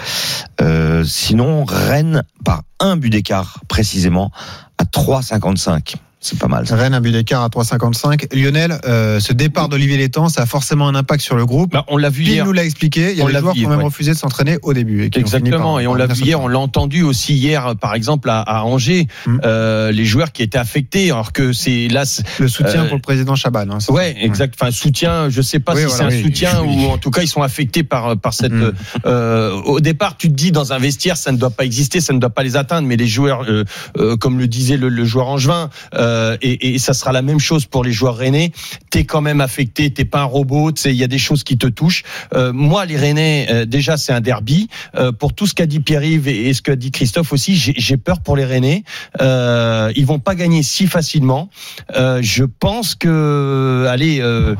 Euh, 0.60 1.04
sinon, 1.04 1.64
Rennes 1.64 2.22
par 2.44 2.62
un 2.78 2.96
but 2.96 3.10
d'écart 3.10 3.60
précisément 3.68 4.30
à 4.78 4.84
3,55. 4.84 5.96
C'est 6.22 6.38
pas 6.38 6.48
mal. 6.48 6.66
ça. 6.66 6.76
Rennes, 6.76 6.92
un 6.92 7.00
but 7.00 7.12
d'écart 7.12 7.42
à 7.42 7.48
3,55. 7.48 8.34
Lionel, 8.36 8.78
euh, 8.86 9.20
ce 9.20 9.32
départ 9.32 9.70
d'Olivier 9.70 9.96
Létang, 9.96 10.28
ça 10.28 10.42
a 10.42 10.46
forcément 10.46 10.86
un 10.86 10.94
impact 10.94 11.22
sur 11.22 11.34
le 11.34 11.46
groupe. 11.46 11.72
Bah, 11.72 11.86
on 11.88 11.96
l'a 11.96 12.10
vu 12.10 12.24
Pile 12.24 12.32
hier. 12.34 12.44
nous 12.44 12.52
l'a 12.52 12.62
expliqué. 12.64 13.12
Il 13.12 13.16
y 13.16 13.22
a 13.22 13.24
On 13.24 13.28
des 13.28 13.38
joueurs 13.38 13.54
qui 13.54 13.64
ont 13.64 13.70
même 13.70 13.78
ouais. 13.78 13.84
refusé 13.84 14.12
de 14.12 14.16
s'entraîner 14.18 14.58
au 14.62 14.74
début. 14.74 15.04
et 15.04 15.10
Exactement, 15.18 15.72
par- 15.74 15.80
et 15.80 15.86
on 15.86 15.94
l'a 15.94 16.06
vu 16.06 16.22
hier, 16.22 16.38
on 16.42 16.48
l'a 16.48 16.58
entendu 16.58 17.02
aussi 17.02 17.32
hier, 17.34 17.74
par 17.80 17.94
exemple 17.94 18.28
à, 18.28 18.40
à 18.42 18.62
Angers, 18.64 19.06
Mm. 19.26 19.38
euh, 19.46 19.92
les 19.92 20.04
joueurs 20.04 20.32
qui 20.32 20.42
étaient 20.42 20.58
affectés, 20.58 21.10
alors 21.10 21.32
que 21.32 21.54
c'est 21.54 21.88
là. 21.88 22.02
Le 22.38 22.48
soutien 22.48 22.84
Euh, 22.84 22.88
pour 22.88 22.96
le 22.96 23.02
président 23.02 23.34
Chaban. 23.34 23.60
hein, 23.70 23.78
Ouais, 23.88 24.12
ça. 24.18 24.24
exact. 24.26 24.54
Enfin, 24.60 24.70
soutien. 24.72 25.30
Je 25.30 25.40
sais 25.40 25.58
pas 25.58 25.72
Oui, 25.74 25.80
si 25.80 25.86
voilà, 25.86 25.98
c'est 25.98 26.04
un 26.04 26.16
oui. 26.18 26.22
soutien 26.22 26.62
Oui. 26.62 26.84
ou 26.86 26.90
en 26.90 26.98
tout 26.98 27.10
cas 27.10 27.22
ils 27.22 27.28
sont 27.28 27.42
affectés 27.42 27.82
par 27.82 28.18
par 28.18 28.34
cette. 28.34 28.52
Mm. 28.52 28.72
euh, 29.06 29.52
au 29.64 29.80
départ, 29.80 30.18
tu 30.18 30.28
te 30.28 30.34
dis 30.34 30.52
dans 30.52 30.74
un 30.74 30.78
vestiaire, 30.78 31.16
ça 31.16 31.32
ne 31.32 31.38
doit 31.38 31.48
pas 31.50 31.64
exister, 31.64 32.02
ça 32.02 32.12
ne 32.12 32.18
doit 32.18 32.28
pas 32.30 32.42
les 32.42 32.56
atteindre. 32.56 32.86
Mais 32.86 32.96
les 32.96 33.06
joueurs, 33.06 33.44
euh, 33.48 33.64
euh, 33.98 34.16
comme 34.18 34.38
le 34.38 34.46
disait 34.48 34.76
le, 34.76 34.90
le 34.90 35.04
joueur 35.06 35.28
Angevin, 35.28 35.70
euh, 35.94 36.09
euh, 36.10 36.36
et, 36.42 36.74
et 36.74 36.78
ça 36.78 36.92
sera 36.94 37.12
la 37.12 37.22
même 37.22 37.38
chose 37.40 37.66
pour 37.66 37.84
les 37.84 37.92
joueurs 37.92 38.16
rennais. 38.16 38.52
T'es 38.90 39.04
quand 39.04 39.20
même 39.20 39.40
affecté, 39.40 39.90
t'es 39.90 40.04
pas 40.04 40.20
un 40.20 40.24
robot. 40.24 40.72
Tu 40.72 40.82
sais, 40.82 40.90
il 40.90 40.96
y 40.96 41.04
a 41.04 41.08
des 41.08 41.18
choses 41.18 41.44
qui 41.44 41.56
te 41.56 41.66
touchent. 41.66 42.02
Euh, 42.34 42.52
moi, 42.52 42.84
les 42.86 42.96
Rennais, 42.96 43.46
euh, 43.50 43.64
déjà, 43.64 43.96
c'est 43.96 44.12
un 44.12 44.20
derby. 44.20 44.68
Euh, 44.96 45.12
pour 45.12 45.32
tout 45.34 45.46
ce 45.46 45.54
qu'a 45.54 45.66
dit 45.66 45.80
Pierre-Yves 45.80 46.28
et, 46.28 46.48
et 46.48 46.54
ce 46.54 46.62
qu'a 46.62 46.76
dit 46.76 46.90
Christophe 46.90 47.32
aussi, 47.32 47.56
j'ai 47.56 47.74
j'ai 47.76 47.96
peur 47.96 48.20
pour 48.20 48.36
les 48.36 48.44
Rennais. 48.44 48.82
Euh, 49.20 49.92
ils 49.96 50.06
vont 50.06 50.18
pas 50.18 50.34
gagner 50.34 50.62
si 50.62 50.86
facilement. 50.86 51.48
Euh, 51.96 52.20
je 52.22 52.44
pense 52.44 52.94
que, 52.94 53.86
allez, 53.88 54.20
euh, 54.20 54.54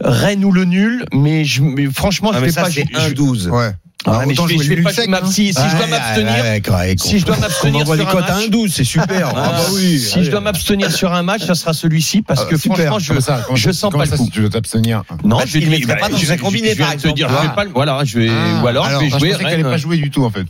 Rennes 0.00 0.44
ou 0.44 0.52
le 0.52 0.64
nul, 0.64 1.04
mais, 1.12 1.44
je, 1.44 1.62
mais 1.62 1.86
franchement, 1.86 2.30
Ah, 2.32 2.36
je 2.36 2.40
mais 2.40 2.46
vais 2.46 2.52
ça, 2.52 2.62
pas. 2.62 2.70
c'est 2.70 2.84
je- 2.92 2.98
je- 3.00 3.14
1-12. 3.14 3.48
Ouais. 3.50 3.72
Ah, 4.04 4.10
Alors, 4.10 4.26
mais 4.26 4.34
je 4.34 4.42
vais, 4.42 4.54
jouer 4.54 4.64
je 4.64 4.68
vais 4.70 4.76
pas 4.82 4.92
sec, 4.92 5.08
hein. 5.22 5.26
si, 5.30 5.52
si 5.54 5.60
je 5.68 5.76
dois 5.76 5.86
m'abstenir, 5.86 6.32
ouais, 6.44 6.62
ouais, 6.70 6.94
si 6.98 7.18
je 7.20 7.24
dois 7.26 7.36
m'abstenir 7.36 7.80
envoie 7.82 7.96
sur 7.96 8.04
les 8.04 8.10
un 8.10 8.12
cotes 8.12 8.30
à 8.30 8.34
match, 8.34 8.48
1-12, 8.48 8.68
c'est 8.70 8.84
super. 8.84 9.28
Ah, 9.28 9.32
bah 9.34 9.60
oui. 9.74 9.98
si 10.00 10.24
je 10.24 10.30
dois 10.30 10.40
m'abstenir 10.40 10.90
sur 10.90 11.12
un 11.12 11.22
match, 11.22 11.44
ça 11.46 11.54
sera 11.54 11.72
celui-ci 11.72 12.22
parce 12.22 12.42
Ah, 12.44 12.50
que 12.50 12.56
super. 12.56 12.86
franchement, 12.86 13.14
je, 13.16 13.20
ça, 13.20 13.46
je 13.54 13.70
sens 13.70 13.92
pas 13.92 14.06
ça, 14.06 14.12
le 14.12 14.18
coup. 14.18 14.24
si 14.24 14.30
tu 14.32 14.40
dois 14.40 14.50
t'abstenir. 14.50 15.04
Non, 15.24 15.36
Parce 15.38 15.50
je 15.50 15.58
vais 15.58 15.60
te 15.66 15.70
pas 16.00 16.08
dans 16.08 16.32
un 16.32 16.36
combiné, 16.36 16.70
je 16.70 16.82
dire, 17.12 17.28
je 17.28 17.46
vais 17.48 17.54
pas 17.54 17.64
le- 17.64 17.70
voilà, 17.72 18.02
je 18.04 18.18
vais, 18.18 18.30
ou 18.62 18.66
alors, 18.66 18.86
je 18.90 18.90
vais 18.90 18.96
Ah, 18.96 18.98
je 19.04 19.18
jouer. 19.18 19.28
pensais 19.30 19.38
qu'elle 19.38 19.46
allait 19.46 19.62
Rennes. 19.62 19.70
pas 19.72 19.76
jouer 19.76 19.96
du 19.98 20.10
tout 20.10 20.24
en 20.24 20.30
fait. 20.30 20.46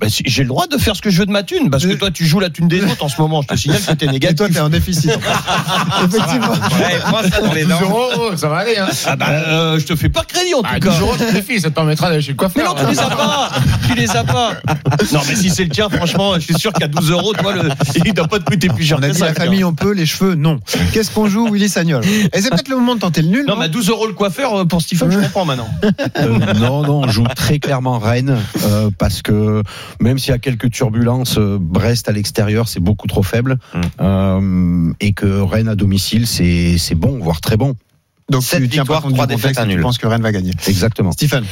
Bah, 0.00 0.08
si- 0.08 0.22
j'ai 0.26 0.42
le 0.42 0.48
droit 0.48 0.66
de 0.66 0.76
faire 0.78 0.96
ce 0.96 1.02
que 1.02 1.10
je 1.10 1.18
veux 1.20 1.26
de 1.26 1.30
ma 1.30 1.42
thune 1.42 1.70
parce 1.70 1.86
que 1.86 1.92
toi, 1.94 2.10
tu 2.10 2.26
joues 2.26 2.40
la 2.40 2.50
thune 2.50 2.68
des 2.68 2.82
autres 2.84 3.04
en 3.04 3.08
ce 3.08 3.20
moment. 3.20 3.42
Je 3.42 3.48
te 3.48 3.56
signale 3.56 3.80
que 3.80 3.92
t'es 3.92 4.06
Et 4.06 4.10
négatif. 4.10 4.36
toi, 4.38 4.48
t'es 4.48 4.60
en 4.60 4.68
déficit. 4.68 5.10
Effectivement. 6.04 6.52
Ouais, 6.52 6.98
prends 7.00 7.22
ça 7.22 7.40
dans 7.40 7.52
les 7.52 7.64
12 7.64 7.70
dents. 7.70 7.80
euros, 7.82 8.36
ça 8.36 8.48
va 8.48 8.58
aller. 8.58 8.76
Hein. 8.78 8.88
Ah 9.06 9.16
bah, 9.16 9.26
euh, 9.30 9.78
je 9.78 9.86
te 9.86 9.96
fais 9.96 10.08
pas 10.08 10.22
crédit 10.24 10.54
en 10.54 10.62
tout 10.62 10.68
Ah, 10.70 10.80
cas. 10.80 10.90
12 10.90 11.00
euros, 11.00 11.16
te 11.16 11.32
défie, 11.32 11.60
ça 11.60 11.68
te 11.70 11.74
permettra 11.74 12.08
d'aller 12.10 12.22
chez 12.22 12.28
le 12.32 12.34
Mais 12.34 12.36
coiffeur. 12.36 12.74
non, 12.74 12.80
tu 12.84 12.90
les 12.90 12.98
as 13.00 13.06
pas. 13.10 13.50
Tu 13.88 13.94
les 13.94 14.10
as 14.16 14.24
pas. 14.24 14.52
Non, 15.12 15.20
mais 15.28 15.34
si 15.36 15.50
c'est 15.50 15.64
le 15.64 15.70
tien, 15.70 15.88
franchement, 15.88 16.34
je 16.34 16.40
suis 16.40 16.54
sûr 16.58 16.72
qu'à 16.72 16.88
12 16.88 17.10
euros, 17.10 17.32
toi, 17.34 17.52
le... 17.54 17.68
il 18.04 18.12
doit 18.14 18.26
pas 18.28 18.38
te 18.38 18.44
coûter 18.44 18.68
plus 18.68 18.84
cher 18.84 18.98
On 19.00 19.02
a 19.02 19.08
dit 19.08 19.18
ça. 19.18 19.26
la 19.26 19.34
famille, 19.34 19.64
on 19.64 19.74
peut, 19.74 19.92
les 19.92 20.06
cheveux, 20.06 20.34
non. 20.34 20.58
Qu'est-ce 20.92 21.10
qu'on 21.10 21.28
joue, 21.28 21.48
Willy 21.52 21.68
Sagnol? 21.68 22.02
Et 22.32 22.40
c'est 22.40 22.50
peut-être 22.50 22.68
le 22.68 22.76
moment 22.76 22.94
de 22.94 23.00
tenter 23.00 23.22
le 23.22 23.28
nul. 23.28 23.44
Non, 23.46 23.56
mais 23.56 23.66
à 23.66 23.68
12 23.68 23.88
euros 23.90 24.06
le 24.06 24.12
coiffeur 24.14 24.54
euh, 24.60 24.64
pour 24.64 24.80
Stephen, 24.82 25.10
je 25.10 25.18
comprends 25.22 25.44
maintenant. 25.44 25.68
Euh, 26.18 26.38
non, 26.58 26.82
non, 26.82 27.02
on 27.04 27.08
joue 27.08 27.24
très 27.36 27.58
clairement 27.58 27.98
Rennes 27.98 28.38
euh, 28.64 28.90
parce 28.98 29.22
que 29.22 29.59
même 30.00 30.18
s'il 30.18 30.30
y 30.30 30.34
a 30.34 30.38
quelques 30.38 30.70
turbulences, 30.70 31.38
euh, 31.38 31.58
Brest 31.60 32.08
à 32.08 32.12
l'extérieur 32.12 32.68
c'est 32.68 32.80
beaucoup 32.80 33.06
trop 33.06 33.22
faible 33.22 33.58
Mm. 33.74 33.80
euh, 34.00 34.92
et 35.00 35.12
que 35.12 35.40
Rennes 35.40 35.68
à 35.68 35.74
domicile 35.74 36.26
c'est 36.26 36.78
c'est 36.78 36.94
bon, 36.94 37.18
voire 37.18 37.40
très 37.40 37.56
bon. 37.56 37.74
Donc 38.30 38.42
Sept 38.42 38.62
tu 38.62 38.68
tiens 38.68 38.84
pas 38.84 39.00
victoires, 39.00 39.02
compte 39.02 39.10
du 39.12 39.16
trois 39.16 39.26
contexte 39.26 39.48
défaites, 39.48 39.58
un 39.58 39.68
et 39.68 39.74
tu 39.76 39.80
penses 39.80 39.98
que 39.98 40.06
Rennes 40.06 40.22
va 40.22 40.32
gagner. 40.32 40.52
Exactement. 40.68 41.12
Stephen, 41.12 41.44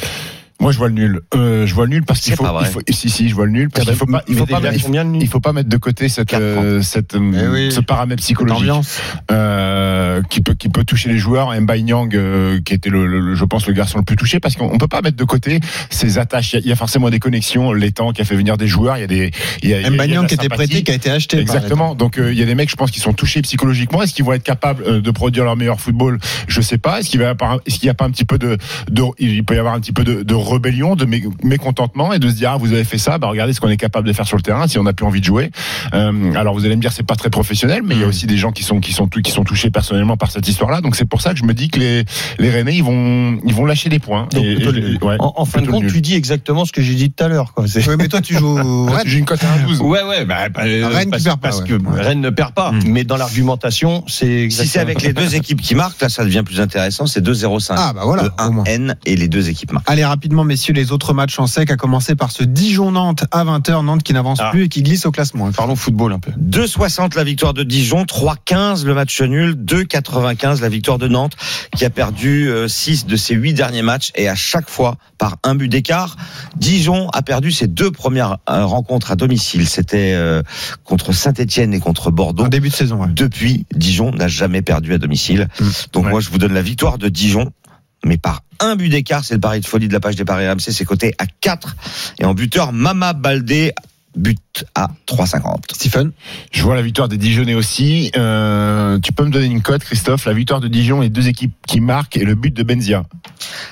Moi, 0.59 0.71
je 0.73 0.77
vois 0.77 0.87
le 0.89 0.93
nul. 0.93 1.21
Euh, 1.35 1.65
je 1.65 1.73
vois 1.73 1.85
le 1.85 1.91
nul 1.91 2.03
parce 2.03 2.19
qu'il 2.19 2.33
faut, 2.35 2.43
pas 2.43 2.51
vrai. 2.51 2.65
il 2.67 2.71
faut. 2.71 2.81
Si, 2.89 3.09
si, 3.09 3.29
je 3.29 3.35
vois 3.35 3.45
le 3.45 3.51
nul 3.51 3.69
parce 3.69 3.85
qu'il 3.87 3.95
faut 3.95 4.05
pas. 4.05 4.23
Il 4.27 4.35
faut 4.35 4.45
pas 4.45 4.59
mettre. 4.59 4.83
combien 4.83 5.03
le 5.05 5.11
nul 5.11 5.21
Il 5.23 5.27
faut 5.29 5.39
pas 5.39 5.53
mettre 5.53 5.69
de 5.69 5.77
côté 5.77 6.09
cette, 6.09 6.33
euh, 6.33 6.81
cette, 6.81 7.15
euh, 7.15 7.31
Eh 7.45 7.47
oui. 7.47 7.71
ce 7.71 7.79
paramètre 7.79 8.21
psychologique 8.21 8.61
ambiance. 8.69 8.99
euh, 9.31 10.21
qui 10.29 10.41
peut 10.41 10.53
qui 10.55 10.69
peut 10.69 10.83
toucher 10.83 11.09
les 11.09 11.17
joueurs. 11.17 11.53
Mbaye 11.59 11.83
Nyang, 11.83 12.13
euh, 12.15 12.59
qui 12.65 12.73
était 12.73 12.89
le, 12.89 13.07
le- 13.07 13.35
je 13.35 13.45
pense 13.45 13.67
le 13.67 13.73
garçon 13.73 13.99
le 13.99 14.03
plus 14.03 14.15
touché 14.15 14.39
parce 14.39 14.55
qu'on 14.55 14.69
on 14.73 14.77
peut 14.77 14.87
pas 14.87 15.01
mettre 15.01 15.17
de 15.17 15.23
côté 15.23 15.59
ces 15.89 16.17
attaches. 16.17 16.53
Il 16.53 16.55
y 16.55 16.59
a, 16.59 16.61
il 16.65 16.69
y 16.69 16.71
a 16.71 16.75
forcément 16.75 17.09
des 17.09 17.19
connexions. 17.19 17.71
L'étang 17.71 18.11
qui 18.11 18.21
a 18.21 18.25
fait 18.25 18.35
venir 18.35 18.57
des 18.57 18.67
joueurs. 18.67 18.97
Il 18.97 19.01
y 19.01 19.03
a 19.03 19.07
des. 19.07 19.31
Il 19.63 19.69
y 19.69 19.73
a, 19.73 19.77
il 19.79 19.83
y 19.83 19.85
a- 19.85 19.85
il 19.85 19.85
y 19.85 19.85
a 19.85 19.89
de 19.89 19.93
Mbanyang 19.95 20.21
la 20.23 20.27
qui 20.27 20.33
était 20.35 20.49
prêté, 20.49 20.83
qui 20.83 20.91
a 20.91 20.95
été 20.95 21.09
acheté. 21.09 21.39
Exactement. 21.39 21.95
Donc 21.95 22.17
euh, 22.17 22.31
il 22.33 22.37
y 22.39 22.43
a 22.43 22.45
des 22.45 22.55
mecs, 22.55 22.69
je 22.69 22.75
pense, 22.75 22.91
qui 22.91 22.99
sont 22.99 23.13
touchés 23.13 23.41
psychologiquement. 23.41 24.01
Est-ce 24.03 24.13
qu'ils 24.13 24.25
vont 24.25 24.33
être 24.33 24.43
capables 24.43 24.83
euh, 24.85 24.99
de 25.01 25.11
produire 25.11 25.45
leur 25.45 25.55
meilleur 25.55 25.79
football? 25.79 26.19
Je 26.47 26.59
sais 26.61 26.77
pas. 26.77 26.99
Est-ce 26.99 27.09
qu'il 27.09 27.21
va 27.21 27.33
est-ce 27.65 27.75
qu'il 27.79 27.87
y 27.87 27.89
a 27.89 27.93
pas 27.93 28.05
un 28.05 28.11
petit 28.11 28.25
peu 28.25 28.37
de, 28.37 28.57
de 28.91 29.03
il 29.19 29.43
peut 29.45 29.55
y 29.55 29.59
avoir 29.59 29.73
un 29.73 29.79
petit 29.79 29.93
peu 29.93 30.03
de, 30.03 30.23
de 30.23 30.33
rébellion, 30.49 30.95
de 30.95 31.05
mé- 31.05 31.25
mécontentement 31.43 32.13
et 32.13 32.19
de 32.19 32.29
se 32.29 32.33
dire 32.35 32.51
ah 32.53 32.57
vous 32.57 32.73
avez 32.73 32.83
fait 32.83 32.97
ça, 32.97 33.17
bah 33.17 33.27
regardez 33.27 33.53
ce 33.53 33.59
qu'on 33.61 33.69
est 33.69 33.77
capable 33.77 34.07
de 34.07 34.13
faire 34.13 34.25
sur 34.27 34.37
le 34.37 34.43
terrain 34.43 34.67
si 34.67 34.77
on 34.79 34.83
n'a 34.83 34.93
plus 34.93 35.05
envie 35.05 35.19
de 35.19 35.25
jouer. 35.25 35.51
Euh, 35.93 36.33
alors 36.35 36.53
vous 36.53 36.65
allez 36.65 36.75
me 36.75 36.81
dire 36.81 36.91
c'est 36.91 37.03
pas 37.05 37.15
très 37.15 37.29
professionnel, 37.29 37.81
mais 37.83 37.95
il 37.95 38.01
y 38.01 38.03
a 38.03 38.07
Mm. 38.07 38.09
aussi 38.09 38.27
des 38.27 38.37
gens 38.37 38.51
qui 38.51 38.63
sont 38.63 38.79
qui 38.79 38.93
sont 38.93 39.07
qui 39.07 39.31
sont 39.31 39.43
touchés 39.43 39.69
personnellement 39.69 40.17
par 40.17 40.31
cette 40.31 40.47
histoire-là. 40.47 40.81
Donc 40.81 40.95
c'est 40.95 41.05
pour 41.05 41.21
ça 41.21 41.31
que 41.33 41.39
je 41.39 41.43
me 41.43 41.53
dis 41.53 41.69
que 41.69 41.79
les 41.79 42.05
les 42.39 42.49
Rennais 42.49 42.75
ils 42.75 42.83
vont 42.83 43.39
ils 43.45 43.53
vont 43.53 43.65
lâcher 43.65 43.89
des 43.89 43.99
points. 43.99 44.27
Donc, 44.31 44.43
Et- 44.43 44.55
plutôt 44.55 44.71
et- 44.73 44.79
le- 44.81 45.03
ouais, 45.05 45.15
en, 45.19 45.33
en 45.37 45.45
fin 45.45 45.61
de 45.61 45.67
compte, 45.67 45.87
tu 45.87 46.01
dis 46.01 46.15
exactement 46.15 46.65
ce 46.65 46.71
que 46.71 46.81
j'ai 46.81 46.95
dit 46.95 47.11
tout 47.11 47.23
à 47.23 47.27
l'heure. 47.27 47.53
Oui, 47.57 47.67
mais 47.97 48.07
toi, 48.07 48.21
tu 48.21 48.35
joues 48.37 48.55
Rennes. 48.87 49.03
J'ai 49.05 49.19
une 49.19 49.25
cote 49.25 49.43
à 49.43 49.47
1,12. 49.67 49.79
Ouais, 49.81 50.03
ouais, 50.03 50.25
bah, 50.25 50.47
Rennes 50.55 51.05
qui 51.05 51.09
parce, 51.11 51.23
perd 51.23 51.39
pas, 51.39 51.49
parce 51.49 51.61
ouais. 51.61 51.67
que 51.67 51.73
Ouais. 51.73 52.01
Rennes 52.01 52.21
ne 52.21 52.29
perd 52.29 52.53
pas. 52.53 52.71
Mm. 52.71 52.79
Mais 52.87 53.03
dans 53.03 53.17
l'argumentation, 53.17 54.03
c'est 54.07 54.49
Si 54.49 54.67
c'est 54.67 54.79
avec 54.79 55.01
les 55.01 55.13
deux 55.13 55.35
équipes 55.35 55.61
qui 55.61 55.75
marquent, 55.75 56.01
là, 56.01 56.09
ça 56.09 56.23
devient 56.23 56.43
plus 56.45 56.59
intéressant. 56.61 57.05
C'est 57.07 57.21
2-0-5. 57.23 57.73
Ah, 57.77 57.93
bah 57.93 58.01
voilà, 58.03 58.23
Le 58.23 58.29
au 58.47 58.51
moins. 58.51 58.63
1N 58.65 58.95
et 59.05 59.15
les 59.15 59.27
deux 59.27 59.49
équipes 59.49 59.71
marquent. 59.73 59.89
Allez 59.89 60.05
rapidement 60.05 60.38
messieurs 60.43 60.73
les 60.73 60.91
autres 60.91 61.13
matchs 61.13 61.39
en 61.39 61.47
sec 61.47 61.71
à 61.71 61.75
commencer 61.75 62.15
par 62.15 62.31
ce 62.31 62.43
Dijon-Nantes 62.43 63.25
à 63.31 63.43
20h 63.43 63.83
Nantes 63.83 64.03
qui 64.03 64.13
n'avance 64.13 64.39
Ah. 64.41 64.49
plus 64.51 64.63
et 64.65 64.69
qui 64.69 64.83
glisse 64.83 65.05
au 65.05 65.11
classement. 65.11 65.51
Parlons 65.51 65.75
football 65.75 66.13
un 66.13 66.19
peu. 66.19 66.31
2,60 66.37 67.15
la 67.15 67.23
victoire 67.23 67.53
de 67.53 67.63
Dijon, 67.63 68.03
3,15 68.05 68.85
le 68.85 68.93
match 68.93 69.21
nul, 69.21 69.53
2,95 69.55 70.61
la 70.61 70.69
victoire 70.69 70.97
de 70.97 71.07
Nantes 71.07 71.33
qui 71.75 71.85
a 71.85 71.89
perdu 71.89 72.49
6 72.67 73.05
de 73.05 73.15
ses 73.15 73.35
8 73.35 73.53
derniers 73.53 73.81
matchs 73.81 74.11
et 74.15 74.27
à 74.29 74.35
chaque 74.35 74.69
fois 74.69 74.95
par 75.17 75.37
un 75.43 75.55
but 75.55 75.67
d'écart. 75.67 76.15
Dijon 76.55 77.09
a 77.09 77.21
perdu 77.21 77.51
ses 77.51 77.67
deux 77.67 77.91
premières 77.91 78.37
euh, 78.49 78.65
rencontres 78.65 79.11
à 79.11 79.15
domicile. 79.15 79.67
C'était 79.67 80.13
euh, 80.13 80.41
contre 80.83 81.11
Saint-Etienne 81.13 81.73
et 81.73 81.79
contre 81.79 82.11
Bordeaux. 82.11 82.45
En 82.45 82.47
début 82.49 82.69
de 82.69 82.73
saison. 82.73 83.01
ouais. 83.01 83.07
Depuis, 83.11 83.65
Dijon 83.75 84.11
n'a 84.11 84.27
jamais 84.27 84.61
perdu 84.61 84.93
à 84.93 84.97
domicile. 84.97 85.47
Donc 85.93 86.05
Ouais. 86.05 86.11
moi, 86.11 86.19
je 86.21 86.29
vous 86.29 86.37
donne 86.37 86.53
la 86.53 86.61
victoire 86.61 86.97
de 86.97 87.09
Dijon. 87.09 87.51
Mais 88.05 88.17
par 88.17 88.43
un 88.59 88.75
but 88.75 88.89
d'écart, 88.89 89.23
c'est 89.23 89.33
le 89.35 89.39
pari 89.39 89.59
de 89.59 89.65
folie 89.65 89.87
de 89.87 89.93
la 89.93 89.99
page 89.99 90.15
des 90.15 90.25
paris 90.25 90.47
RMC, 90.47 90.59
c'est 90.71 90.85
coté 90.85 91.13
à 91.17 91.25
4. 91.25 91.75
Et 92.19 92.25
en 92.25 92.33
buteur, 92.33 92.71
Mama 92.71 93.13
Baldé, 93.13 93.73
but 94.15 94.65
à 94.75 94.89
3,50. 95.07 95.57
Stephen 95.73 96.11
Je 96.51 96.63
vois 96.63 96.75
la 96.75 96.81
victoire 96.81 97.07
des 97.07 97.17
Dijonnais 97.17 97.53
aussi. 97.55 98.11
Euh, 98.17 98.99
tu 98.99 99.11
peux 99.13 99.23
me 99.23 99.29
donner 99.29 99.45
une 99.45 99.61
cote, 99.61 99.83
Christophe? 99.83 100.25
La 100.25 100.33
victoire 100.33 100.59
de 100.61 100.67
Dijon, 100.67 101.01
les 101.01 101.09
deux 101.09 101.27
équipes 101.27 101.53
qui 101.67 101.79
marquent 101.79 102.17
et 102.17 102.25
le 102.25 102.35
but 102.35 102.53
de 102.53 102.63
Benzia. 102.63 103.03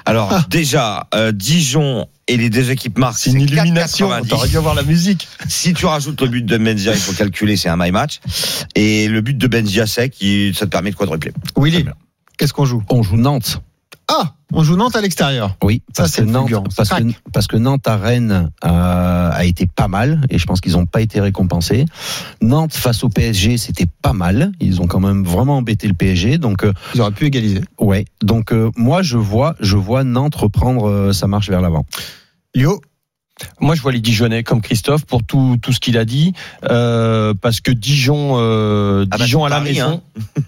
Alors 0.06 0.32
Ah. 0.32 0.46
déjà, 0.50 1.08
euh, 1.16 1.32
Dijon 1.32 2.08
et 2.28 2.38
les 2.38 2.50
deux 2.50 2.70
équipes 2.72 2.98
marquent. 2.98 3.18
C'est 3.18 3.32
une 3.32 3.42
illumination. 3.42 4.10
4,90. 4.10 4.28
T'aurais 4.30 4.48
dû 4.50 4.58
avoir 4.58 4.76
la 4.76 4.84
musique. 4.84 5.28
Si 5.50 5.74
tu 5.74 5.86
rajoutes 5.86 6.22
le 6.22 6.28
but 6.28 6.46
de 6.46 6.58
Benzia, 6.58 6.94
il 6.94 7.00
faut 7.00 7.14
calculer, 7.14 7.58
c'est 7.58 7.70
un 7.70 7.78
my 7.78 7.92
match. 7.92 8.20
Et 8.76 9.08
le 9.08 9.22
but 9.22 9.38
de 9.38 9.48
Benzia 9.48 9.88
sec, 9.88 10.14
ça 10.54 10.66
te 10.66 10.70
permet 10.70 10.92
de 10.92 10.96
quadrupler. 10.96 11.32
Willy, 11.58 11.86
qu'est-ce 12.38 12.54
qu'on 12.54 12.66
joue? 12.66 12.84
On 12.90 13.02
joue 13.02 13.18
Nantes. 13.18 13.62
Ah, 14.10 14.34
on 14.54 14.64
joue 14.64 14.78
Nantes 14.78 14.96
à 14.96 15.02
l'extérieur. 15.02 15.58
Oui, 15.62 15.82
Ça, 15.94 16.04
parce 16.04 16.14
c'est 16.14 16.22
que 16.24 16.30
Nantes, 16.30 16.50
parce 16.76 16.90
que, 16.90 17.04
parce 17.34 17.48
que 17.48 17.58
Nantes 17.58 17.86
à 17.88 17.98
Rennes 17.98 18.52
euh, 18.64 19.30
a 19.34 19.44
été 19.44 19.68
pas 19.68 19.90
mal 19.90 20.22
et 20.30 20.38
je 20.38 20.46
pense 20.46 20.62
qu'ils 20.62 20.74
n'ont 20.74 20.86
pas 20.86 21.02
été 21.02 21.20
récompensés. 21.20 21.84
Nantes 22.42 22.74
face 22.74 23.04
au 23.04 23.10
PSG, 23.10 23.58
c'était 23.58 23.88
pas 24.02 24.14
mal. 24.14 24.54
Ils 24.62 24.82
ont 24.82 24.88
quand 24.88 25.02
même 25.02 25.26
vraiment 25.26 25.58
embêté 25.58 25.88
le 25.90 25.94
PSG. 25.94 26.38
Donc 26.38 26.64
euh, 26.64 26.72
Ils 26.96 27.02
auraient 27.02 27.12
pu 27.12 27.26
égaliser. 27.26 27.62
ouais. 27.80 28.06
Donc 28.22 28.54
euh, 28.54 28.72
moi 28.78 29.02
je 29.02 29.18
vois, 29.18 29.56
je 29.60 29.76
vois 29.76 30.06
Nantes 30.06 30.36
reprendre 30.36 30.88
euh, 30.88 31.12
sa 31.12 31.28
marche 31.28 31.50
vers 31.50 31.60
l'avant. 31.62 31.86
Yo, 32.56 32.80
Moi, 33.60 33.76
je 33.76 33.82
vois 33.82 33.92
les 33.92 34.00
Dijonnais 34.00 34.42
comme 34.44 34.62
Christophe 34.62 35.06
pour 35.06 35.22
tout, 35.24 35.58
tout 35.62 35.72
ce 35.74 35.80
qu'il 35.80 35.98
a 35.98 36.06
dit, 36.06 36.34
euh, 36.72 37.34
parce 37.40 37.60
que 37.60 37.72
Dijon, 37.72 38.38
euh, 38.40 39.06
Ah 39.12 39.18
bah, 39.18 39.26
Dijon 39.26 39.44
à 39.44 39.50
la 39.50 39.60
maison. 39.60 40.02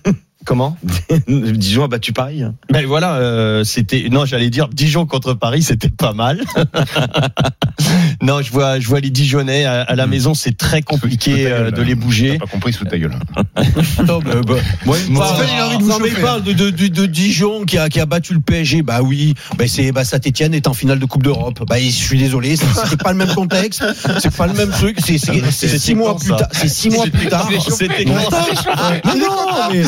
Comment 0.46 0.78
Dijon 1.28 1.84
a 1.84 1.88
battu 1.88 2.14
Paris. 2.14 2.44
Ben 2.72 2.86
voilà, 2.86 3.16
euh, 3.16 3.64
c'était 3.64 4.08
non, 4.10 4.26
j'allais 4.26 4.50
dire 4.50 4.70
Dijon 4.70 5.06
contre 5.06 5.34
Paris, 5.34 5.64
c'était 5.64 5.90
pas 5.90 6.14
mal. 6.14 6.42
non, 8.22 8.42
je 8.42 8.52
vois, 8.52 8.80
je 8.80 8.88
vois 8.88 9.00
les 9.00 9.10
Dijonnais 9.10 9.66
à, 9.66 9.82
à 9.82 9.96
la 9.96 10.08
maison, 10.08 10.34
c'est 10.34 10.56
très 10.58 10.82
compliqué 10.82 11.32
gueule, 11.44 11.68
euh, 11.68 11.72
de 11.72 11.82
là. 11.82 11.88
les 11.88 11.96
bouger. 11.96 12.38
T'as 12.40 12.46
pas 12.46 12.52
compris 12.52 12.74
sous 12.74 12.86
ta 12.86 12.98
gueule. 12.98 13.16
Non, 14.08 14.20
bah, 14.20 14.32
bah, 14.46 14.56
moi, 14.86 14.98
il 15.06 15.10
me 15.12 15.16
Moi, 15.18 15.26
parle, 15.28 15.46
il 15.54 15.60
a 15.60 15.68
envie 15.68 15.78
de 15.78 15.84
non, 15.84 16.00
mais 16.00 16.10
parle 16.12 16.44
de, 16.44 16.54
de, 16.54 16.70
de, 16.70 16.88
de 16.88 17.06
Dijon 17.06 17.64
qui 17.66 17.78
a, 17.78 17.90
qui 17.90 18.00
a 18.00 18.06
battu 18.06 18.34
le 18.34 18.40
PSG. 18.40 18.82
Bah 18.82 19.02
oui, 19.02 19.34
bah 19.58 19.66
c'est 19.68 19.92
bah, 19.92 20.04
Saint-Etienne 20.04 20.54
est 20.54 20.68
en 20.68 20.74
finale 20.74 21.00
de 21.00 21.06
Coupe 21.06 21.24
d'Europe. 21.24 21.64
Bah 21.68 21.76
je 21.80 21.90
suis 21.90 22.18
désolé, 22.18 22.56
c'est- 22.56 22.98
pas 23.02 23.12
le 23.12 23.18
même 23.18 23.34
contexte, 23.34 23.84
c'est 24.20 24.34
pas 24.36 24.48
le 24.48 24.54
même 24.54 24.70
truc. 24.72 24.98
C'est 25.04 25.18
six 25.18 25.96
mois 25.96 26.18
plus 26.18 26.30
tard. 26.30 26.48
C'est 26.52 26.70
six 26.70 26.90
mois 26.90 27.06
plus 27.08 27.28
tard. 27.28 27.50
C'était 27.70 28.06
Mais 28.06 28.14
mais 29.06 29.20
non, 29.20 29.36
mais 29.72 29.84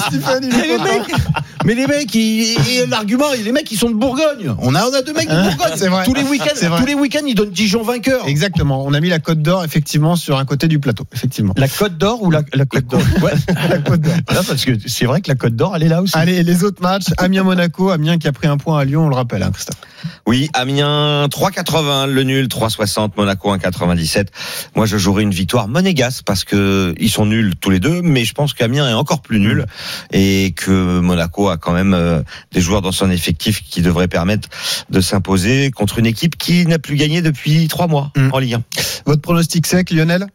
mais 1.65 1.75
les 1.75 1.87
mecs, 1.87 2.13
mais 2.15 2.85
l'argument, 2.89 3.25
les 3.43 3.51
mecs, 3.51 3.71
ils 3.71 3.77
sont 3.77 3.89
de 3.89 3.95
Bourgogne. 3.95 4.53
On 4.59 4.73
a, 4.75 4.83
on 4.85 4.93
a 4.93 5.01
deux 5.01 5.13
mecs 5.13 5.29
de 5.29 5.33
Bourgogne. 5.35 5.73
C'est 5.75 5.87
vrai. 5.87 6.03
Tous 6.05 6.13
les 6.13 6.23
week-ends, 6.23 6.45
C'est 6.55 6.67
vrai. 6.67 6.79
tous 6.79 6.85
les 6.87 6.93
week-ends, 6.95 7.25
ils 7.27 7.35
donnent 7.35 7.51
Dijon 7.51 7.83
vainqueur. 7.83 8.20
Exactement. 8.27 8.85
On 8.85 8.93
a 8.93 8.99
mis 8.99 9.09
la 9.09 9.19
Côte 9.19 9.41
d'Or 9.41 9.63
effectivement 9.63 10.15
sur 10.15 10.37
un 10.37 10.45
côté 10.45 10.67
du 10.67 10.79
plateau. 10.79 11.05
Effectivement. 11.13 11.53
La 11.57 11.67
Côte 11.67 11.97
d'Or 11.97 12.21
ou 12.23 12.31
la, 12.31 12.41
la 12.53 12.65
Côte 12.65 12.87
d'Or? 12.87 13.01
Ouais. 13.21 13.33
La 13.69 13.77
Côte 13.77 14.01
d'Or. 14.01 14.15
Voilà, 14.27 14.43
parce 14.43 14.65
que 14.65 14.71
c'est 14.87 15.05
vrai 15.05 15.21
que 15.21 15.29
la 15.29 15.35
Côte 15.35 15.55
d'Or, 15.55 15.75
elle 15.75 15.83
est 15.83 15.89
là 15.89 16.01
aussi. 16.01 16.17
Allez, 16.17 16.43
les 16.43 16.63
autres 16.63 16.81
matchs. 16.81 17.07
Amiens-Monaco. 17.17 17.89
Amiens 17.89 18.17
qui 18.17 18.27
a 18.27 18.31
pris 18.31 18.47
un 18.47 18.57
point 18.57 18.79
à 18.79 18.85
Lyon, 18.85 19.05
on 19.05 19.09
le 19.09 19.15
rappelle, 19.15 19.43
hein, 19.43 19.51
Christophe. 19.53 19.77
Oui, 20.25 20.49
Amiens 20.53 21.27
3,80, 21.27 22.07
le 22.09 22.23
nul 22.23 22.47
3,60, 22.47 23.11
Monaco 23.17 23.55
1,97. 23.55 24.27
Moi, 24.75 24.85
je 24.85 24.97
jouerai 24.97 25.23
une 25.23 25.31
victoire 25.31 25.67
monégasque 25.67 26.23
parce 26.25 26.43
que 26.43 26.95
ils 26.99 27.09
sont 27.09 27.25
nuls 27.25 27.55
tous 27.59 27.69
les 27.69 27.79
deux, 27.79 28.01
mais 28.01 28.25
je 28.25 28.33
pense 28.33 28.53
qu'Amiens 28.53 28.89
est 28.89 28.93
encore 28.93 29.21
plus 29.21 29.39
nul 29.39 29.65
et 30.11 30.53
que 30.55 30.99
Monaco 30.99 31.49
a 31.49 31.57
quand 31.57 31.73
même 31.73 31.93
euh, 31.93 32.21
des 32.51 32.61
joueurs 32.61 32.81
dans 32.81 32.91
son 32.91 33.09
effectif 33.09 33.63
qui 33.63 33.81
devraient 33.81 34.07
permettre 34.07 34.49
de 34.89 35.01
s'imposer 35.01 35.71
contre 35.71 35.99
une 35.99 36.05
équipe 36.05 36.37
qui 36.37 36.65
n'a 36.65 36.79
plus 36.79 36.95
gagné 36.95 37.21
depuis 37.21 37.67
trois 37.67 37.87
mois 37.87 38.10
Mm. 38.15 38.29
en 38.33 38.39
Ligue 38.39 38.53
1. 38.55 38.63
Votre 39.05 39.21
pronostic 39.21 39.65
sec, 39.67 39.91
Lionel? 39.91 40.27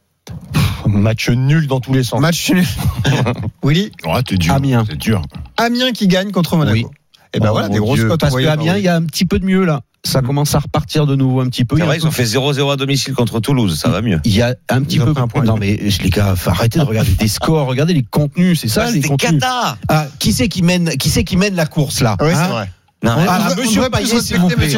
Match 0.87 1.29
nul 1.31 1.67
dans 1.67 1.81
tous 1.81 1.93
les 1.93 2.05
sens. 2.05 2.21
Match 2.21 2.51
nul. 2.53 2.65
Willy? 3.63 3.91
Oh, 4.05 4.17
t'es 4.23 4.37
dur. 4.37 4.55
Amiens. 4.55 4.85
C'est 4.89 4.97
dur. 4.99 5.23
Amiens 5.57 5.93
qui 5.93 6.07
gagne 6.09 6.31
contre 6.31 6.57
Monaco. 6.57 6.75
Oui. 6.77 6.87
Et 7.35 7.41
ben 7.41 7.49
Oh, 7.49 7.53
voilà, 7.53 7.69
mon 7.69 7.75
des 7.75 7.81
grosses 7.81 8.05
cotes 8.05 8.21
Parce 8.21 8.33
envoyées 8.33 8.47
qu'à 8.47 8.55
par 8.55 8.61
Amiens, 8.63 8.73
Willy. 8.75 8.83
il 8.85 8.87
y 8.87 8.89
a 8.89 8.97
un 8.97 9.03
petit 9.05 9.25
peu 9.25 9.39
de 9.39 9.45
mieux 9.45 9.65
là. 9.65 9.81
Ça 10.05 10.23
commence 10.23 10.55
à 10.55 10.61
repartir 10.61 11.05
de 11.05 11.17
nouveau 11.17 11.41
un 11.41 11.49
petit 11.49 11.65
peu. 11.65 11.75
Il 11.75 11.79
C'est 11.79 11.81
y 11.81 11.83
a 11.83 11.87
vrai, 11.87 11.97
ils 11.99 12.07
ont 12.07 12.13
fait 12.13 12.23
0-0 12.25 12.73
à 12.73 12.77
domicile 12.77 13.13
contre 13.15 13.41
Toulouse, 13.41 13.77
ça 13.77 13.89
va 13.89 14.03
mieux. 14.03 14.21
Il 14.25 14.33
y 14.37 14.41
a 14.41 14.55
un 14.69 14.83
petit 14.83 14.97
Ils 14.99 15.03
peu. 15.05 15.13
un 15.17 15.27
point. 15.27 15.43
non 15.43 15.57
mais 15.57 15.77
les 15.77 16.11
gars, 16.11 16.37
faut 16.37 16.51
arrêter 16.51 16.79
de 16.79 16.85
regarder 16.85 17.11
des 17.11 17.27
scores, 17.27 17.67
regardez 17.67 17.93
les 17.93 18.05
contenus, 18.05 18.61
c'est 18.61 18.69
ça 18.69 18.87
Ouais, 18.87 18.93
les 18.93 19.03
contenus. 19.03 19.41
cata 19.41 19.77
Ah, 19.89 20.07
qui 20.21 20.33
c'est 20.33 20.47
qui 20.49 20.63
mène, 20.63 20.91
qui 20.91 21.11
c'est 21.11 21.25
qui 21.25 21.37
mène 21.37 21.57
la 21.57 21.67
course 21.67 22.03
là 22.03 22.17
Oui, 22.21 22.29
Hein 22.33 22.35
c'est 22.41 22.53
vrai. 22.53 22.71
Non, 23.03 23.13
On- 23.13 23.27
Ah, 23.29 23.49
on 23.53 23.61
monsieur 23.61 23.91
Payet, 23.91 24.21
s'il 24.21 24.39
vous 24.39 24.49
plaît. 24.49 24.69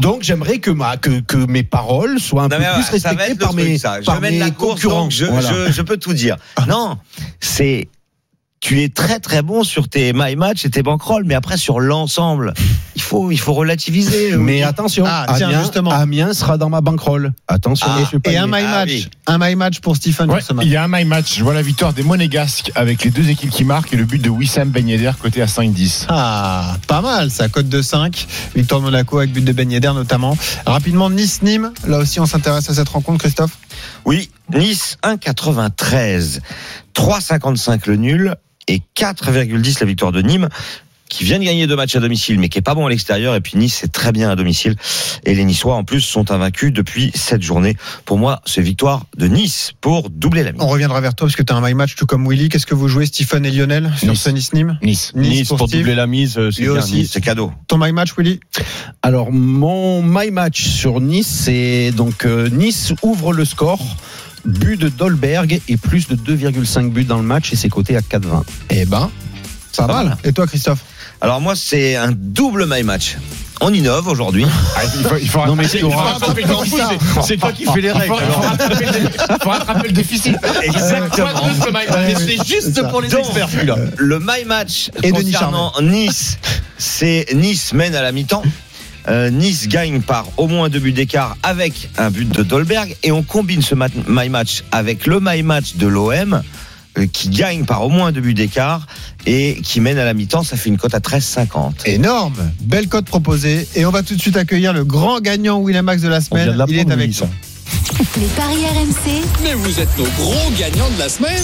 Donc 0.00 0.22
j'aimerais 0.22 0.58
que, 0.58 0.70
ma, 0.70 0.96
que, 0.96 1.20
que 1.20 1.36
mes 1.36 1.62
paroles 1.62 2.18
soient 2.18 2.42
un 2.42 2.48
Non, 2.48 2.56
peu 2.56 2.62
plus 2.82 2.90
respectées 2.90 3.34
par 3.36 3.50
truc, 3.50 3.64
mes, 3.64 3.78
ça. 3.78 3.98
par 4.04 4.16
je 4.16 4.20
mène 4.20 4.32
mes 4.34 4.38
la 4.40 4.50
course, 4.50 4.74
concurrents. 4.82 5.02
donc 5.02 5.10
je, 5.12 5.24
Voilà. 5.26 5.48
je, 5.66 5.72
je 5.72 5.82
peux 5.82 5.96
tout 5.96 6.12
dire. 6.12 6.36
Non, 6.68 6.98
c'est 7.38 7.88
tu 8.60 8.82
es 8.82 8.88
très 8.90 9.20
très 9.20 9.40
bon 9.42 9.64
sur 9.64 9.88
tes 9.88 10.12
my 10.14 10.36
match 10.36 10.64
et 10.66 10.70
tes 10.70 10.82
bankrolls, 10.82 11.24
mais 11.24 11.34
après 11.34 11.56
sur 11.56 11.80
l'ensemble, 11.80 12.52
il 12.94 13.00
faut 13.02 13.30
il 13.30 13.38
faut 13.40 13.54
relativiser. 13.54 14.36
Mais 14.36 14.62
attention, 14.62 15.04
Ah, 15.08 15.24
tiens, 15.36 15.48
Amiens, 15.48 15.60
justement. 15.62 15.90
Amiens 15.90 16.34
sera 16.34 16.58
dans 16.58 16.68
ma 16.68 16.82
bankroll. 16.82 17.32
Attention, 17.48 17.86
Ah, 17.88 18.00
Et 18.30 18.36
un 18.36 18.46
my 18.46 18.58
Ah, 18.58 18.70
match. 18.70 18.88
oui. 18.90 19.08
Un 19.26 19.38
my 19.38 19.54
match 19.56 19.80
pour 19.80 19.96
Stephen 19.96 20.30
Ouais, 20.30 20.40
il 20.62 20.68
y 20.68 20.76
a 20.76 20.84
un 20.84 20.88
my 20.88 21.04
match. 21.06 21.38
Je 21.38 21.42
vois 21.42 21.54
la 21.54 21.62
victoire 21.62 21.94
des 21.94 22.02
Monégasques 22.02 22.70
avec 22.74 23.02
les 23.02 23.10
deux 23.10 23.30
équipes 23.30 23.50
qui 23.50 23.64
marquent 23.64 23.94
et 23.94 23.96
le 23.96 24.04
but 24.04 24.20
de 24.20 24.28
Wissam 24.28 24.68
Ben 24.68 24.86
Yedder 24.86 25.12
côté 25.20 25.40
à 25.40 25.46
5-10. 25.46 26.04
Ah, 26.10 26.76
pas 26.86 27.00
mal 27.00 27.30
ça, 27.30 27.48
cote 27.48 27.68
de 27.68 27.80
5. 27.80 28.26
Victoire 28.54 28.80
de 28.80 28.84
Monaco 28.84 29.18
avec 29.18 29.32
but 29.32 29.44
de 29.44 29.52
Ben 29.52 29.70
Yedder 29.70 29.92
notamment. 29.94 30.36
Rapidement, 30.66 31.08
Nice-Nîmes. 31.08 31.72
Là 31.86 31.98
aussi, 31.98 32.20
on 32.20 32.26
s'intéresse 32.26 32.68
à 32.68 32.74
cette 32.74 32.90
rencontre, 32.90 33.18
Christophe. 33.20 33.56
Oui, 34.04 34.30
Nice 34.52 34.98
1,93, 35.02 36.40
3,55 36.94 37.86
le 37.86 37.96
nul 37.96 38.34
et 38.68 38.82
4,10 38.96 39.80
la 39.80 39.86
victoire 39.86 40.12
de 40.12 40.22
Nîmes 40.22 40.48
qui 41.08 41.24
vient 41.24 41.40
de 41.40 41.44
gagner 41.44 41.66
deux 41.66 41.74
matchs 41.74 41.96
à 41.96 41.98
domicile 42.00 42.38
mais 42.38 42.48
qui 42.48 42.58
est 42.58 42.62
pas 42.62 42.74
bon 42.76 42.86
à 42.86 42.88
l'extérieur 42.88 43.34
et 43.34 43.40
puis 43.40 43.58
Nice 43.58 43.76
c'est 43.80 43.90
très 43.90 44.12
bien 44.12 44.30
à 44.30 44.36
domicile 44.36 44.76
et 45.24 45.34
les 45.34 45.44
Niçois 45.44 45.74
en 45.74 45.82
plus 45.82 46.00
sont 46.02 46.30
invaincus 46.30 46.72
depuis 46.72 47.10
cette 47.16 47.42
journée. 47.42 47.76
Pour 48.04 48.16
moi, 48.16 48.40
c'est 48.46 48.62
victoire 48.62 49.06
de 49.16 49.26
Nice 49.26 49.72
pour 49.80 50.08
doubler 50.08 50.44
la 50.44 50.52
mise. 50.52 50.62
On 50.62 50.68
reviendra 50.68 51.00
vers 51.00 51.16
toi 51.16 51.26
parce 51.26 51.34
que 51.34 51.42
tu 51.42 51.52
as 51.52 51.56
un 51.56 51.66
my 51.66 51.74
match 51.74 51.96
tout 51.96 52.06
comme 52.06 52.28
Willy. 52.28 52.48
Qu'est-ce 52.48 52.64
que 52.66 52.76
vous 52.76 52.86
jouez, 52.86 53.06
Stephen 53.06 53.44
et 53.44 53.50
Lionel, 53.50 53.90
sur 53.98 54.12
Nice. 54.12 54.22
ce 54.22 54.30
Nice-Nîmes 54.30 54.78
Nice. 54.82 55.10
Nice 55.16 55.48
pour 55.48 55.66
doubler 55.66 55.96
la 55.96 56.06
mise, 56.06 56.38
euh, 56.38 56.52
c'est 56.52 56.62
Lui 56.62 56.70
bien. 56.70 56.78
aussi. 56.78 56.94
Nice. 56.94 57.10
C'est 57.12 57.20
cadeau. 57.20 57.52
Ton 57.66 57.78
my 57.78 57.90
match, 57.90 58.10
Willy 58.16 58.38
Alors 59.02 59.32
mon 59.32 60.02
my 60.04 60.30
match 60.30 60.62
sur 60.64 61.00
Nice, 61.00 61.26
c'est 61.26 61.90
donc 61.90 62.24
euh, 62.24 62.48
Nice 62.50 62.92
ouvre 63.02 63.32
le 63.32 63.44
score. 63.44 63.80
But 64.44 64.80
de 64.80 64.88
Dolberg 64.88 65.60
et 65.68 65.76
plus 65.76 66.08
de 66.08 66.16
2,5 66.16 66.90
buts 66.90 67.04
dans 67.04 67.18
le 67.18 67.22
match 67.22 67.52
et 67.52 67.56
c'est 67.56 67.68
coté 67.68 67.96
à 67.96 68.00
4,20. 68.00 68.42
Eh 68.70 68.84
ben, 68.86 69.10
mal. 69.78 70.06
mal. 70.06 70.16
Et 70.24 70.32
toi, 70.32 70.46
Christophe? 70.46 70.80
Alors 71.22 71.40
moi 71.40 71.54
c'est 71.54 71.96
un 71.96 72.12
double 72.12 72.66
my 72.66 72.82
match. 72.82 73.16
On 73.60 73.74
innove 73.74 74.08
aujourd'hui. 74.08 74.46
Ah, 74.74 74.80
il 74.84 75.04
faut, 75.04 75.16
il 75.20 75.28
faut 75.28 75.44
Non, 75.46 75.54
mais 75.54 75.68
c'est- 75.68 75.80
ça. 75.80 77.36
Toi 77.36 77.52
qui 77.52 77.66
fais 77.66 77.80
les 77.82 77.90
faut- 77.90 77.98
il 77.98 78.32
faut 78.32 78.40
rattraper 78.40 78.86
le 78.86 79.38
faut 79.42 79.50
rattraper 79.50 79.88
le 79.88 79.92
déficit. 79.92 80.34
Exactement. 80.62 81.28
C'est 82.16 82.46
juste 82.46 82.74
ça. 82.76 82.84
pour 82.84 83.02
les 83.02 83.14
experts. 83.14 83.48
Le 83.98 84.18
my 84.18 84.44
match 84.46 84.90
Et 85.02 85.10
concernant 85.10 85.72
Nice, 85.82 86.38
c'est 86.78 87.26
Nice 87.34 87.74
mène 87.74 87.94
à 87.94 88.00
la 88.00 88.12
mi-temps. 88.12 88.42
Euh, 89.08 89.30
nice 89.30 89.66
gagne 89.68 90.02
par 90.02 90.26
au 90.36 90.46
moins 90.46 90.68
deux 90.68 90.78
buts 90.78 90.92
d'écart 90.92 91.36
avec 91.42 91.88
un 91.96 92.10
but 92.10 92.28
de 92.28 92.42
Dolberg 92.42 92.94
et 93.02 93.10
on 93.12 93.22
combine 93.22 93.62
ce 93.62 93.74
mat- 93.74 93.92
my 94.06 94.28
match 94.28 94.62
avec 94.72 95.06
le 95.06 95.20
my 95.22 95.42
match 95.42 95.76
de 95.76 95.86
l'OM 95.86 96.42
euh, 96.98 97.06
qui 97.10 97.30
gagne 97.30 97.64
par 97.64 97.82
au 97.84 97.88
moins 97.88 98.12
deux 98.12 98.20
buts 98.20 98.34
d'écart 98.34 98.86
et 99.26 99.58
qui 99.64 99.80
mène 99.80 99.96
à 99.98 100.04
la 100.04 100.12
mi-temps. 100.12 100.42
Ça 100.42 100.56
fait 100.56 100.68
une 100.68 100.76
cote 100.76 100.94
à 100.94 100.98
13,50. 101.00 101.86
Énorme, 101.86 102.34
belle 102.60 102.88
cote 102.88 103.06
proposée. 103.06 103.66
Et 103.74 103.86
on 103.86 103.90
va 103.90 104.02
tout 104.02 104.14
de 104.14 104.20
suite 104.20 104.36
accueillir 104.36 104.72
le 104.74 104.84
grand 104.84 105.20
gagnant 105.20 105.58
Winamax 105.60 106.02
de 106.02 106.08
la 106.08 106.20
semaine. 106.20 106.56
de 106.56 106.64
Il 106.68 106.78
est 106.78 106.90
avec 106.90 107.18
nous. 107.20 107.28
Les 108.20 108.26
paris 108.36 108.64
RMC, 108.66 109.22
Mais 109.44 109.54
vous 109.54 109.80
êtes 109.80 109.96
nos 109.98 110.04
gros 110.04 110.50
gagnants 110.58 110.90
de 110.90 110.98
la 110.98 111.08
semaine. 111.08 111.42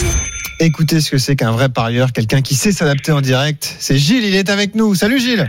Écoutez 0.59 1.01
ce 1.01 1.11
que 1.11 1.19
c'est 1.19 1.37
qu'un 1.37 1.53
vrai 1.53 1.69
parieur, 1.69 2.12
quelqu'un 2.12 2.40
qui 2.42 2.55
sait 2.55 2.73
s'adapter 2.73 3.12
en 3.12 3.21
direct. 3.21 3.77
C'est 3.79 3.97
Gilles, 3.99 4.25
il 4.25 4.35
est 4.35 4.49
avec 4.51 4.75
nous. 4.75 4.95
Salut 4.95 5.21
Gilles. 5.21 5.47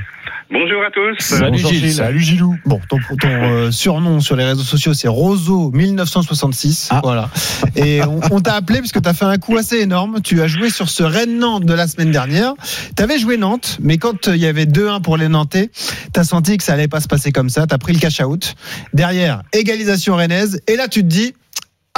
Bonjour 0.50 0.82
à 0.82 0.92
tous. 0.92 1.18
Salut 1.20 1.52
Bonjour, 1.52 1.72
Gilles. 1.72 1.94
Salut 1.94 2.20
Gilou. 2.22 2.56
Bon, 2.66 2.80
ton, 2.88 2.98
ton, 3.20 3.28
euh, 3.28 3.72
surnom 3.72 4.22
sur 4.22 4.38
les 4.38 4.46
réseaux 4.46 4.64
sociaux, 4.64 4.94
c'est 4.94 5.10
Roseau 5.10 5.72
1966. 5.72 6.88
Ah. 6.90 7.02
Voilà. 7.04 7.30
Et 7.76 8.02
on, 8.04 8.22
on 8.32 8.40
t'a 8.40 8.54
appelé 8.54 8.80
parce 8.80 8.94
que 8.94 9.00
tu 9.00 9.10
as 9.10 9.14
fait 9.14 9.26
un 9.26 9.38
coup 9.38 9.58
assez 9.58 9.78
énorme. 9.80 10.22
Tu 10.24 10.42
as 10.42 10.48
joué 10.48 10.70
sur 10.70 10.90
ce 10.90 11.04
Rennes-Nantes 11.04 11.66
de 11.66 11.74
la 11.74 11.86
semaine 11.86 12.12
dernière. 12.12 12.54
Tu 12.96 13.04
avais 13.04 13.20
joué 13.20 13.36
Nantes, 13.36 13.78
mais 13.82 13.98
quand 13.98 14.30
euh, 14.30 14.38
il 14.38 14.42
y 14.42 14.48
avait 14.48 14.66
2-1 14.66 15.02
pour 15.02 15.18
les 15.18 15.28
Nantais, 15.28 15.70
tu 16.14 16.20
as 16.20 16.24
senti 16.24 16.56
que 16.58 16.64
ça 16.64 16.74
allait 16.74 16.88
pas 16.88 17.02
se 17.02 17.08
passer 17.10 17.34
comme 17.34 17.50
ça. 17.50 17.68
Tu 17.68 17.76
as 17.76 17.78
pris 17.78 17.92
le 17.92 18.00
cash-out. 18.00 18.56
Derrière, 18.94 19.44
égalisation 19.52 20.16
rennaise. 20.16 20.62
Et 20.68 20.78
là, 20.78 20.88
tu 20.88 21.02
te 21.02 21.08
dis. 21.08 21.34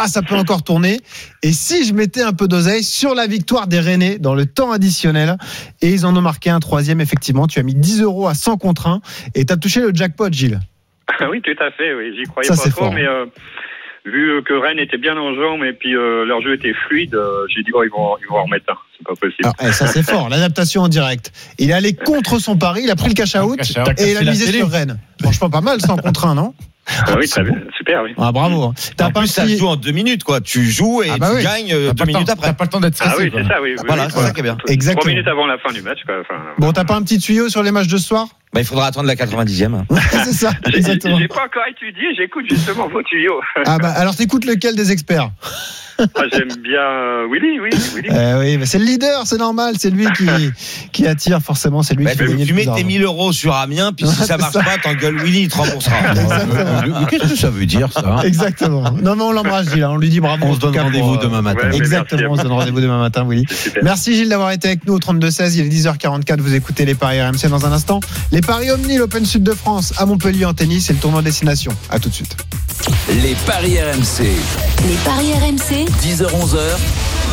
Ah, 0.02 0.08
ça 0.08 0.22
peut 0.22 0.36
encore 0.36 0.64
tourner. 0.64 1.02
Et 1.44 1.52
si 1.52 1.86
je 1.86 1.94
mettais 1.94 2.22
un 2.22 2.32
peu 2.32 2.48
d'oseille 2.48 2.84
sur 2.84 3.16
la 3.16 3.28
victoire 3.28 3.68
des 3.68 3.82
Rennais 3.82 4.18
dans 4.18 4.34
le 4.34 4.46
temps 4.46 4.72
additionnel, 4.72 5.36
et 5.82 5.90
ils 5.90 6.06
en 6.06 6.16
ont 6.16 6.22
marqué 6.22 6.50
un 6.50 6.60
troisième, 6.60 7.02
effectivement, 7.02 7.48
tu 7.48 7.60
as 7.60 7.64
mis 7.64 7.76
10 7.76 8.04
euros 8.04 8.28
à 8.28 8.34
100 8.34 8.58
contre 8.58 8.88
1, 8.88 9.02
et 9.36 9.46
tu 9.46 9.52
as 9.52 9.58
touché 9.58 9.82
le 9.82 9.94
jackpot, 9.94 10.32
Gilles. 10.32 10.62
oui, 11.30 11.42
tout 11.42 11.52
à 11.62 11.72
fait. 11.72 11.94
Oui, 11.94 12.16
j'y 12.18 12.24
croyais 12.24 12.48
Ça, 12.48 12.56
pas 12.56 12.62
c'est 12.62 12.70
trop, 12.70 12.86
fort, 12.86 12.94
mais 12.94 13.06
euh, 13.06 13.26
vu 14.06 14.42
que 14.44 14.54
Rennes 14.54 14.80
était 14.80 14.98
bien 14.98 15.18
en 15.18 15.34
jambes 15.36 15.64
et 15.64 15.74
puis 15.74 15.96
euh, 15.96 16.24
leur 16.26 16.42
jeu 16.42 16.54
était 16.54 16.74
fluide, 16.88 17.16
euh, 17.16 17.46
j'ai 17.54 17.64
dit 17.64 17.72
oh 17.74 17.84
ils 17.84 17.90
vont 17.90 18.16
ils 18.22 18.28
vont 18.30 18.38
en 18.38 18.44
remettre 18.44 18.72
un. 18.72 18.78
C'est 18.98 19.06
pas 19.06 19.16
possible. 19.16 19.44
Alors, 19.44 19.56
eh, 19.62 19.72
ça 19.72 19.88
c'est 19.88 20.04
fort, 20.04 20.30
l'adaptation 20.30 20.84
en 20.84 20.88
direct. 20.88 21.32
Il 21.58 21.72
est 21.72 21.74
allé 21.74 21.94
contre 21.94 22.40
son 22.40 22.58
pari, 22.58 22.82
il 22.84 22.92
a 22.92 22.96
pris 22.96 23.10
le 23.10 23.16
cash 23.16 23.36
out 23.36 23.58
Cash 23.58 23.78
out. 23.78 24.00
et 24.00 24.12
il 24.12 24.18
a 24.18 24.22
misé 24.22 24.52
sur 24.52 24.70
Rennes. 24.70 24.98
Franchement 25.22 25.50
pas 25.50 25.62
mal, 25.62 25.82
100 25.82 25.98
contre 25.98 26.26
1, 26.26 26.36
non? 26.36 26.54
Ah 27.08 27.16
oui, 27.18 27.28
très 27.28 27.44
bien. 27.44 27.54
super, 27.78 28.04
oui. 28.04 28.14
ah, 28.18 28.32
Bravo. 28.32 28.74
T'as 28.98 29.08
En 29.08 29.12
pas 29.12 29.20
plus, 29.22 29.28
ça 29.28 29.48
se 29.48 29.56
joue 29.58 29.68
en 29.68 29.76
deux 29.76 29.92
minutes, 29.92 30.24
quoi. 30.24 30.42
Tu 30.42 30.66
joues 30.70 31.02
et 31.04 31.10
Ah 31.12 31.18
bah 31.18 31.30
tu 31.32 31.38
oui. 31.38 31.44
gagnes 31.44 31.72
euh, 31.74 31.94
deux 31.94 32.06
minutes 32.06 32.28
temps- 32.28 32.34
après. 32.34 32.48
T'as 32.48 32.54
pas 32.54 32.64
le 32.66 32.70
temps 32.70 32.80
d'être 32.80 32.96
Ah 33.02 33.10
stressé. 33.12 33.24
oui, 33.26 33.32
quoi. 33.32 33.42
c'est 33.44 33.48
ça, 33.48 33.62
oui. 33.62 33.76
oui, 33.78 33.84
Voilà, 33.88 34.06
oui. 34.06 34.12
c'est 34.16 34.22
ça 34.22 34.32
qui 34.32 34.40
est 34.40 34.44
bien. 34.44 34.58
Exactement. 34.68 35.02
Trois 35.02 35.12
minutes 35.12 35.28
avant 35.28 35.46
la 35.48 35.58
fin 35.60 35.72
du 35.72 35.82
match, 35.82 36.00
quoi. 36.06 36.16
Enfin, 36.22 36.42
Bon, 36.58 36.72
t'as 36.72 36.84
pas 36.86 36.96
un 36.96 37.02
petit 37.04 37.20
tuyau 37.20 37.50
sur 37.50 37.64
les 37.64 37.72
matchs 37.72 37.88
de 37.88 37.98
ce 37.98 38.08
soir? 38.08 38.28
Bah, 38.52 38.62
il 38.62 38.66
faudra 38.66 38.88
attendre 38.88 39.06
la 39.08 39.16
90e. 39.16 39.84
C'est 40.24 40.34
ça, 40.34 40.52
j'ai 40.68 40.78
exactement. 40.78 41.20
j'ai 41.20 41.28
pas 41.28 41.46
encore 41.46 41.64
étudié, 41.70 42.04
j'écoute 42.18 42.46
justement 42.50 42.88
vos 42.88 43.04
tuyaux. 43.04 43.40
Ah 43.66 43.78
bah 43.78 43.92
alors 43.96 44.16
t'écoutes 44.16 44.46
lequel 44.46 44.76
des 44.76 44.92
experts? 44.92 45.30
Ah, 46.16 46.22
J'aime 46.32 46.48
bien 46.64 46.80
euh, 46.80 47.28
Willy, 47.30 47.60
oui, 47.60 47.70
Willy. 47.94 48.08
Eh 48.10 48.40
Oui, 48.40 48.58
mais 48.58 48.66
c'est 48.66 48.80
le 48.80 48.86
leader, 48.86 49.24
c'est 49.26 49.38
normal, 49.38 49.74
c'est 49.78 49.90
lui 49.90 50.08
qui, 50.16 50.26
qui 50.94 51.06
attire 51.06 51.42
forcément, 51.42 51.84
c'est 51.84 51.94
lui 51.94 52.06
Bah, 52.06 52.12
qui 52.12 52.20
fait 52.20 52.46
tu 52.46 52.54
mets 52.54 52.62
tes 52.62 52.68
d'argent. 52.68 52.86
1000 52.86 53.04
euros 53.04 53.34
sur 53.34 53.54
Amiens, 53.54 53.92
puis 53.92 54.08
si 54.08 54.16
ça 54.16 54.38
marche 54.38 54.54
ça. 54.54 54.64
pas, 54.64 54.78
t'engueules 54.82 55.18
Willy, 55.22 55.42
il 55.42 55.50
te 55.50 55.58
remboursera. 55.58 55.98
Qu'est-ce 57.10 57.34
que 57.34 57.36
ça 57.38 57.50
veut 57.50 57.66
dire 57.66 57.92
ça 57.92 58.22
Exactement. 58.24 58.92
Non 59.04 59.18
mais 59.18 59.24
on 59.24 59.34
l'embrasse 59.34 59.74
Gilles, 59.74 59.84
hein. 59.84 59.90
on 59.92 59.98
lui 59.98 60.08
dit 60.08 60.22
bravo. 60.22 60.46
On 60.46 60.54
se 60.54 60.60
donne 60.62 60.80
rendez-vous 60.80 61.16
euh, 61.16 61.22
demain 61.22 61.42
matin. 61.42 61.70
Ouais, 61.70 61.76
Exactement, 61.76 62.22
on 62.22 62.24
merci 62.30 62.38
se 62.38 62.44
donne 62.44 62.52
vous. 62.54 62.60
rendez-vous 62.60 62.80
demain 62.82 63.00
matin, 63.00 63.26
Willy. 63.28 63.46
Merci 63.84 64.16
Gilles 64.16 64.30
d'avoir 64.30 64.52
été 64.52 64.70
avec 64.70 64.88
nous 64.88 64.94
au 64.94 65.00
32-16. 65.00 65.58
Il 65.58 65.66
est 65.66 65.70
10h44. 65.70 66.40
Vous 66.40 66.56
écoutez 66.56 66.86
les 66.86 66.96
Paris 66.96 67.22
RMC 67.22 67.50
dans 67.50 67.66
un 67.66 67.74
instant. 67.74 68.00
Les 68.32 68.39
Paris 68.42 68.72
Omni, 68.72 68.98
l'Open 68.98 69.26
Sud 69.26 69.44
de 69.44 69.54
France 69.54 69.94
à 69.98 70.06
Montpellier 70.06 70.46
en 70.46 70.54
tennis 70.54 70.90
et 70.90 70.94
le 70.94 71.00
tournoi 71.00 71.22
Destination. 71.22 71.72
À 71.90 72.00
tout 72.00 72.10
de 72.10 72.14
suite. 72.14 72.36
Les 73.22 73.36
paris 73.46 73.78
RMC. 73.80 74.24
les 74.88 74.96
paris 75.04 75.34
RMC, 75.34 75.90
10h-11h. 76.04 76.60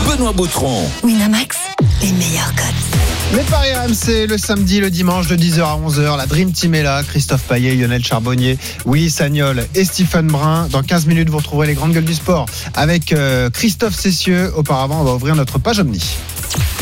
Benoît 0.08 0.32
Boutron. 0.32 0.88
Winamax, 1.02 1.56
les 2.02 2.12
meilleurs 2.12 2.54
cotes. 2.54 2.96
Les 3.34 3.42
Paris 3.42 3.72
RMC 3.72 4.28
le 4.28 4.38
samedi, 4.38 4.78
le 4.78 4.88
dimanche 4.88 5.26
de 5.26 5.36
10h 5.36 5.60
à 5.60 5.78
11h. 5.84 6.16
La 6.16 6.26
Dream 6.26 6.52
Team 6.52 6.74
est 6.74 6.82
là. 6.82 7.02
Christophe 7.02 7.42
Paillet, 7.42 7.74
Lionel 7.74 8.04
Charbonnier, 8.04 8.56
Willy 8.86 9.10
Sagnol 9.10 9.66
et 9.74 9.84
Stephen 9.84 10.28
Brun. 10.28 10.68
Dans 10.70 10.82
15 10.82 11.06
minutes, 11.06 11.28
vous 11.28 11.38
retrouverez 11.38 11.66
les 11.66 11.74
grandes 11.74 11.92
gueules 11.92 12.04
du 12.04 12.14
sport 12.14 12.46
avec 12.74 13.12
euh, 13.12 13.50
Christophe 13.50 13.94
Cessieux. 13.96 14.52
Auparavant, 14.56 15.00
on 15.00 15.04
va 15.04 15.14
ouvrir 15.14 15.34
notre 15.34 15.58
page 15.58 15.80
Omni. 15.80 16.02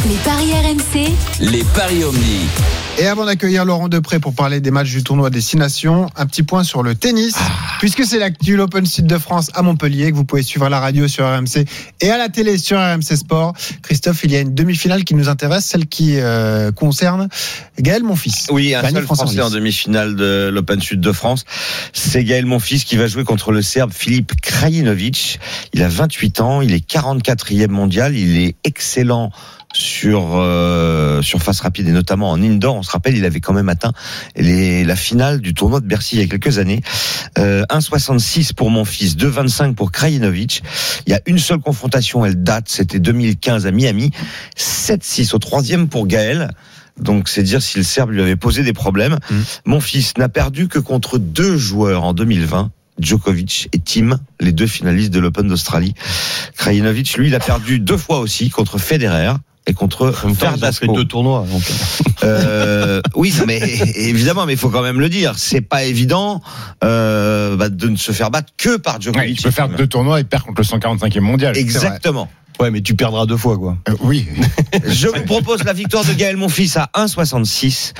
Les 0.09 0.17
paris 0.17 0.53
RMC, 0.53 1.11
Les 1.41 1.65
paris 1.75 2.05
Omni. 2.05 2.47
Et 2.97 3.09
avant 3.09 3.27
d'accueillir 3.27 3.65
Laurent 3.65 3.89
Depré 3.89 4.21
pour 4.21 4.35
parler 4.35 4.61
des 4.61 4.71
matchs 4.71 4.93
du 4.93 5.03
tournoi 5.03 5.29
Destination, 5.29 6.09
un 6.15 6.27
petit 6.27 6.45
point 6.45 6.63
sur 6.63 6.85
le 6.85 6.95
tennis, 6.95 7.35
puisque 7.81 8.05
c'est 8.05 8.21
l'actu 8.21 8.57
l'Open 8.57 8.87
Sud 8.87 9.07
de 9.07 9.19
France 9.19 9.51
à 9.55 9.63
Montpellier, 9.63 10.13
que 10.13 10.17
vous 10.17 10.25
pouvez 10.25 10.45
suivre 10.45 10.67
à 10.67 10.69
la 10.69 10.79
radio 10.79 11.09
sur 11.09 11.27
RMC 11.27 11.65
et 12.01 12.11
à 12.11 12.19
la 12.19 12.29
télé 12.29 12.57
sur 12.57 12.79
RMC 12.79 13.17
Sport. 13.17 13.55
Christophe, 13.83 14.23
il 14.23 14.31
y 14.31 14.37
a 14.37 14.41
une 14.41 14.55
demi-finale 14.55 15.03
qui 15.03 15.17
nous 15.17 15.29
intéresse, 15.29 15.65
celle 15.65 15.87
qui 15.87 16.21
euh, 16.21 16.71
concerne 16.71 17.29
Gaël 17.81 18.05
Monfils. 18.05 18.47
Oui, 18.51 18.77
un 18.77 18.89
seul 18.89 19.03
Français 19.03 19.43
en 19.43 19.51
demi-finale 19.51 20.15
de 20.15 20.51
l'Open 20.53 20.81
Sud 20.81 21.01
de 21.01 21.11
France. 21.11 21.45
C'est 21.93 22.23
Gaël 22.23 22.47
Monfils 22.47 22.85
qui 22.85 22.97
va 22.97 23.09
jouer 23.09 23.25
contre 23.25 23.51
le 23.51 23.61
Serbe 23.61 23.93
Filip 23.93 24.41
Krajinovic. 24.41 25.41
Il 25.73 25.83
a 25.83 25.89
28 25.89 26.41
ans, 26.41 26.63
il 26.63 26.73
est 26.73 26.89
44e 26.89 27.69
mondial, 27.69 28.15
il 28.15 28.37
est 28.37 28.55
excellent 28.63 29.33
sur 29.75 30.37
euh, 30.37 31.21
surface 31.21 31.61
rapide 31.61 31.89
et 31.89 31.93
notamment 31.93 32.31
en 32.31 32.43
indoor, 32.43 32.85
se 32.85 32.91
rappelle, 32.91 33.17
il 33.17 33.25
avait 33.25 33.41
quand 33.41 33.53
même 33.53 33.69
atteint 33.69 33.93
les, 34.37 34.85
la 34.85 34.97
finale 34.97 35.41
du 35.41 35.53
tournoi 35.53 35.81
de 35.81 35.87
Bercy 35.87 36.17
il 36.17 36.23
y 36.23 36.25
a 36.25 36.29
quelques 36.29 36.59
années. 36.59 36.83
Euh, 37.39 37.65
1,66 37.71 38.55
pour 38.55 38.71
mon 38.71 38.85
fils, 38.85 39.17
2,25 39.17 39.75
pour 39.75 39.93
Krajinovic. 39.93 40.63
Il 41.07 41.11
y 41.11 41.15
a 41.15 41.21
une 41.27 41.39
seule 41.39 41.59
confrontation, 41.59 42.25
elle 42.25 42.43
date, 42.43 42.69
c'était 42.69 43.01
2015 43.01 43.67
à 43.67 43.71
Miami. 43.73 44.11
7,6 44.57 45.35
au 45.35 45.39
troisième 45.39 45.89
pour 45.89 46.07
Gaël. 46.07 46.51
Donc 47.01 47.29
c'est 47.29 47.43
dire 47.43 47.61
si 47.61 47.77
le 47.77 47.85
Serbe 47.85 48.13
lui 48.13 48.23
avait 48.23 48.37
posé 48.37 48.63
des 48.63 48.73
problèmes. 48.73 49.19
Mon 49.65 49.81
fils 49.81 50.17
n'a 50.17 50.29
perdu 50.29 50.69
que 50.69 50.79
contre 50.79 51.19
deux 51.19 51.57
joueurs 51.57 52.05
en 52.05 52.15
2020. 52.15 52.71
Djokovic 53.01 53.69
et 53.73 53.81
Tim, 53.81 54.21
les 54.39 54.53
deux 54.53 54.69
finalistes 54.69 55.13
de 55.13 55.19
l'Open 55.19 55.49
d'Australie. 55.49 55.95
Krajinovic, 56.57 57.17
lui, 57.17 57.27
il 57.27 57.35
a 57.35 57.41
perdu 57.41 57.81
deux 57.81 57.97
fois 57.97 58.21
aussi 58.21 58.51
contre 58.51 58.79
Federer 58.79 59.33
et 59.67 59.73
contre 59.73 60.13
Verdasco. 60.25 60.87
fait 60.87 60.93
deux 60.93 61.05
tournois. 61.05 61.47
donc. 61.51 61.63
Euh, 62.23 63.01
oui, 63.15 63.35
mais 63.47 63.59
évidemment, 63.97 64.47
mais 64.47 64.55
il 64.55 64.59
faut 64.59 64.71
quand 64.71 64.83
même 64.83 65.01
le 65.01 65.09
dire, 65.09 65.35
c'est 65.37 65.61
pas 65.61 65.85
évident 65.85 66.43
euh, 66.83 67.57
bah, 67.57 67.69
de 67.69 67.89
ne 67.89 67.97
se 67.97 68.13
faire 68.13 68.31
battre 68.31 68.53
que 68.57 68.77
par 68.77 69.01
Djokovic. 69.01 69.29
Ouais, 69.29 69.35
tu 69.35 69.43
peux 69.43 69.51
faire 69.51 69.69
deux 69.69 69.87
tournois 69.87 70.21
et 70.21 70.25
perdre 70.25 70.47
contre 70.47 70.61
le 70.61 70.67
145e 70.67 71.21
mondial. 71.21 71.57
Exactement. 71.57 72.29
Ouais, 72.61 72.71
mais 72.71 72.83
tu 72.83 72.95
perdras 72.95 73.27
deux 73.27 73.37
fois, 73.37 73.59
quoi. 73.59 73.77
Euh, 73.89 73.95
oui. 74.01 74.27
Je 74.87 75.09
vous 75.09 75.25
propose 75.25 75.65
la 75.65 75.73
victoire 75.73 76.05
de 76.05 76.13
Gaël, 76.13 76.37
mon 76.37 76.49
fils, 76.49 76.77
à 76.77 76.89
1,66. 76.95 77.93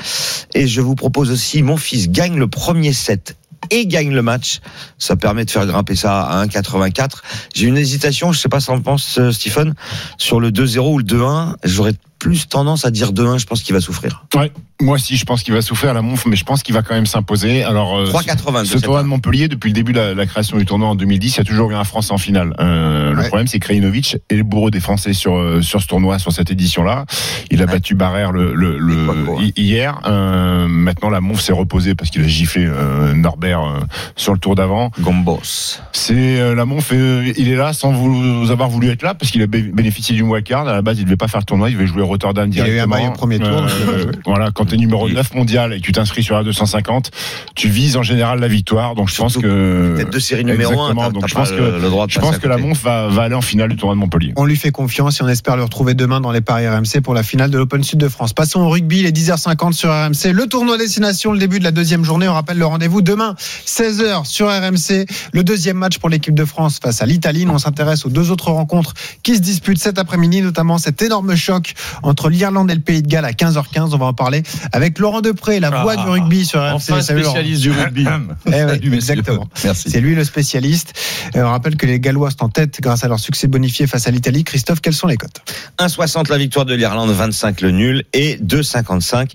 Et 0.53 0.67
je 0.67 0.81
vous 0.81 0.95
propose 0.95 1.29
aussi, 1.29 1.61
mon 1.61 1.77
fils 1.77 2.09
gagne 2.09 2.37
le 2.37 2.47
premier 2.47 2.93
set 2.93 3.35
et 3.69 3.85
gagne 3.87 4.13
le 4.13 4.21
match. 4.21 4.59
Ça 4.97 5.15
permet 5.15 5.45
de 5.45 5.51
faire 5.51 5.65
grimper 5.65 5.95
ça 5.95 6.21
à 6.21 6.45
1,84. 6.45 7.21
J'ai 7.53 7.67
une 7.67 7.77
hésitation, 7.77 8.31
je 8.31 8.39
sais 8.39 8.49
pas 8.49 8.59
ce 8.59 8.67
qu'on 8.67 8.81
pense, 8.81 9.19
Stephen, 9.31 9.73
sur 10.17 10.39
le 10.39 10.51
2-0 10.51 10.93
ou 10.93 10.97
le 10.97 11.03
2-1. 11.03 11.55
J'aurais 11.63 11.93
plus 12.19 12.47
tendance 12.47 12.85
à 12.85 12.91
dire 12.91 13.11
2-1, 13.11 13.37
je 13.39 13.45
pense 13.45 13.61
qu'il 13.61 13.73
va 13.75 13.81
souffrir. 13.81 14.25
Ouais, 14.35 14.51
moi 14.81 14.95
aussi, 14.95 15.15
je 15.17 15.25
pense 15.25 15.43
qu'il 15.43 15.53
va 15.53 15.61
souffrir 15.61 15.93
la 15.93 16.01
Monf, 16.01 16.25
mais 16.25 16.35
je 16.35 16.43
pense 16.45 16.63
qu'il 16.63 16.73
va 16.73 16.81
quand 16.81 16.95
même 16.95 17.05
s'imposer. 17.05 17.63
Alors, 17.63 17.97
euh, 17.97 18.05
3,82, 18.11 18.65
ce 18.65 18.77
tournoi 18.77 19.03
de 19.03 19.07
Montpellier, 19.07 19.47
depuis 19.47 19.69
le 19.69 19.73
début 19.73 19.93
de 19.93 19.99
la, 19.99 20.13
la 20.13 20.25
création 20.25 20.57
du 20.57 20.65
tournoi 20.65 20.87
en 20.89 20.95
2010, 20.95 21.35
il 21.35 21.37
y 21.37 21.41
a 21.41 21.43
toujours 21.43 21.71
eu 21.71 21.75
un 21.75 21.83
Français 21.83 22.13
en 22.13 22.17
finale. 22.17 22.55
Euh, 22.59 23.13
Le 23.13 23.23
problème, 23.27 23.47
c'est 23.47 23.59
que 23.59 23.65
Krajinovic 23.65 24.17
est 24.29 24.35
le 24.35 24.43
bourreau 24.43 24.69
des 24.71 24.79
Français 24.79 25.13
sur 25.13 25.35
euh, 25.35 25.61
sur 25.61 25.81
ce 25.81 25.87
tournoi, 25.87 26.17
sur 26.19 26.31
cette 26.31 26.49
édition-là. 26.51 27.05
Il 27.51 27.61
a 27.61 27.65
battu 27.65 27.95
Barrère 27.95 28.31
le, 28.31 28.53
le, 28.55 28.77
le- 28.79 29.41
hi- 29.41 29.53
hier. 29.57 29.99
Euh, 30.05 30.67
maintenant, 30.67 31.09
la 31.09 31.21
Monf 31.21 31.41
s'est 31.41 31.53
reposée 31.53 31.95
parce 31.95 32.09
qu'il 32.09 32.23
a 32.23 32.27
giflé 32.27 32.67
Norbert 33.13 33.85
sur 34.15 34.33
le 34.33 34.39
tour 34.39 34.55
d'avant. 34.55 34.91
Gombos. 34.99 35.79
C'est 35.91 36.55
la 36.55 36.65
Monf, 36.65 36.91
il 36.91 37.49
est 37.49 37.55
là 37.55 37.73
sans 37.73 37.91
vous 37.91 38.49
avoir 38.51 38.69
voulu 38.69 38.89
être 38.89 39.03
là 39.03 39.13
parce 39.13 39.31
qu'il 39.31 39.41
a 39.41 39.47
bé- 39.47 39.61
bénéficié 39.63 40.15
du 40.15 40.21
wildcard. 40.23 40.67
À 40.67 40.73
la 40.73 40.81
base, 40.81 40.97
il 40.99 41.05
devait 41.05 41.15
pas 41.17 41.27
faire 41.27 41.39
le 41.41 41.45
tournoi, 41.45 41.69
il 41.69 41.73
devait 41.73 41.87
jouer 41.87 42.01
Rotterdam 42.05 42.49
Il 42.51 42.59
a 42.61 42.63
eu 42.63 42.67
un 42.67 42.71
directement. 42.87 42.95
maillot 42.95 43.09
au 43.09 43.13
premier 43.13 43.39
tour, 43.39 43.67
joué. 43.67 44.05
voilà, 44.25 44.51
quand 44.51 44.65
tu 44.65 44.75
es 44.75 44.77
numéro 44.77 45.09
9 45.09 45.33
mondial 45.33 45.73
et 45.73 45.77
que 45.79 45.85
tu 45.85 45.91
t'inscris 45.91 46.23
sur 46.23 46.35
la 46.35 46.43
250, 46.43 47.11
tu 47.55 47.67
vises 47.69 47.97
en 47.97 48.03
général 48.03 48.39
la 48.39 48.47
victoire. 48.47 48.95
Donc 48.95 49.09
je 49.09 49.15
pense 49.17 49.37
que 49.37 49.95
Tête 49.97 50.09
de 50.11 50.19
série 50.19 50.45
numéro 50.45 50.71
un, 50.73 50.91
Exactement. 50.91 51.01
t'as- 51.03 51.09
Donc 51.11 51.21
t'as 51.21 51.27
je 51.27 51.33
pense 51.35 51.51
le- 51.51 51.57
que 51.57 51.81
le 51.81 51.89
droit 51.89 52.05
de 52.07 52.11
je 52.11 52.19
pense 52.19 52.37
que 52.37 52.47
la. 52.47 52.57
Monf 52.57 52.81
va, 52.83 53.07
va 53.07 53.23
aller 53.23 53.35
en 53.35 53.41
finale 53.41 53.69
du 53.69 53.75
tournoi 53.75 53.95
de 53.95 53.99
Montpellier. 53.99 54.33
On 54.37 54.45
lui 54.45 54.55
fait 54.55 54.71
confiance 54.71 55.19
et 55.19 55.23
on 55.23 55.27
espère 55.27 55.57
le 55.57 55.63
retrouver 55.63 55.93
demain 55.93 56.21
dans 56.21 56.31
les 56.31 56.41
paris 56.41 56.67
RMC 56.67 57.01
pour 57.03 57.13
la 57.13 57.23
finale 57.23 57.51
de 57.51 57.57
l'Open 57.57 57.83
Sud 57.83 57.99
de 57.99 58.07
France. 58.07 58.33
Passons 58.33 58.61
au 58.61 58.69
rugby, 58.69 59.01
les 59.03 59.11
10h50 59.11 59.73
sur 59.73 59.89
RMC. 59.89 60.31
Le 60.33 60.47
tournoi 60.47 60.77
destination, 60.77 61.31
le 61.33 61.39
début 61.39 61.59
de 61.59 61.63
la 61.63 61.71
deuxième 61.71 62.03
journée. 62.05 62.27
On 62.27 62.33
rappelle 62.33 62.57
le 62.57 62.65
rendez-vous 62.65 63.01
demain, 63.01 63.35
16h 63.65 64.25
sur 64.25 64.47
RMC. 64.47 65.05
Le 65.33 65.43
deuxième 65.43 65.77
match 65.77 65.97
pour 65.97 66.09
l'équipe 66.09 66.33
de 66.35 66.45
France 66.45 66.79
face 66.81 67.01
à 67.01 67.05
l'Italie. 67.05 67.45
On 67.49 67.57
s'intéresse 67.57 68.05
aux 68.05 68.09
deux 68.09 68.31
autres 68.31 68.51
rencontres 68.51 68.93
qui 69.23 69.35
se 69.35 69.41
disputent 69.41 69.79
cet 69.79 69.97
après-midi, 69.99 70.41
notamment 70.41 70.77
cet 70.77 71.01
énorme 71.01 71.35
choc 71.35 71.73
entre 72.03 72.29
l'Irlande 72.29 72.69
et 72.71 72.75
le 72.75 72.81
Pays 72.81 73.01
de 73.01 73.07
Galles 73.07 73.25
à 73.25 73.31
15h15. 73.31 73.93
On 73.93 73.97
va 73.97 74.05
en 74.07 74.13
parler 74.13 74.43
avec 74.71 74.99
Laurent 74.99 75.21
Depré, 75.21 75.59
la 75.59 75.69
voix 75.69 75.95
Ah, 75.97 76.03
du 76.03 76.09
rugby 76.09 76.45
sur 76.45 76.59
RMC. 76.61 76.73
enfin 76.75 77.01
spécialiste 77.01 77.61
du 77.61 77.71
rugby. 77.71 78.05
Eh 78.47 78.49
oui, 78.49 78.53
Salut, 78.53 78.89
messieurs. 78.89 78.93
exactement. 78.95 79.47
Merci. 79.63 79.89
C'est 79.89 80.01
lui 80.01 80.15
le 80.15 80.23
spécialiste. 80.23 80.93
Et 81.33 81.41
on 81.41 81.49
rappelle 81.49 81.75
que 81.77 81.85
les 81.85 81.99
Gallois 81.99 82.29
sont 82.31 82.43
en 82.43 82.49
tête 82.49 82.79
grâce 82.81 83.03
à 83.03 83.07
leur 83.07 83.19
succès 83.19 83.47
bonifié 83.47 83.87
face 83.87 84.07
à 84.07 84.11
l'Italie. 84.11 84.43
Christophe, 84.43 84.81
quelles 84.81 84.93
sont 84.93 85.07
les 85.07 85.17
cotes 85.17 85.41
1,60 85.79 86.29
la 86.29 86.37
victoire 86.37 86.65
de 86.65 86.73
l'Irlande, 86.75 87.09
25 87.11 87.61
le 87.61 87.71
nul 87.71 88.03
et 88.13 88.37
2,55 88.37 89.31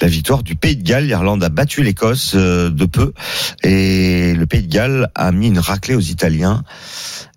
la 0.00 0.08
victoire 0.08 0.42
du 0.42 0.54
Pays 0.56 0.76
de 0.76 0.82
Galles. 0.82 1.06
L'Irlande 1.06 1.42
a 1.44 1.48
battu 1.48 1.82
l'Écosse 1.82 2.32
euh, 2.34 2.70
de 2.70 2.84
peu 2.84 3.12
et 3.62 4.34
le 4.34 4.46
Pays 4.46 4.62
de 4.62 4.72
Galles 4.72 5.08
a 5.14 5.32
mis 5.32 5.48
une 5.48 5.58
raclée 5.58 5.94
aux 5.94 6.00
Italiens. 6.00 6.62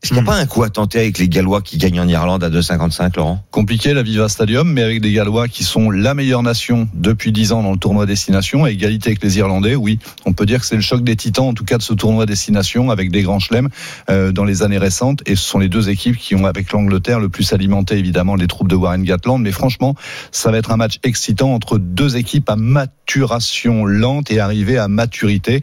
Est-ce 0.03 0.09
qu'il 0.11 0.21
n'y 0.21 0.27
a 0.27 0.31
pas 0.33 0.37
un 0.37 0.45
coup 0.45 0.63
à 0.63 0.69
tenter 0.69 0.99
avec 0.99 1.17
les 1.17 1.29
Gallois 1.29 1.61
qui 1.61 1.77
gagnent 1.77 2.01
en 2.01 2.07
Irlande 2.09 2.43
à 2.43 2.49
2,55 2.49 3.15
Laurent? 3.15 3.41
Compliqué 3.51 3.93
la 3.93 4.03
Viva 4.03 4.27
Stadium, 4.27 4.69
mais 4.69 4.83
avec 4.83 4.99
des 4.99 5.13
Gallois 5.13 5.47
qui 5.47 5.63
sont 5.63 5.91
la 5.91 6.13
meilleure 6.13 6.43
nation 6.43 6.89
depuis 6.93 7.31
10 7.31 7.53
ans 7.53 7.63
dans 7.63 7.71
le 7.71 7.77
tournoi 7.77 8.05
destination, 8.05 8.65
à 8.65 8.71
égalité 8.71 9.11
avec 9.11 9.23
les 9.23 9.37
Irlandais, 9.37 9.75
oui. 9.75 9.99
On 10.25 10.33
peut 10.33 10.45
dire 10.45 10.59
que 10.59 10.65
c'est 10.65 10.75
le 10.75 10.81
choc 10.81 11.05
des 11.05 11.15
titans, 11.15 11.45
en 11.45 11.53
tout 11.53 11.63
cas 11.63 11.77
de 11.77 11.83
ce 11.83 11.93
tournoi 11.93 12.25
destination, 12.25 12.91
avec 12.91 13.11
des 13.11 13.21
grands 13.21 13.39
chelems 13.39 13.69
euh, 14.09 14.33
dans 14.33 14.43
les 14.43 14.61
années 14.61 14.77
récentes. 14.77 15.21
Et 15.25 15.37
ce 15.37 15.43
sont 15.45 15.57
les 15.57 15.69
deux 15.69 15.89
équipes 15.89 16.17
qui 16.17 16.35
ont, 16.35 16.43
avec 16.43 16.73
l'Angleterre, 16.73 17.21
le 17.21 17.29
plus 17.29 17.53
alimenté 17.53 17.97
évidemment 17.97 18.35
les 18.35 18.47
troupes 18.47 18.67
de 18.67 18.75
Warren 18.75 19.03
Gatland. 19.03 19.41
Mais 19.41 19.53
franchement, 19.53 19.95
ça 20.33 20.51
va 20.51 20.57
être 20.57 20.71
un 20.71 20.77
match 20.77 20.99
excitant 21.03 21.53
entre 21.53 21.77
deux 21.77 22.17
équipes 22.17 22.49
à 22.49 22.57
maturation 23.03 23.85
lente 23.85 24.31
et 24.31 24.39
arrivée 24.39 24.77
à 24.77 24.87
maturité. 24.87 25.61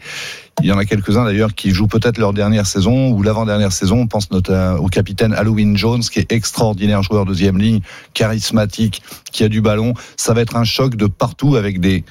Il 0.62 0.66
y 0.66 0.72
en 0.72 0.78
a 0.78 0.84
quelques-uns 0.84 1.24
d'ailleurs 1.24 1.55
qui 1.55 1.70
jouent 1.70 1.86
peut-être 1.86 2.18
leur 2.18 2.34
dernière 2.34 2.66
saison 2.66 3.11
ou 3.12 3.22
l'avant-dernière 3.22 3.72
saison. 3.72 4.01
On 4.01 4.07
pense 4.07 4.30
notamment 4.30 4.78
au 4.78 4.88
capitaine 4.88 5.32
Halloween 5.32 5.76
Jones, 5.76 6.03
qui 6.03 6.18
est 6.18 6.32
extraordinaire 6.32 7.03
joueur 7.03 7.24
deuxième 7.24 7.57
ligne, 7.57 7.80
charismatique, 8.12 9.03
qui 9.32 9.43
a 9.43 9.49
du 9.49 9.62
ballon. 9.62 9.95
Ça 10.16 10.34
va 10.34 10.43
être 10.43 10.57
un 10.57 10.64
choc 10.64 10.97
de 10.97 11.07
partout 11.07 11.57
avec 11.57 11.80
des 11.80 12.05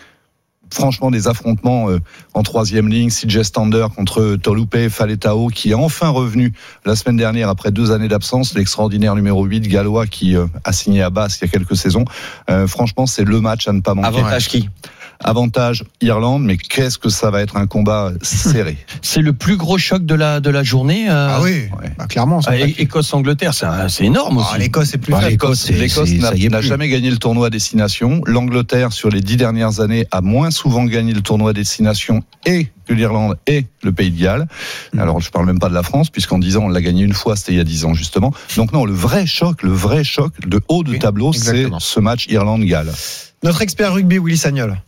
franchement 0.72 1.10
des 1.12 1.28
affrontements 1.28 1.90
euh, 1.90 2.00
en 2.34 2.44
troisième 2.44 2.90
ligne. 2.90 3.10
CJ 3.10 3.44
Stander 3.44 3.88
contre 3.96 4.36
Tolupe 4.36 4.90
Faletao, 4.90 5.48
qui 5.48 5.72
est 5.72 5.76
enfin 5.76 6.10
revenu 6.10 6.54
la 6.86 6.96
semaine 6.96 7.18
dernière 7.18 7.50
après 7.50 7.72
deux 7.72 7.92
années 7.92 8.08
d'absence. 8.08 8.56
L'extraordinaire 8.56 9.16
numéro 9.16 9.44
8 9.46 9.62
gallois 9.68 10.08
qui 10.08 10.36
euh, 10.36 10.46
a 10.64 10.74
signé 10.74 11.02
à 11.02 11.10
Basse 11.10 11.40
il 11.40 11.46
y 11.46 11.48
a 11.48 11.52
quelques 11.52 11.76
saisons. 11.76 12.06
Euh, 12.50 12.68
franchement, 12.68 13.06
c'est 13.06 13.26
le 13.26 13.42
match 13.42 13.68
à 13.68 13.74
ne 13.74 13.82
pas 13.82 13.94
manquer. 13.94 14.08
Avantage 14.08 14.48
qui 14.48 14.70
Avantage 15.24 15.84
Irlande, 16.02 16.44
mais 16.44 16.56
qu'est-ce 16.58 16.98
que 16.98 17.10
ça 17.10 17.30
va 17.30 17.42
être 17.42 17.58
un 17.58 17.68
combat 17.68 18.12
serré? 18.22 18.78
C'est 19.02 19.22
le 19.22 19.34
plus 19.34 19.58
gros 19.58 19.78
choc 19.78 20.06
de 20.06 20.16
la, 20.16 20.40
de 20.40 20.50
la 20.50 20.64
journée. 20.64 21.10
euh, 21.10 21.28
Ah 21.30 21.42
oui, 21.42 21.64
bah, 21.98 22.06
clairement. 22.08 22.40
Ah, 22.48 22.58
Écosse-Angleterre, 22.58 23.54
c'est 23.54 24.06
énorme 24.06 24.38
aussi. 24.38 24.48
Ah, 24.54 24.58
L'Écosse 24.58 24.94
est 24.94 24.98
plus 24.98 25.12
Bah, 25.12 25.20
faible. 25.22 25.32
L'Écosse 25.72 26.10
n'a 26.12 26.62
jamais 26.62 26.88
gagné 26.88 27.12
le 27.12 27.18
tournoi 27.18 27.48
à 27.48 27.50
destination. 27.50 28.22
L'Angleterre, 28.26 28.94
sur 28.94 29.10
les 29.10 29.20
dix 29.22 29.36
dernières 29.38 29.82
années, 29.82 30.06
a 30.12 30.22
moins 30.22 30.52
souvent 30.52 30.86
gagné 30.86 31.14
le 31.14 31.22
tournoi 31.22 31.50
à 31.50 31.54
destination 31.54 32.24
et 32.46 32.68
que 32.86 32.94
l'Irlande 32.94 33.38
et 33.46 33.66
le 33.84 33.92
Pays 33.92 34.12
de 34.12 34.20
Galles. 34.22 34.48
Hmm. 34.94 35.00
Alors, 35.00 35.20
je 35.20 35.30
parle 35.32 35.46
même 35.46 35.60
pas 35.60 35.70
de 35.70 35.74
la 35.76 35.84
France, 35.84 36.10
puisqu'en 36.10 36.40
dix 36.40 36.56
ans, 36.58 36.64
on 36.64 36.70
l'a 36.70 36.82
gagné 36.82 37.04
une 37.04 37.14
fois, 37.14 37.36
c'était 37.36 37.52
il 37.52 37.58
y 37.58 37.62
a 37.62 37.66
dix 37.66 37.84
ans, 37.86 37.94
justement. 37.94 38.34
Donc, 38.56 38.72
non, 38.72 38.86
le 38.86 38.94
vrai 38.94 39.26
choc, 39.26 39.64
le 39.64 39.72
vrai 39.72 40.04
choc 40.04 40.32
de 40.48 40.62
haut 40.70 40.84
de 40.84 40.92
Oui, 40.92 41.00
tableau, 41.00 41.34
c'est 41.34 41.68
ce 41.80 42.00
match 42.00 42.26
Irlande-Galles. 42.30 42.92
Notre 43.44 43.62
expert 43.62 43.94
rugby, 43.94 44.18
Willy 44.18 44.38
Sagnol. 44.38 44.82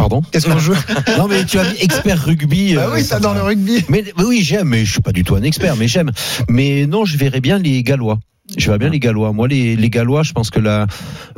Pardon 0.00 0.22
Qu'est-ce 0.32 0.48
qu'on 0.48 0.58
joue? 0.58 0.72
Non 1.18 1.28
mais 1.28 1.44
tu 1.44 1.58
as 1.58 1.64
dit 1.64 1.76
expert 1.82 2.24
rugby. 2.24 2.74
Bah 2.74 2.86
euh, 2.86 2.94
oui, 2.94 3.04
ça 3.04 3.20
dans 3.20 3.34
le 3.34 3.42
rugby. 3.42 3.84
Mais 3.90 4.02
mais 4.16 4.24
oui, 4.24 4.40
j'aime, 4.42 4.68
mais 4.68 4.86
je 4.86 4.92
suis 4.92 5.02
pas 5.02 5.12
du 5.12 5.24
tout 5.24 5.34
un 5.34 5.42
expert, 5.42 5.76
mais 5.76 5.88
j'aime. 5.88 6.10
Mais 6.48 6.86
non, 6.86 7.04
je 7.04 7.18
verrais 7.18 7.42
bien 7.42 7.58
les 7.58 7.82
Gallois. 7.82 8.18
Je 8.56 8.64
verrais 8.64 8.78
bien 8.78 8.88
les 8.88 8.98
Gallois. 8.98 9.34
Moi, 9.34 9.46
les, 9.46 9.76
les 9.76 9.90
Gallois, 9.90 10.22
je 10.22 10.32
pense 10.32 10.48
que 10.48 10.58
la, 10.58 10.86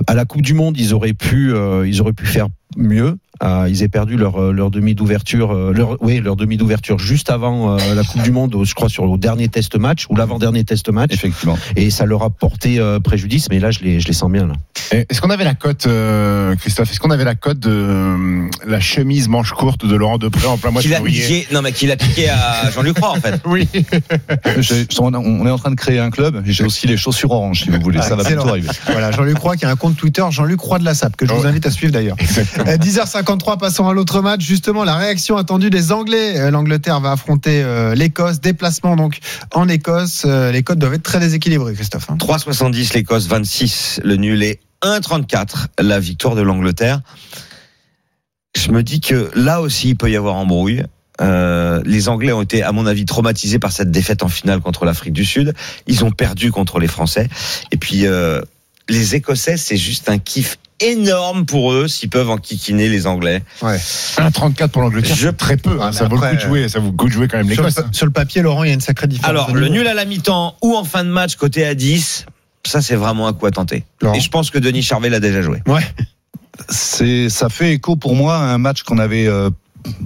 à 0.06 0.14
la 0.14 0.24
Coupe 0.26 0.42
du 0.42 0.54
Monde, 0.54 0.78
ils 0.78 0.94
auraient 0.94 1.12
pu, 1.12 1.52
euh, 1.52 1.88
ils 1.88 2.00
auraient 2.00 2.12
pu 2.12 2.24
faire 2.24 2.46
mieux. 2.76 3.16
Euh, 3.42 3.66
ils 3.68 3.82
aient 3.82 3.88
perdu 3.88 4.16
leur, 4.16 4.40
euh, 4.40 4.52
leur 4.52 4.70
demi 4.70 4.94
d'ouverture, 4.94 5.52
euh, 5.52 5.72
leur, 5.74 5.96
oui, 6.00 6.20
leur 6.20 6.36
demi 6.36 6.56
d'ouverture 6.56 6.98
juste 7.00 7.28
avant 7.28 7.76
euh, 7.76 7.94
la 7.94 8.04
Coupe 8.04 8.22
du 8.22 8.30
Monde, 8.30 8.56
je 8.62 8.74
crois 8.74 8.88
sur 8.88 9.04
le 9.06 9.18
dernier 9.18 9.48
test 9.48 9.74
match 9.76 10.06
ou 10.10 10.14
l'avant-dernier 10.14 10.62
test 10.62 10.88
match. 10.90 11.10
Effectivement. 11.12 11.58
Et 11.74 11.90
ça 11.90 12.06
leur 12.06 12.22
a 12.22 12.30
porté 12.30 12.78
euh, 12.78 13.00
préjudice. 13.00 13.48
Mais 13.50 13.58
là, 13.58 13.72
je 13.72 13.80
les, 13.80 13.98
je 13.98 14.06
les 14.06 14.12
sens 14.12 14.30
bien 14.30 14.46
là. 14.46 14.54
Est-ce 14.92 15.20
qu'on 15.20 15.30
avait 15.30 15.44
la 15.44 15.54
cote, 15.54 15.86
euh, 15.86 16.54
Christophe 16.56 16.90
Est-ce 16.92 17.00
qu'on 17.00 17.10
avait 17.10 17.24
la 17.24 17.34
cote 17.34 17.58
de 17.58 17.70
euh, 17.70 18.48
la 18.66 18.78
chemise 18.78 19.28
manche 19.28 19.52
courte 19.52 19.86
de 19.86 19.96
Laurent 19.96 20.18
Depré 20.18 20.46
en 20.46 20.58
plein 20.58 20.70
mois 20.70 20.82
de 20.82 20.86
février 20.88 21.46
non 21.52 21.62
mais 21.62 21.72
qu'il 21.72 21.90
a 21.90 21.96
piqué 21.96 22.28
à 22.28 22.70
Jean-Luc 22.70 22.98
Roy 22.98 23.10
en 23.10 23.14
fait. 23.20 23.40
Oui. 23.46 23.68
On 24.98 25.46
est 25.46 25.50
en 25.50 25.58
train 25.58 25.70
de 25.70 25.76
créer 25.76 25.98
un 25.98 26.10
club. 26.10 26.42
et 26.46 26.52
J'ai 26.52 26.64
aussi 26.64 26.86
les 26.86 26.96
chaussures 26.96 27.30
oranges, 27.32 27.62
si 27.62 27.70
vous 27.70 27.80
voulez. 27.80 28.00
Ça 28.02 28.14
va 28.14 28.22
bientôt 28.22 28.48
arriver. 28.48 28.68
Voilà, 28.86 29.10
Jean-Luc 29.10 29.38
Roy 29.38 29.56
qui 29.56 29.64
a 29.64 29.70
un 29.70 29.76
compte 29.76 29.96
Twitter, 29.96 30.24
Jean-Luc 30.30 30.60
Roy 30.60 30.78
de 30.78 30.84
la 30.84 30.94
SAP, 30.94 31.16
que 31.16 31.26
je 31.26 31.32
vous 31.32 31.46
invite 31.46 31.66
à 31.66 31.70
suivre 31.70 31.92
d'ailleurs. 31.92 32.16
Euh, 32.58 32.61
10h53, 32.64 33.58
passons 33.58 33.88
à 33.88 33.92
l'autre 33.92 34.20
match. 34.20 34.42
Justement, 34.42 34.84
la 34.84 34.96
réaction 34.96 35.36
attendue 35.36 35.70
des 35.70 35.92
Anglais. 35.92 36.38
Euh, 36.38 36.50
L'Angleterre 36.50 37.00
va 37.00 37.12
affronter 37.12 37.62
euh, 37.62 37.94
l'Écosse. 37.94 38.40
Déplacement 38.40 38.96
donc 38.96 39.18
en 39.52 39.68
Écosse. 39.68 40.24
Euh, 40.26 40.52
les 40.52 40.62
codes 40.62 40.78
doivent 40.78 40.94
être 40.94 41.02
très 41.02 41.20
déséquilibrés, 41.20 41.74
Christophe. 41.74 42.10
hein. 42.10 42.16
3,70 42.18 42.94
l'Écosse, 42.94 43.26
26 43.26 44.00
le 44.04 44.16
nul 44.16 44.42
et 44.42 44.60
1,34 44.82 45.66
la 45.80 46.00
victoire 46.00 46.34
de 46.34 46.42
l'Angleterre. 46.42 47.00
Je 48.56 48.70
me 48.70 48.82
dis 48.82 49.00
que 49.00 49.30
là 49.34 49.60
aussi 49.60 49.90
il 49.90 49.96
peut 49.96 50.10
y 50.10 50.16
avoir 50.16 50.34
embrouille. 50.36 50.84
Euh, 51.20 51.82
les 51.84 52.08
Anglais 52.08 52.32
ont 52.32 52.42
été, 52.42 52.62
à 52.62 52.72
mon 52.72 52.86
avis, 52.86 53.04
traumatisés 53.04 53.58
par 53.58 53.70
cette 53.70 53.90
défaite 53.90 54.22
en 54.22 54.28
finale 54.28 54.60
contre 54.60 54.84
l'Afrique 54.84 55.12
du 55.12 55.24
Sud. 55.24 55.54
Ils 55.86 56.04
ont 56.04 56.10
perdu 56.10 56.50
contre 56.50 56.78
les 56.80 56.88
Français. 56.88 57.28
Et 57.70 57.76
puis, 57.76 58.06
euh, 58.06 58.40
les 58.88 59.14
Écossais, 59.14 59.56
c'est 59.56 59.76
juste 59.76 60.08
un 60.08 60.18
kiff 60.18 60.58
énorme 60.90 61.46
pour 61.46 61.72
eux 61.72 61.88
s'ils 61.88 62.10
peuvent 62.10 62.30
enquiquiner 62.30 62.88
les 62.88 63.06
Anglais. 63.06 63.42
Ouais. 63.62 63.76
1,34 63.76 64.68
pour 64.68 64.82
l'Angleterre, 64.82 65.16
Je- 65.16 65.28
très 65.28 65.56
peu. 65.56 65.80
hein. 65.80 65.86
Ouais, 65.86 65.92
ça 65.92 66.04
vaut 66.06 66.16
le 66.16 66.28
coup 66.28 66.34
de 66.34 66.40
jouer. 66.40 66.68
Ça 66.68 66.78
vaut 66.80 66.90
le 66.90 66.96
coup 66.96 67.08
de 67.08 67.12
jouer 67.12 67.28
quand 67.28 67.38
même 67.38 67.46
Sur 67.52 67.62
le, 67.62 67.68
l'Écosse. 67.68 67.84
pa- 67.84 67.88
sur 67.92 68.06
le 68.06 68.12
papier, 68.12 68.42
Laurent, 68.42 68.64
il 68.64 68.68
y 68.68 68.70
a 68.70 68.74
une 68.74 68.80
sacrée 68.80 69.06
différence. 69.06 69.30
Alors, 69.30 69.54
le 69.54 69.68
nul 69.68 69.86
à 69.86 69.94
la 69.94 70.04
mi-temps 70.04 70.56
ou 70.62 70.76
en 70.76 70.84
fin 70.84 71.04
de 71.04 71.10
match 71.10 71.36
côté 71.36 71.64
à 71.64 71.74
10, 71.74 72.26
ça 72.66 72.80
c'est 72.82 72.96
vraiment 72.96 73.26
un 73.28 73.32
coup 73.32 73.46
à 73.46 73.50
tenter. 73.50 73.84
Laurent. 74.00 74.14
Et 74.14 74.20
je 74.20 74.28
pense 74.30 74.50
que 74.50 74.58
Denis 74.58 74.82
Charvet 74.82 75.08
l'a 75.10 75.20
déjà 75.20 75.42
joué. 75.42 75.62
Ouais. 75.66 75.82
c'est 76.68 77.28
ça 77.28 77.48
fait 77.48 77.72
écho 77.72 77.96
pour 77.96 78.14
moi 78.14 78.36
à 78.36 78.40
un 78.52 78.58
match 78.58 78.82
qu'on 78.82 78.98
avait 78.98 79.26
euh, 79.26 79.50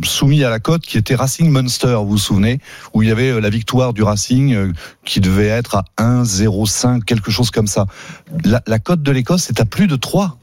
soumis 0.04 0.42
à 0.44 0.48
la 0.50 0.58
cote 0.58 0.82
qui 0.82 0.96
était 0.96 1.14
Racing 1.14 1.50
Munster, 1.50 1.96
vous 2.00 2.10
vous 2.10 2.18
souvenez, 2.18 2.60
où 2.94 3.02
il 3.02 3.08
y 3.08 3.12
avait 3.12 3.30
euh, 3.30 3.40
la 3.40 3.50
victoire 3.50 3.92
du 3.92 4.02
Racing 4.02 4.54
euh, 4.54 4.72
qui 5.04 5.20
devait 5.20 5.48
être 5.48 5.74
à 5.74 5.84
1,05, 5.98 7.02
quelque 7.04 7.30
chose 7.30 7.50
comme 7.50 7.66
ça. 7.66 7.86
La, 8.44 8.62
la 8.66 8.78
cote 8.78 9.02
de 9.02 9.10
l'Écosse 9.10 9.50
est 9.50 9.60
à 9.60 9.64
plus 9.64 9.86
de 9.86 9.96
3. 9.96 10.38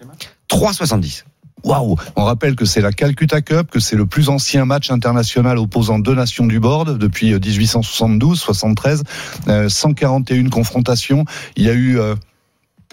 3,70. 0.54 1.24
Waouh 1.64 1.96
On 2.16 2.26
rappelle 2.26 2.56
que 2.56 2.66
c'est 2.66 2.82
la 2.82 2.92
Calcutta 2.92 3.42
Cup, 3.42 3.72
que 3.72 3.80
c'est 3.80 3.96
le 3.96 4.06
plus 4.06 4.30
ancien 4.30 4.66
match 4.66 4.92
international 4.92 5.58
opposant 5.58 5.98
deux 5.98 6.14
nations 6.14 6.46
du 6.46 6.60
board 6.60 6.98
depuis 6.98 7.34
euh, 7.34 7.40
1872-73, 7.40 9.02
euh, 9.48 9.70
141 9.70 10.50
confrontations. 10.50 11.26
Il 11.56 11.64
y 11.64 11.70
a 11.70 11.74
eu 11.74 12.00
euh, 12.00 12.16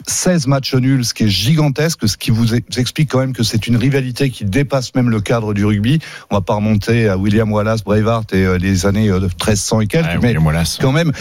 16 0.07 0.47
matchs 0.47 0.75
nuls, 0.75 1.05
ce 1.05 1.15
qui 1.15 1.25
est 1.25 1.29
gigantesque, 1.29 2.09
ce 2.09 2.17
qui 2.17 2.31
vous 2.31 2.55
explique 2.55 3.11
quand 3.11 3.19
même 3.21 3.33
que 3.33 3.43
c'est 3.43 3.67
une 3.67 3.77
rivalité 3.77 4.31
qui 4.31 4.45
dépasse 4.45 4.95
même 4.95 5.11
le 5.11 5.21
cadre 5.21 5.55
du 5.55 5.65
rugby. 5.65 5.99
On 6.31 6.37
va 6.37 6.41
pas 6.41 6.55
remonter 6.55 7.09
à 7.09 7.17
William 7.17 7.51
Wallace, 7.53 7.83
Braveheart 7.85 8.33
et 8.35 8.45
euh, 8.45 8.59
les 8.59 8.87
années 8.87 9.09
euh, 9.09 9.19
de 9.21 9.27
1300 9.27 9.81
et 9.81 9.87
quelques, 9.87 10.07
Ouais, 10.07 10.19
mais 10.21 10.27
William 10.29 10.47
Wallace. 10.47 10.79
quand 10.81 10.93
même, 10.93 11.13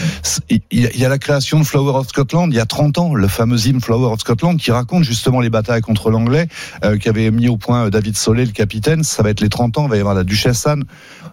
il 0.50 0.60
y, 0.72 1.04
a- 1.04 1.08
la 1.08 1.18
création 1.18 1.58
de 1.58 1.64
Flower 1.64 1.92
of 1.98 2.08
Scotland 2.08 2.52
il 2.52 2.56
y 2.56 2.60
a 2.60 2.66
30 2.66 2.98
ans, 2.98 3.14
le 3.14 3.26
fameux 3.28 3.58
hymne 3.66 3.80
Flower 3.80 4.12
of 4.12 4.20
Scotland 4.20 4.58
qui 4.58 4.70
raconte 4.70 5.04
justement 5.04 5.40
les 5.40 5.50
batailles 5.50 5.80
contre 5.82 6.10
l'anglais, 6.10 6.46
euh, 6.84 6.98
qui 6.98 7.08
avait 7.08 7.30
mis 7.30 7.48
au 7.48 7.56
point 7.56 7.86
euh, 7.86 7.90
David 7.90 8.16
Solé, 8.16 8.44
le 8.46 8.52
capitaine. 8.52 9.02
Ça 9.02 9.22
va 9.22 9.30
être 9.30 9.40
les 9.40 9.48
30 9.48 9.78
ans, 9.78 9.84
il 9.86 9.90
va 9.90 9.96
y 9.96 10.00
avoir 10.00 10.14
la 10.14 10.24
Duchesse 10.24 10.66
Anne. 10.66 10.84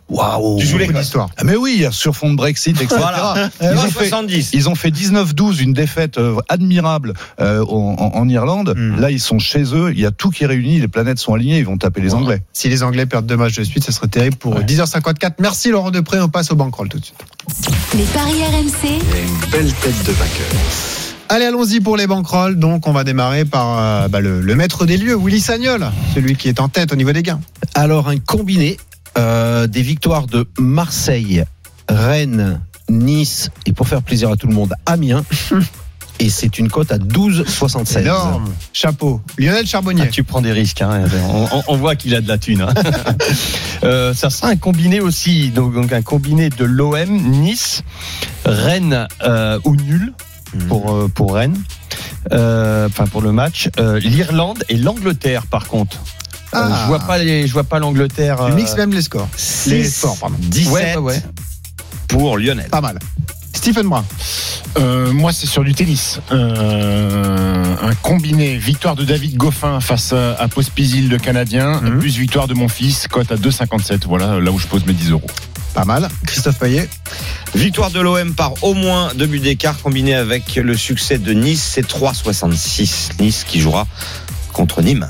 Waouh 0.10 0.58
d'histoire. 0.94 1.30
Ah, 1.38 1.44
Mais 1.44 1.56
oui, 1.56 1.86
sur 1.92 2.16
fond 2.16 2.32
de 2.32 2.36
Brexit, 2.38 2.82
etc. 2.82 2.96
Voilà. 2.98 3.50
Ils, 3.62 3.78
ont 3.78 3.82
fait, 3.92 4.06
70. 4.08 4.52
ils 4.54 4.70
ont 4.70 4.76
fait 4.76 4.90
19-12, 4.90 5.62
une 5.62 5.74
défaite 5.74 6.18
euh, 6.18 6.36
admirable 6.50 7.14
euh, 7.40 7.64
en, 7.66 8.28
Irlande. 8.30 8.74
Hmm. 8.76 9.00
Là, 9.00 9.12
ils 9.12 9.20
sont 9.20 9.40
chez 9.40 9.64
eux, 9.74 9.92
il 9.92 10.00
y 10.00 10.06
a 10.06 10.12
tout 10.12 10.30
qui 10.30 10.44
est 10.44 10.48
réuni, 10.48 10.80
les 10.80 10.88
planètes 10.88 11.20
sont 11.20 11.34
alignées, 11.34 11.60
ils 11.60 11.66
vont 11.66 11.78
taper 11.78 12.02
les 12.02 12.14
Anglais. 12.14 12.42
Si 12.54 12.70
les 12.70 12.84
Anglais 12.84 13.06
perdent 13.06 13.26
deux 13.26 13.38
matchs 13.38 13.58
de 13.58 13.64
suite, 13.64 13.84
ce 13.84 13.92
serait 13.92 14.08
terrible 14.08 14.38
pour 14.38 14.58
eux. 14.58 14.64
10h54. 14.64 15.34
Merci 15.40 15.70
Laurent 15.70 15.92
Depré. 15.92 16.20
On 16.20 16.30
passe 16.30 16.52
au 16.52 16.56
bankroll 16.56 16.90
tout 16.90 17.00
de 17.00 17.06
suite. 17.06 17.18
Les 17.96 18.04
paris 18.06 18.44
RMC, 18.44 18.90
Une 18.90 19.50
belle 19.52 19.74
tête 19.74 20.04
de 20.06 20.12
vainqueur. 20.12 20.48
Allez, 21.30 21.46
allons-y 21.46 21.82
pour 21.82 21.98
les 21.98 22.08
bankrolls. 22.08 22.58
Donc, 22.58 22.88
on 22.88 22.94
va 22.94 23.04
démarrer 23.04 23.46
par 23.46 23.78
euh, 23.78 24.08
bah, 24.08 24.22
le, 24.22 24.42
le 24.42 24.56
maître 24.56 24.86
des 24.86 24.98
lieux, 24.98 25.16
Willy 25.16 25.42
Sagnol, 25.42 25.86
celui 26.16 26.36
qui 26.36 26.48
est 26.48 26.60
en 26.60 26.70
tête 26.70 26.94
au 26.94 26.96
niveau 26.96 27.12
des 27.12 27.24
gains. 27.24 27.42
Alors, 27.76 28.08
un 28.08 28.18
combiné 28.18 28.78
euh, 29.18 29.66
des 29.66 29.82
victoires 29.82 30.28
de 30.28 30.48
Marseille, 30.60 31.44
Rennes, 31.90 32.62
Nice 32.90 33.50
et 33.66 33.74
pour 33.74 33.88
faire 33.88 34.04
plaisir 34.04 34.30
à 34.32 34.36
tout 34.36 34.48
le 34.48 34.54
monde, 34.54 34.74
Amiens. 34.86 35.24
Et 36.20 36.30
c'est 36.30 36.58
une 36.58 36.70
cote 36.70 36.92
à 36.92 36.98
12,76. 36.98 38.00
Énorme. 38.00 38.52
Chapeau. 38.74 39.22
Lionel 39.38 39.68
Charbonnier. 39.68 40.04
Ah, 40.08 40.12
tu 40.12 40.24
prends 40.24 40.42
des 40.42 40.52
risques. 40.52 40.82
Hein. 40.82 41.04
On, 41.68 41.78
voit 41.78 41.96
qu'il 41.96 42.16
a 42.16 42.22
de 42.22 42.28
la 42.28 42.38
thune. 42.38 42.62
hein. 42.62 42.74
Euh, 43.84 44.16
ça 44.16 44.32
sera 44.32 44.48
un 44.48 44.56
combiné 44.56 45.02
aussi, 45.02 45.50
donc, 45.50 45.76
donc 45.76 45.94
un 45.94 46.02
combiné 46.02 46.50
de 46.50 46.66
l'OM, 46.66 47.08
Nice, 47.12 47.84
Rennes 48.44 49.08
euh, 49.22 49.60
ou 49.66 49.76
nul 49.76 50.14
pour 50.68 50.92
euh, 50.96 51.08
pour 51.08 51.36
Rennes. 51.36 51.62
Enfin 52.32 53.06
pour 53.12 53.22
le 53.22 53.32
match, 53.32 53.70
l'Irlande 54.02 54.64
et 54.70 54.78
l'Angleterre 54.78 55.46
par 55.46 55.68
contre. 55.68 55.98
Ah. 56.54 56.70
je 56.82 56.88
vois 56.88 57.00
pas 57.00 57.20
les, 57.20 57.46
je 57.46 57.54
vois 57.54 57.66
pas 57.66 57.78
l'Angleterre. 57.78 58.44
Tu 58.48 58.54
mixes 58.54 58.76
même 58.76 58.92
les 58.94 59.04
scores. 59.04 59.30
Les 59.68 59.84
6, 59.84 59.92
scores, 59.92 60.18
pardon. 60.18 60.36
17 60.40 60.74
Ouais, 60.74 60.96
ouais, 60.96 60.98
ouais. 60.98 61.22
pour 62.08 62.38
Lionel. 62.40 62.68
Pas 62.70 62.82
mal. 62.82 62.98
Stephen 63.68 63.90
Brun. 63.90 64.06
Euh, 64.80 65.12
moi, 65.12 65.34
c'est 65.34 65.46
sur 65.46 65.62
du 65.66 65.74
tennis. 65.76 66.22
Euh, 66.32 67.66
un 67.82 67.96
combiné 67.96 68.56
victoire 68.56 68.96
de 68.96 69.04
David 69.04 69.36
Goffin 69.36 69.82
face 69.82 70.14
à, 70.14 70.36
à 70.36 70.48
Pospisil, 70.48 71.10
le 71.10 71.18
Canadien, 71.18 71.82
Mhm. 71.82 72.00
plus 72.00 72.18
victoire 72.18 72.48
de 72.48 72.54
mon 72.54 72.70
fils, 72.70 73.10
cote 73.10 73.30
à 73.30 73.36
2,57. 73.36 74.06
Voilà, 74.06 74.40
là 74.40 74.52
où 74.52 74.58
je 74.58 74.68
pose 74.68 74.86
mes 74.86 74.94
10 74.94 75.12
euros. 75.12 75.28
Pas 75.74 75.84
mal. 75.84 76.08
Christophe 76.26 76.60
Payet. 76.60 76.88
Victoire 77.56 77.92
de 77.92 78.00
l'OM 78.00 78.34
par 78.36 78.54
au 78.64 78.74
moins 78.74 79.12
deux 79.16 79.26
buts 79.28 79.42
d'écart 79.42 79.78
combiné 79.82 80.16
avec 80.16 80.56
le 80.56 80.78
succès 80.78 81.18
de 81.18 81.34
Nice, 81.34 81.72
c'est 81.74 81.86
3,66. 81.86 83.10
Nice 83.20 83.44
qui 83.46 83.60
jouera 83.60 83.86
contre 84.54 84.82
Nîmes. 84.82 85.10